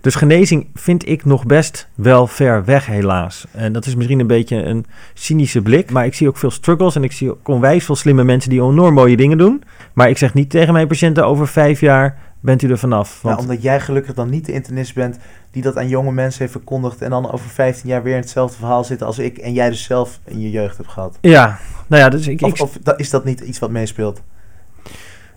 Dus 0.00 0.14
genezing 0.14 0.66
vind 0.74 1.08
ik 1.08 1.24
nog 1.24 1.46
best 1.46 1.88
wel 1.94 2.26
ver 2.26 2.64
weg, 2.64 2.86
helaas. 2.86 3.46
En 3.50 3.72
dat 3.72 3.86
is 3.86 3.94
misschien 3.94 4.20
een 4.20 4.26
beetje 4.26 4.64
een 4.64 4.86
cynische 5.14 5.62
blik. 5.62 5.90
Maar 5.90 6.06
ik 6.06 6.14
zie 6.14 6.28
ook 6.28 6.36
veel 6.36 6.50
struggles 6.50 6.96
en 6.96 7.04
ik 7.04 7.12
zie 7.12 7.30
ook 7.30 7.48
onwijs 7.48 7.84
veel 7.84 7.96
slimme 7.96 8.24
mensen 8.24 8.50
die 8.50 8.62
enorm 8.62 8.94
mooie 8.94 9.16
dingen 9.16 9.38
doen. 9.38 9.62
Maar 9.92 10.08
ik 10.08 10.18
zeg 10.18 10.34
niet 10.34 10.50
tegen 10.50 10.72
mijn 10.72 10.86
patiënten 10.86 11.26
over 11.26 11.48
vijf 11.48 11.80
jaar 11.80 12.18
bent 12.44 12.62
u 12.62 12.70
er 12.70 12.78
vanaf. 12.78 13.18
Nou, 13.22 13.34
Want, 13.36 13.48
omdat 13.48 13.62
jij 13.62 13.80
gelukkig 13.80 14.14
dan 14.14 14.30
niet 14.30 14.46
de 14.46 14.52
internist 14.52 14.94
bent 14.94 15.18
die 15.50 15.62
dat 15.62 15.76
aan 15.76 15.88
jonge 15.88 16.12
mensen 16.12 16.40
heeft 16.40 16.52
verkondigd 16.52 17.02
en 17.02 17.10
dan 17.10 17.32
over 17.32 17.48
15 17.48 17.88
jaar 17.88 18.02
weer 18.02 18.14
in 18.14 18.20
hetzelfde 18.20 18.56
verhaal 18.56 18.84
zitten 18.84 19.06
als 19.06 19.18
ik 19.18 19.38
en 19.38 19.52
jij 19.52 19.68
dus 19.70 19.84
zelf 19.84 20.20
in 20.24 20.40
je 20.40 20.50
jeugd 20.50 20.76
hebt 20.76 20.88
gehad. 20.88 21.18
ja, 21.20 21.58
nou 21.86 22.02
ja, 22.02 22.08
dus 22.08 22.26
ik, 22.26 22.42
Of, 22.42 22.48
ik, 22.54 22.60
of 22.62 22.78
da- 22.82 22.96
is 22.96 23.10
dat 23.10 23.24
niet 23.24 23.40
iets 23.40 23.58
wat 23.58 23.70
meespeelt? 23.70 24.22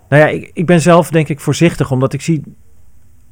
nou 0.09 0.21
ja, 0.21 0.27
ik, 0.27 0.51
ik 0.53 0.65
ben 0.65 0.81
zelf 0.81 1.09
denk 1.09 1.29
ik 1.29 1.39
voorzichtig, 1.39 1.91
omdat 1.91 2.13
ik 2.13 2.21
zie... 2.21 2.43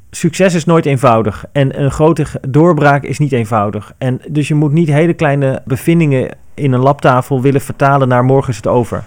Succes 0.10 0.54
is 0.54 0.66
nooit 0.66 0.86
eenvoudig 0.86 1.46
en 1.52 1.82
een 1.82 1.92
grote 1.92 2.26
doorbraak 2.50 3.04
is 3.04 3.20
niet 3.20 3.32
eenvoudig. 3.32 3.94
En 3.98 4.22
dus 4.30 4.48
je 4.48 4.56
moet 4.56 4.72
niet 4.72 4.88
hele 4.88 5.14
kleine 5.14 5.62
bevindingen 5.66 6.38
in 6.54 6.72
een 6.72 6.80
labtafel 6.80 7.42
willen 7.42 7.62
vertalen 7.62 8.08
naar 8.08 8.24
morgen 8.26 8.50
is 8.50 8.56
het 8.56 8.68
over. 8.68 9.04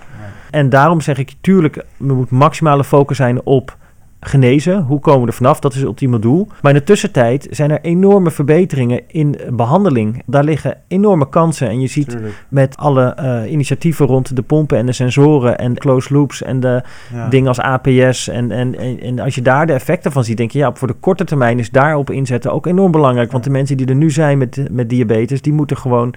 En 0.51 0.69
daarom 0.69 1.01
zeg 1.01 1.19
ik, 1.19 1.33
tuurlijk, 1.41 1.77
er 1.77 1.85
moet 1.99 2.31
maximale 2.31 2.85
focus 2.85 3.17
zijn 3.17 3.43
op 3.45 3.77
genezen. 4.21 4.83
Hoe 4.83 5.01
komen 5.01 5.21
we 5.21 5.27
er 5.27 5.33
vanaf? 5.33 5.61
Dat 5.61 5.73
is 5.73 5.79
het 5.79 5.87
ultieme 5.87 6.19
doel. 6.19 6.49
Maar 6.63 6.73
in 6.73 6.79
de 6.79 6.85
tussentijd 6.85 7.47
zijn 7.51 7.71
er 7.71 7.81
enorme 7.83 8.31
verbeteringen 8.31 9.01
in 9.07 9.37
behandeling. 9.51 10.23
Daar 10.27 10.45
liggen 10.45 10.77
enorme 10.89 11.29
kansen. 11.29 11.69
En 11.69 11.81
je 11.81 11.87
ziet 11.87 12.09
Tuurlijk. 12.09 12.45
met 12.49 12.77
alle 12.77 13.05
eh, 13.15 13.51
initiatieven 13.53 14.07
rond 14.07 14.37
de 14.37 14.43
pompen 14.43 14.79
en 14.79 14.87
de 14.87 14.93
sensoren 14.93 15.59
en 15.59 15.75
closed 15.79 16.11
loops 16.11 16.43
en 16.43 16.61
de 16.61 16.83
Ja. 17.13 17.29
dingen 17.29 17.49
als 17.49 17.61
APS. 17.61 18.29
En, 18.29 18.51
en, 18.51 18.79
en, 18.79 19.01
en 19.01 19.19
als 19.19 19.35
je 19.35 19.43
daar 19.43 19.67
de 19.67 19.73
effecten 19.73 20.13
van 20.13 20.25
ziet, 20.25 20.37
denk 20.37 20.51
je, 20.51 20.59
ja, 20.59 20.71
voor 20.75 20.89
de 20.89 20.95
korte 21.01 21.25
termijn 21.25 21.59
is 21.59 21.71
daarop 21.71 22.11
inzetten 22.11 22.53
ook 22.53 22.67
enorm 22.67 22.91
belangrijk. 22.93 23.33
Want 23.33 23.45
de 23.45 23.51
mensen 23.51 23.77
die 23.77 23.87
er 23.87 23.95
nu 23.95 24.11
zijn 24.11 24.39
met, 24.39 24.63
met 24.71 24.89
diabetes, 24.89 25.43
die 25.43 25.53
moeten 25.53 25.77
gewoon 25.77 26.15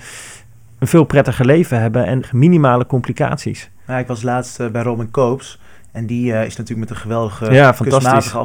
een 0.80 0.88
veel 0.88 1.04
prettiger 1.04 1.46
leven 1.46 1.80
hebben 1.82 2.06
en 2.06 2.22
minimale 2.32 2.86
complicaties. 2.86 3.70
Ja, 3.88 3.98
ik 3.98 4.08
was 4.08 4.22
laatst 4.22 4.60
eh, 4.60 4.68
bij 4.68 4.82
Robin 4.84 5.12
Koops 5.12 5.60
en 5.92 6.06
die 6.06 6.34
eh, 6.34 6.46
is 6.46 6.56
natuurlijk 6.56 6.90
met 6.90 6.98
een 6.98 7.02
geweldige 7.04 7.52
Ja, 7.54 7.72
kunstmatige 7.72 8.38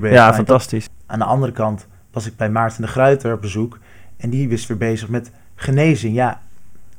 bezig. 0.00 0.16
Ja, 0.16 0.24
Maar 0.24 0.34
fantastisch. 0.34 0.88
Aan 1.06 1.18
de 1.18 1.24
andere 1.24 1.52
kant 1.52 1.86
was 2.12 2.26
ik 2.26 2.36
bij 2.36 2.50
Maarten 2.50 2.82
de 2.82 2.88
Gruiter 2.88 3.32
op 3.32 3.40
bezoek 3.40 3.78
en 4.16 4.30
die 4.30 4.48
is 4.48 4.66
weer 4.66 4.76
bezig 4.76 5.08
met 5.08 5.30
genezing. 5.54 6.14
Ja, 6.14 6.40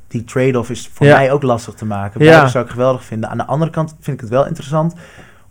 die 0.07 0.23
trade-off 0.23 0.69
is 0.69 0.89
voor 0.93 1.07
Ja. 1.07 1.15
mij 1.15 1.31
ook 1.31 1.43
lastig 1.43 1.73
te 1.73 1.85
maken. 1.85 2.23
Ja. 2.23 2.31
Beide 2.31 2.49
zou 2.49 2.65
ik 2.65 2.71
geweldig 2.71 3.03
vinden. 3.05 3.29
Aan 3.29 3.37
de 3.37 3.45
andere 3.45 3.71
kant 3.71 3.95
vind 3.99 4.15
ik 4.15 4.21
het 4.21 4.29
wel 4.29 4.45
interessant 4.47 4.93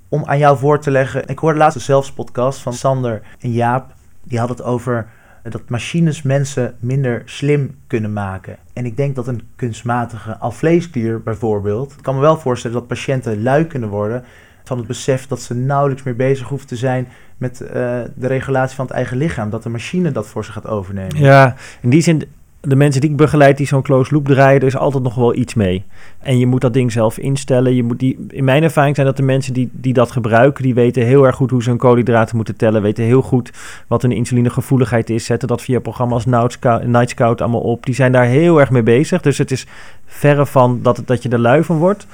om 0.08 0.22
aan 0.24 0.38
jou 0.38 0.58
voor 0.58 0.80
te 0.80 0.90
leggen. 0.90 1.26
Ik 1.26 1.38
hoorde 1.38 1.58
laatst 1.58 1.78
de 1.78 1.84
zelfs 1.84 2.12
podcast 2.12 2.60
van 2.60 2.72
Sander 2.72 3.22
en 3.40 3.52
Jaap. 3.52 3.92
Die 4.24 4.38
had 4.38 4.48
het 4.48 4.62
over 4.62 5.06
dat 5.50 5.68
machines 5.68 6.22
mensen 6.22 6.76
minder 6.80 7.22
slim 7.24 7.74
kunnen 7.86 8.12
maken. 8.12 8.56
En 8.72 8.86
ik 8.86 8.96
denk 8.96 9.14
dat 9.14 9.26
een 9.26 9.42
kunstmatige 9.56 10.36
alvleesklier 10.36 11.22
bijvoorbeeld... 11.22 11.92
Ik 11.92 12.02
kan 12.02 12.14
me 12.14 12.20
wel 12.20 12.38
voorstellen 12.38 12.76
dat 12.76 12.86
patiënten 12.86 13.42
lui 13.42 13.66
kunnen 13.66 13.88
worden... 13.88 14.24
van 14.64 14.78
het 14.78 14.86
besef 14.86 15.26
dat 15.26 15.40
ze 15.40 15.54
nauwelijks 15.54 16.02
meer 16.02 16.16
bezig 16.16 16.48
hoeven 16.48 16.68
te 16.68 16.76
zijn... 16.76 17.08
met 17.36 17.60
eh, 17.60 17.70
de 18.14 18.26
regulatie 18.26 18.76
van 18.76 18.84
het 18.84 18.94
eigen 18.94 19.16
lichaam. 19.16 19.50
Dat 19.50 19.62
de 19.62 19.68
machine 19.68 20.12
dat 20.12 20.26
voor 20.26 20.44
ze 20.44 20.52
gaat 20.52 20.66
overnemen. 20.66 21.18
Ja, 21.18 21.54
in 21.80 21.90
die 21.90 22.02
zin, 22.02 22.22
de 22.60 22.76
mensen 22.76 23.00
die 23.00 23.10
ik 23.10 23.16
begeleid 23.16 23.56
die 23.56 23.66
zo'n 23.66 23.82
closed 23.82 24.12
loop 24.12 24.26
draaien, 24.26 24.60
er 24.60 24.66
is 24.66 24.76
altijd 24.76 25.02
nog 25.02 25.14
wel 25.14 25.34
iets 25.34 25.54
mee. 25.54 25.84
En 26.18 26.38
je 26.38 26.46
moet 26.46 26.60
dat 26.60 26.72
ding 26.72 26.92
zelf 26.92 27.18
instellen. 27.18 27.74
Je 27.74 27.82
moet 27.82 27.98
die, 27.98 28.26
in 28.28 28.44
mijn 28.44 28.62
ervaring 28.62 28.94
zijn 28.94 29.06
dat 29.06 29.16
de 29.16 29.22
mensen 29.22 29.52
die, 29.52 29.68
die 29.72 29.92
dat 29.92 30.10
gebruiken, 30.10 30.62
die 30.62 30.74
weten 30.74 31.04
heel 31.04 31.26
erg 31.26 31.36
goed 31.36 31.50
hoe 31.50 31.62
ze 31.62 31.68
hun 31.68 31.78
koolhydraten 31.78 32.36
moeten 32.36 32.56
tellen, 32.56 32.82
weten 32.82 33.04
heel 33.04 33.22
goed 33.22 33.52
wat 33.86 34.02
hun 34.02 34.12
insulinegevoeligheid 34.12 35.10
is, 35.10 35.24
zetten 35.24 35.48
dat 35.48 35.62
via 35.62 35.80
programma's 35.80 36.24
Night 36.24 37.10
Scout 37.10 37.40
allemaal 37.40 37.60
op. 37.60 37.86
Die 37.86 37.94
zijn 37.94 38.12
daar 38.12 38.24
heel 38.24 38.60
erg 38.60 38.70
mee 38.70 38.82
bezig. 38.82 39.20
Dus 39.20 39.38
het 39.38 39.50
is 39.50 39.66
verre 40.06 40.46
van 40.46 40.78
dat, 40.82 41.02
dat 41.04 41.22
je 41.22 41.28
er 41.28 41.38
lui 41.38 41.64
van 41.64 41.76
wordt. 41.76 42.06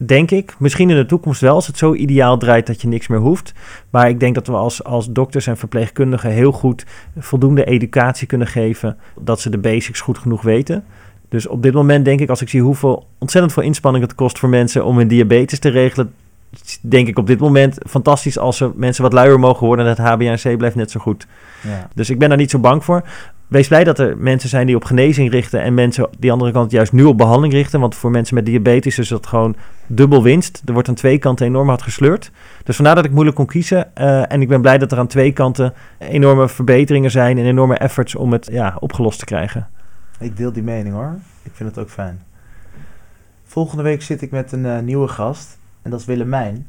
Denk 0.00 0.30
ik. 0.30 0.54
Misschien 0.58 0.90
in 0.90 0.96
de 0.96 1.06
toekomst 1.06 1.40
wel, 1.40 1.54
als 1.54 1.66
het 1.66 1.78
zo 1.78 1.94
ideaal 1.94 2.38
draait 2.38 2.66
dat 2.66 2.82
je 2.82 2.88
niks 2.88 3.06
meer 3.06 3.18
hoeft. 3.18 3.52
Maar 3.90 4.08
ik 4.08 4.20
denk 4.20 4.34
dat 4.34 4.46
we 4.46 4.52
als, 4.52 4.84
als 4.84 5.12
dokters 5.12 5.46
en 5.46 5.56
verpleegkundigen 5.56 6.30
heel 6.30 6.52
goed 6.52 6.86
voldoende 7.18 7.64
educatie 7.64 8.26
kunnen 8.26 8.46
geven. 8.46 8.96
Dat 9.20 9.40
ze 9.40 9.50
de 9.50 9.58
basics 9.58 10.00
goed 10.00 10.18
genoeg 10.18 10.42
weten. 10.42 10.84
Dus 11.28 11.46
op 11.46 11.62
dit 11.62 11.72
moment 11.72 12.04
denk 12.04 12.20
ik, 12.20 12.28
als 12.28 12.40
ik 12.40 12.48
zie 12.48 12.62
hoeveel 12.62 13.06
ontzettend 13.18 13.52
veel 13.52 13.62
inspanning 13.62 14.04
het 14.04 14.14
kost 14.14 14.38
voor 14.38 14.48
mensen 14.48 14.84
om 14.84 14.96
hun 14.96 15.08
diabetes 15.08 15.58
te 15.58 15.68
regelen. 15.68 16.14
Denk 16.80 17.08
ik 17.08 17.18
op 17.18 17.26
dit 17.26 17.38
moment 17.38 17.78
fantastisch 17.86 18.38
als 18.38 18.60
er 18.60 18.72
mensen 18.74 19.02
wat 19.02 19.12
luier 19.12 19.38
mogen 19.38 19.66
worden 19.66 19.86
en 19.86 20.02
het 20.02 20.40
HbA1c 20.42 20.56
blijft 20.56 20.76
net 20.76 20.90
zo 20.90 21.00
goed. 21.00 21.26
Ja. 21.62 21.88
Dus 21.94 22.10
ik 22.10 22.18
ben 22.18 22.28
daar 22.28 22.38
niet 22.38 22.50
zo 22.50 22.58
bang 22.58 22.84
voor. 22.84 23.02
Wees 23.48 23.68
blij 23.68 23.84
dat 23.84 23.98
er 23.98 24.18
mensen 24.18 24.48
zijn 24.48 24.66
die 24.66 24.76
op 24.76 24.84
genezing 24.84 25.30
richten 25.30 25.62
en 25.62 25.74
mensen 25.74 26.08
die 26.18 26.32
andere 26.32 26.52
kant 26.52 26.70
juist 26.70 26.92
nu 26.92 27.04
op 27.04 27.16
behandeling 27.16 27.52
richten. 27.52 27.80
Want 27.80 27.94
voor 27.94 28.10
mensen 28.10 28.34
met 28.34 28.46
diabetes 28.46 28.98
is 28.98 29.08
dat 29.08 29.26
gewoon 29.26 29.56
dubbel 29.86 30.22
winst. 30.22 30.62
Er 30.64 30.72
wordt 30.72 30.88
aan 30.88 30.94
twee 30.94 31.18
kanten 31.18 31.46
enorm 31.46 31.68
hard 31.68 31.82
gesleurd. 31.82 32.30
Dus 32.64 32.76
vandaar 32.76 32.94
dat 32.94 33.04
ik 33.04 33.10
moeilijk 33.10 33.36
kon 33.36 33.46
kiezen. 33.46 33.96
Eh, 33.96 34.32
en 34.32 34.40
ik 34.40 34.48
ben 34.48 34.60
blij 34.60 34.78
dat 34.78 34.92
er 34.92 34.98
aan 34.98 35.06
twee 35.06 35.32
kanten 35.32 35.74
enorme 35.98 36.48
verbeteringen 36.48 37.10
zijn 37.10 37.38
en 37.38 37.44
enorme 37.44 37.74
efforts 37.74 38.14
om 38.14 38.32
het 38.32 38.48
ja, 38.52 38.76
opgelost 38.80 39.18
te 39.18 39.24
krijgen. 39.24 39.68
Ik 40.18 40.36
deel 40.36 40.52
die 40.52 40.62
mening 40.62 40.94
hoor. 40.94 41.14
Ik 41.42 41.52
vind 41.54 41.68
het 41.68 41.78
ook 41.78 41.90
fijn. 41.90 42.22
Volgende 43.44 43.82
week 43.82 44.02
zit 44.02 44.22
ik 44.22 44.30
met 44.30 44.52
een 44.52 44.66
eh, 44.66 44.78
nieuwe 44.78 45.08
gast. 45.08 45.58
En 45.82 45.90
dat 45.90 46.00
is 46.00 46.06
Willemijn. 46.06 46.66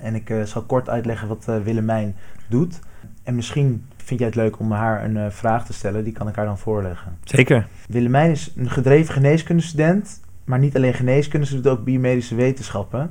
En 0.00 0.14
ik 0.14 0.30
uh, 0.30 0.42
zal 0.42 0.62
kort 0.62 0.88
uitleggen 0.88 1.28
wat 1.28 1.44
Willemijn 1.64 2.16
doet. 2.48 2.78
En 3.22 3.34
misschien 3.34 3.84
vind 4.18 4.32
jij 4.32 4.42
het 4.44 4.52
leuk 4.52 4.60
om 4.60 4.72
haar 4.72 5.04
een 5.04 5.16
uh, 5.16 5.26
vraag 5.30 5.66
te 5.66 5.72
stellen. 5.72 6.04
Die 6.04 6.12
kan 6.12 6.28
ik 6.28 6.34
haar 6.34 6.44
dan 6.44 6.58
voorleggen. 6.58 7.18
Zeker. 7.24 7.66
Willemijn 7.88 8.30
is 8.30 8.52
een 8.56 8.70
gedreven 8.70 9.14
geneeskundestudent. 9.14 10.20
Maar 10.44 10.58
niet 10.58 10.76
alleen 10.76 10.94
geneeskunde, 10.94 11.46
ze 11.46 11.54
doet 11.54 11.66
ook 11.66 11.84
biomedische 11.84 12.34
wetenschappen. 12.34 13.10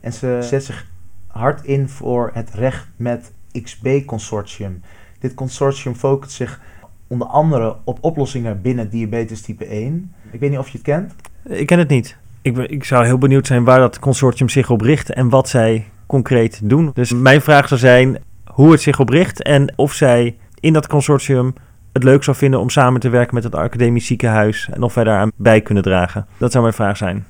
En 0.00 0.12
ze 0.12 0.38
zet 0.40 0.64
zich 0.64 0.86
hard 1.26 1.64
in 1.64 1.88
voor 1.88 2.30
het 2.34 2.50
recht 2.54 2.88
met 2.96 3.32
XB-consortium. 3.62 4.82
Dit 5.18 5.34
consortium 5.34 5.94
focust 5.94 6.32
zich 6.32 6.60
onder 7.06 7.26
andere 7.26 7.76
op 7.84 7.98
oplossingen 8.00 8.62
binnen 8.62 8.90
diabetes 8.90 9.40
type 9.40 9.64
1. 9.64 10.14
Ik 10.30 10.40
weet 10.40 10.50
niet 10.50 10.58
of 10.58 10.68
je 10.68 10.78
het 10.78 10.86
kent. 10.86 11.14
Ik 11.42 11.66
ken 11.66 11.78
het 11.78 11.88
niet. 11.88 12.16
Ik, 12.42 12.56
ik 12.56 12.84
zou 12.84 13.04
heel 13.04 13.18
benieuwd 13.18 13.46
zijn 13.46 13.64
waar 13.64 13.78
dat 13.78 13.98
consortium 13.98 14.48
zich 14.48 14.70
op 14.70 14.80
richt 14.80 15.12
en 15.12 15.28
wat 15.28 15.48
zij 15.48 15.90
concreet 16.06 16.60
doen. 16.62 16.90
Dus 16.94 17.12
mijn 17.12 17.40
vraag 17.40 17.68
zou 17.68 17.80
zijn 17.80 18.18
hoe 18.44 18.70
het 18.70 18.80
zich 18.80 19.00
op 19.00 19.08
richt 19.08 19.42
en 19.42 19.72
of 19.76 19.92
zij 19.92 20.36
in 20.62 20.72
dat 20.72 20.86
consortium 20.86 21.54
het 21.92 22.02
leuk 22.02 22.24
zou 22.24 22.36
vinden 22.36 22.60
om 22.60 22.70
samen 22.70 23.00
te 23.00 23.08
werken 23.08 23.34
met 23.34 23.44
het 23.44 23.54
academisch 23.54 24.06
ziekenhuis 24.06 24.68
en 24.72 24.82
of 24.82 24.94
wij 24.94 25.04
daaraan 25.04 25.32
bij 25.36 25.60
kunnen 25.60 25.82
dragen. 25.82 26.26
Dat 26.38 26.50
zou 26.50 26.62
mijn 26.62 26.76
vraag 26.76 26.96
zijn. 26.96 27.26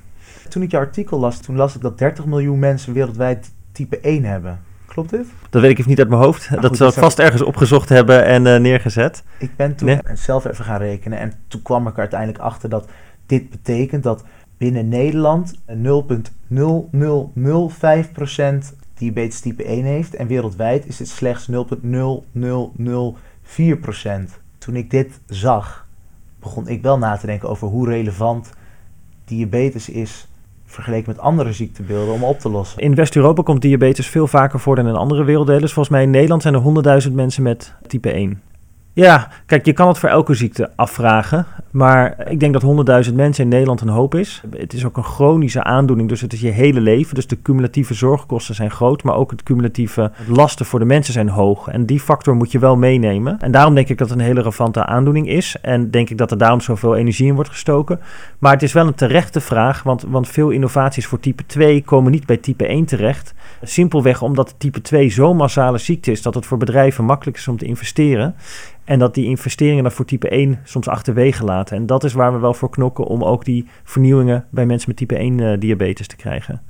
Toen 0.49 0.63
ik 0.63 0.71
je 0.71 0.77
artikel 0.77 1.19
las, 1.19 1.39
toen 1.39 1.55
las 1.55 1.75
ik 1.75 1.81
dat 1.81 1.97
30 1.97 2.25
miljoen 2.25 2.59
mensen 2.59 2.93
wereldwijd 2.93 3.53
type 3.71 3.99
1 3.99 4.23
hebben. 4.23 4.59
Klopt 4.85 5.09
dit? 5.09 5.25
Dat 5.49 5.61
weet 5.61 5.71
ik 5.71 5.77
even 5.77 5.89
niet 5.89 5.99
uit 5.99 6.09
mijn 6.09 6.21
hoofd. 6.21 6.49
Nou, 6.49 6.61
dat 6.61 6.77
zal 6.77 6.87
ik 6.87 6.93
vast 6.93 7.19
ergens 7.19 7.41
opgezocht 7.41 7.89
hebben 7.89 8.25
en 8.25 8.45
uh, 8.45 8.57
neergezet. 8.57 9.23
Ik 9.39 9.55
ben 9.55 9.75
toen 9.75 9.87
nee. 9.87 9.99
zelf 10.13 10.45
even 10.45 10.65
gaan 10.65 10.79
rekenen 10.79 11.19
en 11.19 11.33
toen 11.47 11.61
kwam 11.61 11.87
ik 11.87 11.93
er 11.93 11.99
uiteindelijk 11.99 12.39
achter 12.39 12.69
dat 12.69 12.89
dit 13.25 13.49
betekent 13.49 14.03
dat 14.03 14.23
binnen 14.57 14.87
Nederland 14.87 15.59
0,0005% 15.67 15.73
diabetes 19.03 19.39
type 19.39 19.63
1 19.63 19.83
heeft 19.83 20.15
en 20.15 20.27
wereldwijd 20.27 20.87
is 20.87 20.99
het 20.99 21.07
slechts 21.07 21.49
0,0004%. 21.51 21.55
Toen 24.57 24.75
ik 24.75 24.89
dit 24.89 25.19
zag, 25.27 25.87
begon 26.39 26.67
ik 26.67 26.81
wel 26.81 26.97
na 26.97 27.17
te 27.17 27.25
denken 27.25 27.49
over 27.49 27.67
hoe 27.67 27.87
relevant 27.87 28.49
diabetes 29.25 29.89
is 29.89 30.27
vergeleken 30.65 31.09
met 31.09 31.19
andere 31.19 31.53
ziektebeelden 31.53 32.13
om 32.13 32.23
op 32.23 32.39
te 32.39 32.49
lossen. 32.49 32.81
In 32.81 32.95
West-Europa 32.95 33.41
komt 33.43 33.61
diabetes 33.61 34.07
veel 34.07 34.27
vaker 34.27 34.59
voor 34.59 34.75
dan 34.75 34.87
in 34.87 34.95
andere 34.95 35.23
werelddelen. 35.23 35.69
Volgens 35.69 35.89
mij 35.89 36.03
in 36.03 36.09
Nederland 36.09 36.41
zijn 36.41 36.53
er 36.53 37.03
100.000 37.07 37.11
mensen 37.13 37.43
met 37.43 37.73
type 37.87 38.11
1. 38.11 38.41
Ja, 38.95 39.29
kijk, 39.45 39.65
je 39.65 39.73
kan 39.73 39.87
het 39.87 39.97
voor 39.97 40.09
elke 40.09 40.33
ziekte 40.33 40.69
afvragen. 40.75 41.45
Maar 41.71 42.29
ik 42.29 42.39
denk 42.39 42.53
dat 42.53 43.05
100.000 43.07 43.13
mensen 43.13 43.43
in 43.43 43.49
Nederland 43.49 43.81
een 43.81 43.87
hoop 43.87 44.15
is. 44.15 44.41
Het 44.57 44.73
is 44.73 44.85
ook 44.85 44.97
een 44.97 45.03
chronische 45.03 45.63
aandoening, 45.63 46.09
dus 46.09 46.21
het 46.21 46.33
is 46.33 46.41
je 46.41 46.49
hele 46.49 46.81
leven. 46.81 47.15
Dus 47.15 47.27
de 47.27 47.41
cumulatieve 47.41 47.93
zorgkosten 47.93 48.55
zijn 48.55 48.71
groot, 48.71 49.03
maar 49.03 49.15
ook 49.15 49.31
het 49.31 49.43
cumulatieve 49.43 50.11
lasten 50.27 50.65
voor 50.65 50.79
de 50.79 50.85
mensen 50.85 51.13
zijn 51.13 51.29
hoog. 51.29 51.67
En 51.67 51.85
die 51.85 51.99
factor 51.99 52.35
moet 52.35 52.51
je 52.51 52.59
wel 52.59 52.77
meenemen. 52.77 53.39
En 53.39 53.51
daarom 53.51 53.75
denk 53.75 53.89
ik 53.89 53.97
dat 53.97 54.09
het 54.09 54.17
een 54.17 54.25
hele 54.25 54.39
relevante 54.39 54.85
aandoening 54.85 55.27
is. 55.27 55.55
En 55.61 55.91
denk 55.91 56.09
ik 56.09 56.17
dat 56.17 56.31
er 56.31 56.37
daarom 56.37 56.61
zoveel 56.61 56.95
energie 56.95 57.27
in 57.27 57.35
wordt 57.35 57.49
gestoken. 57.49 57.99
Maar 58.39 58.53
het 58.53 58.63
is 58.63 58.73
wel 58.73 58.87
een 58.87 58.95
terechte 58.95 59.41
vraag, 59.41 59.83
want, 59.83 60.05
want 60.07 60.27
veel 60.27 60.49
innovaties 60.49 61.07
voor 61.07 61.19
type 61.19 61.45
2 61.45 61.83
komen 61.83 62.11
niet 62.11 62.25
bij 62.25 62.37
type 62.37 62.67
1 62.67 62.85
terecht. 62.85 63.33
Simpelweg 63.61 64.21
omdat 64.21 64.55
type 64.57 64.81
2 64.81 65.09
zo'n 65.09 65.37
massale 65.37 65.77
ziekte 65.77 66.11
is 66.11 66.21
dat 66.21 66.33
het 66.33 66.45
voor 66.45 66.57
bedrijven 66.57 67.05
makkelijk 67.05 67.37
is 67.37 67.47
om 67.47 67.57
te 67.57 67.65
investeren. 67.65 68.35
En 68.83 68.99
dat 68.99 69.13
die 69.13 69.25
investeringen 69.25 69.83
dan 69.83 69.91
voor 69.91 70.05
type 70.05 70.29
1 70.29 70.59
soms 70.63 70.87
achterwege 70.87 71.43
laten. 71.43 71.77
En 71.77 71.85
dat 71.85 72.03
is 72.03 72.13
waar 72.13 72.33
we 72.33 72.39
wel 72.39 72.53
voor 72.53 72.69
knokken 72.69 73.05
om 73.05 73.23
ook 73.23 73.45
die 73.45 73.67
vernieuwingen 73.83 74.45
bij 74.49 74.65
mensen 74.65 74.89
met 74.89 74.97
type 74.97 75.15
1 75.15 75.37
uh, 75.37 75.59
diabetes 75.59 76.07
te 76.07 76.15
krijgen. 76.15 76.61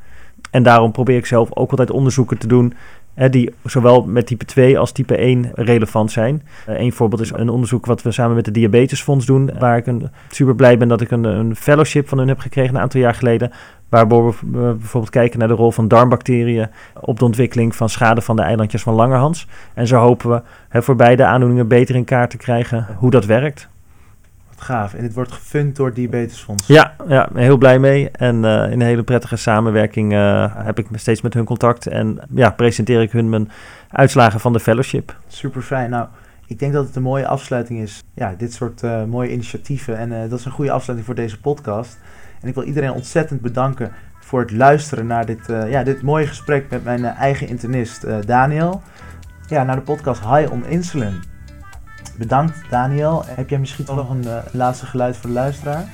En 0.51 0.63
daarom 0.63 0.91
probeer 0.91 1.17
ik 1.17 1.25
zelf 1.25 1.55
ook 1.55 1.69
altijd 1.69 1.91
onderzoeken 1.91 2.37
te 2.37 2.47
doen 2.47 2.73
hè, 3.13 3.29
die 3.29 3.53
zowel 3.63 4.03
met 4.03 4.27
type 4.27 4.45
2 4.45 4.79
als 4.79 4.91
type 4.91 5.15
1 5.15 5.51
relevant 5.53 6.11
zijn. 6.11 6.43
Een 6.65 6.93
voorbeeld 6.93 7.21
is 7.21 7.31
een 7.33 7.49
onderzoek 7.49 7.85
wat 7.85 8.01
we 8.01 8.11
samen 8.11 8.35
met 8.35 8.45
de 8.45 8.51
Diabetesfonds 8.51 9.25
doen, 9.25 9.51
waar 9.59 9.77
ik 9.77 9.87
een, 9.87 10.09
super 10.29 10.55
blij 10.55 10.77
ben 10.77 10.87
dat 10.87 11.01
ik 11.01 11.11
een, 11.11 11.23
een 11.23 11.55
fellowship 11.55 12.07
van 12.07 12.17
hun 12.17 12.27
heb 12.27 12.39
gekregen 12.39 12.75
een 12.75 12.81
aantal 12.81 12.99
jaar 12.99 13.15
geleden. 13.15 13.51
Waardoor 13.93 14.35
we 14.41 14.75
bijvoorbeeld 14.77 15.13
kijken 15.13 15.39
naar 15.39 15.47
de 15.47 15.53
rol 15.53 15.71
van 15.71 15.87
darmbacteriën 15.87 16.67
op 16.99 17.19
de 17.19 17.25
ontwikkeling 17.25 17.75
van 17.75 17.89
schade 17.89 18.21
van 18.21 18.35
de 18.35 18.41
eilandjes 18.41 18.83
van 18.83 18.93
Langerhans. 18.93 19.47
En 19.73 19.87
zo 19.87 19.97
hopen 19.97 20.29
we 20.29 20.41
hè, 20.69 20.81
voor 20.81 20.95
beide 20.95 21.25
aandoeningen 21.25 21.67
beter 21.67 21.95
in 21.95 22.03
kaart 22.03 22.29
te 22.29 22.37
krijgen 22.37 22.87
hoe 22.97 23.11
dat 23.11 23.25
werkt. 23.25 23.69
Wat 24.49 24.61
gaaf. 24.61 24.93
En 24.93 25.01
dit 25.01 25.13
wordt 25.13 25.31
gefund 25.31 25.75
door 25.75 25.85
het 25.85 25.95
Diabetesfonds. 25.95 26.67
Ja, 26.67 26.95
ja, 27.07 27.29
heel 27.33 27.57
blij 27.57 27.79
mee. 27.79 28.09
En 28.09 28.35
uh, 28.35 28.51
in 28.51 28.71
een 28.71 28.81
hele 28.81 29.03
prettige 29.03 29.35
samenwerking 29.35 30.13
uh, 30.13 30.55
heb 30.55 30.79
ik 30.79 30.87
steeds 30.93 31.21
met 31.21 31.33
hun 31.33 31.45
contact. 31.45 31.87
En 31.87 32.19
ja, 32.35 32.49
presenteer 32.49 33.01
ik 33.01 33.11
hun 33.11 33.29
mijn 33.29 33.51
uitslagen 33.89 34.39
van 34.39 34.53
de 34.53 34.59
fellowship. 34.59 35.15
Super 35.27 35.61
fijn. 35.61 35.89
Nou, 35.89 36.07
ik 36.47 36.59
denk 36.59 36.73
dat 36.73 36.85
het 36.85 36.95
een 36.95 37.01
mooie 37.01 37.27
afsluiting 37.27 37.79
is. 37.79 38.03
Ja, 38.13 38.35
dit 38.37 38.53
soort 38.53 38.83
uh, 38.83 39.03
mooie 39.03 39.31
initiatieven. 39.31 39.97
En 39.97 40.29
dat 40.29 40.39
is 40.39 40.45
een 40.45 40.51
goede 40.51 40.71
afsluiting 40.71 41.05
voor 41.05 41.23
deze 41.23 41.39
podcast. 41.39 41.97
En 42.43 42.49
ik 42.49 42.55
wil 42.55 42.63
iedereen 42.63 42.91
ontzettend 42.91 43.41
bedanken 43.41 43.91
voor 44.19 44.39
het 44.39 44.51
luisteren 44.51 45.07
naar 45.07 45.25
dit, 45.25 45.49
uh, 45.49 45.71
ja, 45.71 45.83
dit 45.83 46.01
mooie 46.01 46.27
gesprek 46.27 46.65
met 46.69 46.83
mijn 46.83 46.99
uh, 46.99 47.19
eigen 47.19 47.47
internist 47.47 48.05
uh, 48.05 48.15
Daniel. 48.25 48.81
Ja, 49.47 49.63
naar 49.63 49.75
de 49.75 49.81
podcast 49.81 50.21
High 50.21 50.51
on 50.51 50.65
Insulin. 50.65 51.23
Bedankt 52.17 52.57
Daniel. 52.69 53.23
Heb 53.27 53.49
jij 53.49 53.59
misschien 53.59 53.85
nog 53.87 54.09
een 54.09 54.25
laatste 54.51 54.85
geluid 54.85 55.17
voor 55.17 55.29
de 55.29 55.35
luisteraar? 55.35 55.85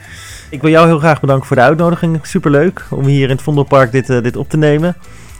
Ik 0.49 0.61
wil 0.61 0.71
jou 0.71 0.87
heel 0.87 0.99
graag 0.99 1.19
bedanken 1.19 1.47
voor 1.47 1.55
de 1.55 1.61
uitnodiging. 1.61 2.25
Superleuk 2.25 2.85
om 2.89 3.05
hier 3.05 3.23
in 3.23 3.29
het 3.29 3.41
Vondelpark 3.41 3.91
dit, 3.91 4.07
dit 4.07 4.35
op 4.35 4.49
te 4.49 4.57
nemen. 4.57 4.95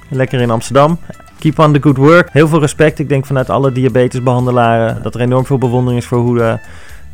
Lekker 0.09 0.41
in 0.41 0.51
Amsterdam. 0.51 0.99
Keep 1.39 1.59
on 1.59 1.73
the 1.73 1.81
good 1.81 1.97
work. 1.97 2.29
Heel 2.31 2.47
veel 2.47 2.59
respect. 2.59 2.99
Ik 2.99 3.09
denk 3.09 3.25
vanuit 3.25 3.49
alle 3.49 3.71
diabetesbehandelaren 3.71 5.03
dat 5.03 5.15
er 5.15 5.21
enorm 5.21 5.45
veel 5.45 5.57
bewondering 5.57 6.01
is 6.01 6.07
voor 6.07 6.19
hoe 6.19 6.37
de 6.37 6.59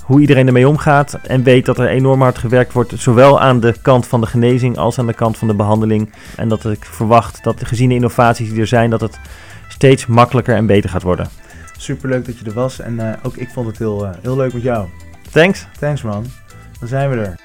hoe 0.06 0.22
iedereen 0.22 0.48
ermee 0.48 0.68
omgaat. 0.68 1.14
En 1.14 1.44
weet 1.44 1.66
dat 1.66 1.80
er 1.80 1.88
enorm 1.88 2.22
hard 2.22 2.38
gewerkt 2.38 2.74
wordt, 2.74 2.94
zowel 2.96 3.42
aan 3.42 3.60
de 3.60 3.76
kant 3.82 4.08
van 4.08 4.22
de 4.22 4.28
genezing 4.28 4.78
als 4.78 5.00
aan 5.00 5.08
de 5.08 5.14
kant 5.14 5.38
van 5.38 5.48
de 5.48 5.56
behandeling. 5.56 6.14
En 6.36 6.48
dat 6.50 6.66
ik 6.66 6.86
verwacht 6.86 7.44
dat 7.44 7.66
gezien 7.66 7.90
de 7.90 7.96
innovaties 7.96 8.50
die 8.50 8.60
er 8.60 8.68
zijn, 8.68 8.90
dat 8.90 9.02
het 9.02 9.20
steeds 9.68 10.06
makkelijker 10.06 10.56
en 10.56 10.66
beter 10.66 10.90
gaat 10.90 11.04
worden. 11.04 11.30
Superleuk 11.78 12.26
dat 12.26 12.40
je 12.40 12.46
er 12.46 12.54
was 12.54 12.80
en 12.80 12.94
uh, 12.94 13.14
ook 13.24 13.36
ik 13.36 13.50
vond 13.50 13.68
het 13.68 13.78
heel, 13.78 14.06
uh, 14.06 14.12
heel 14.22 14.36
leuk 14.36 14.54
met 14.54 14.62
jou. 14.62 14.88
Thanks. 15.32 15.68
Thanks 15.80 16.02
man. 16.02 16.26
Dan 16.80 16.88
zijn 16.88 17.10
we 17.10 17.16
er. 17.16 17.45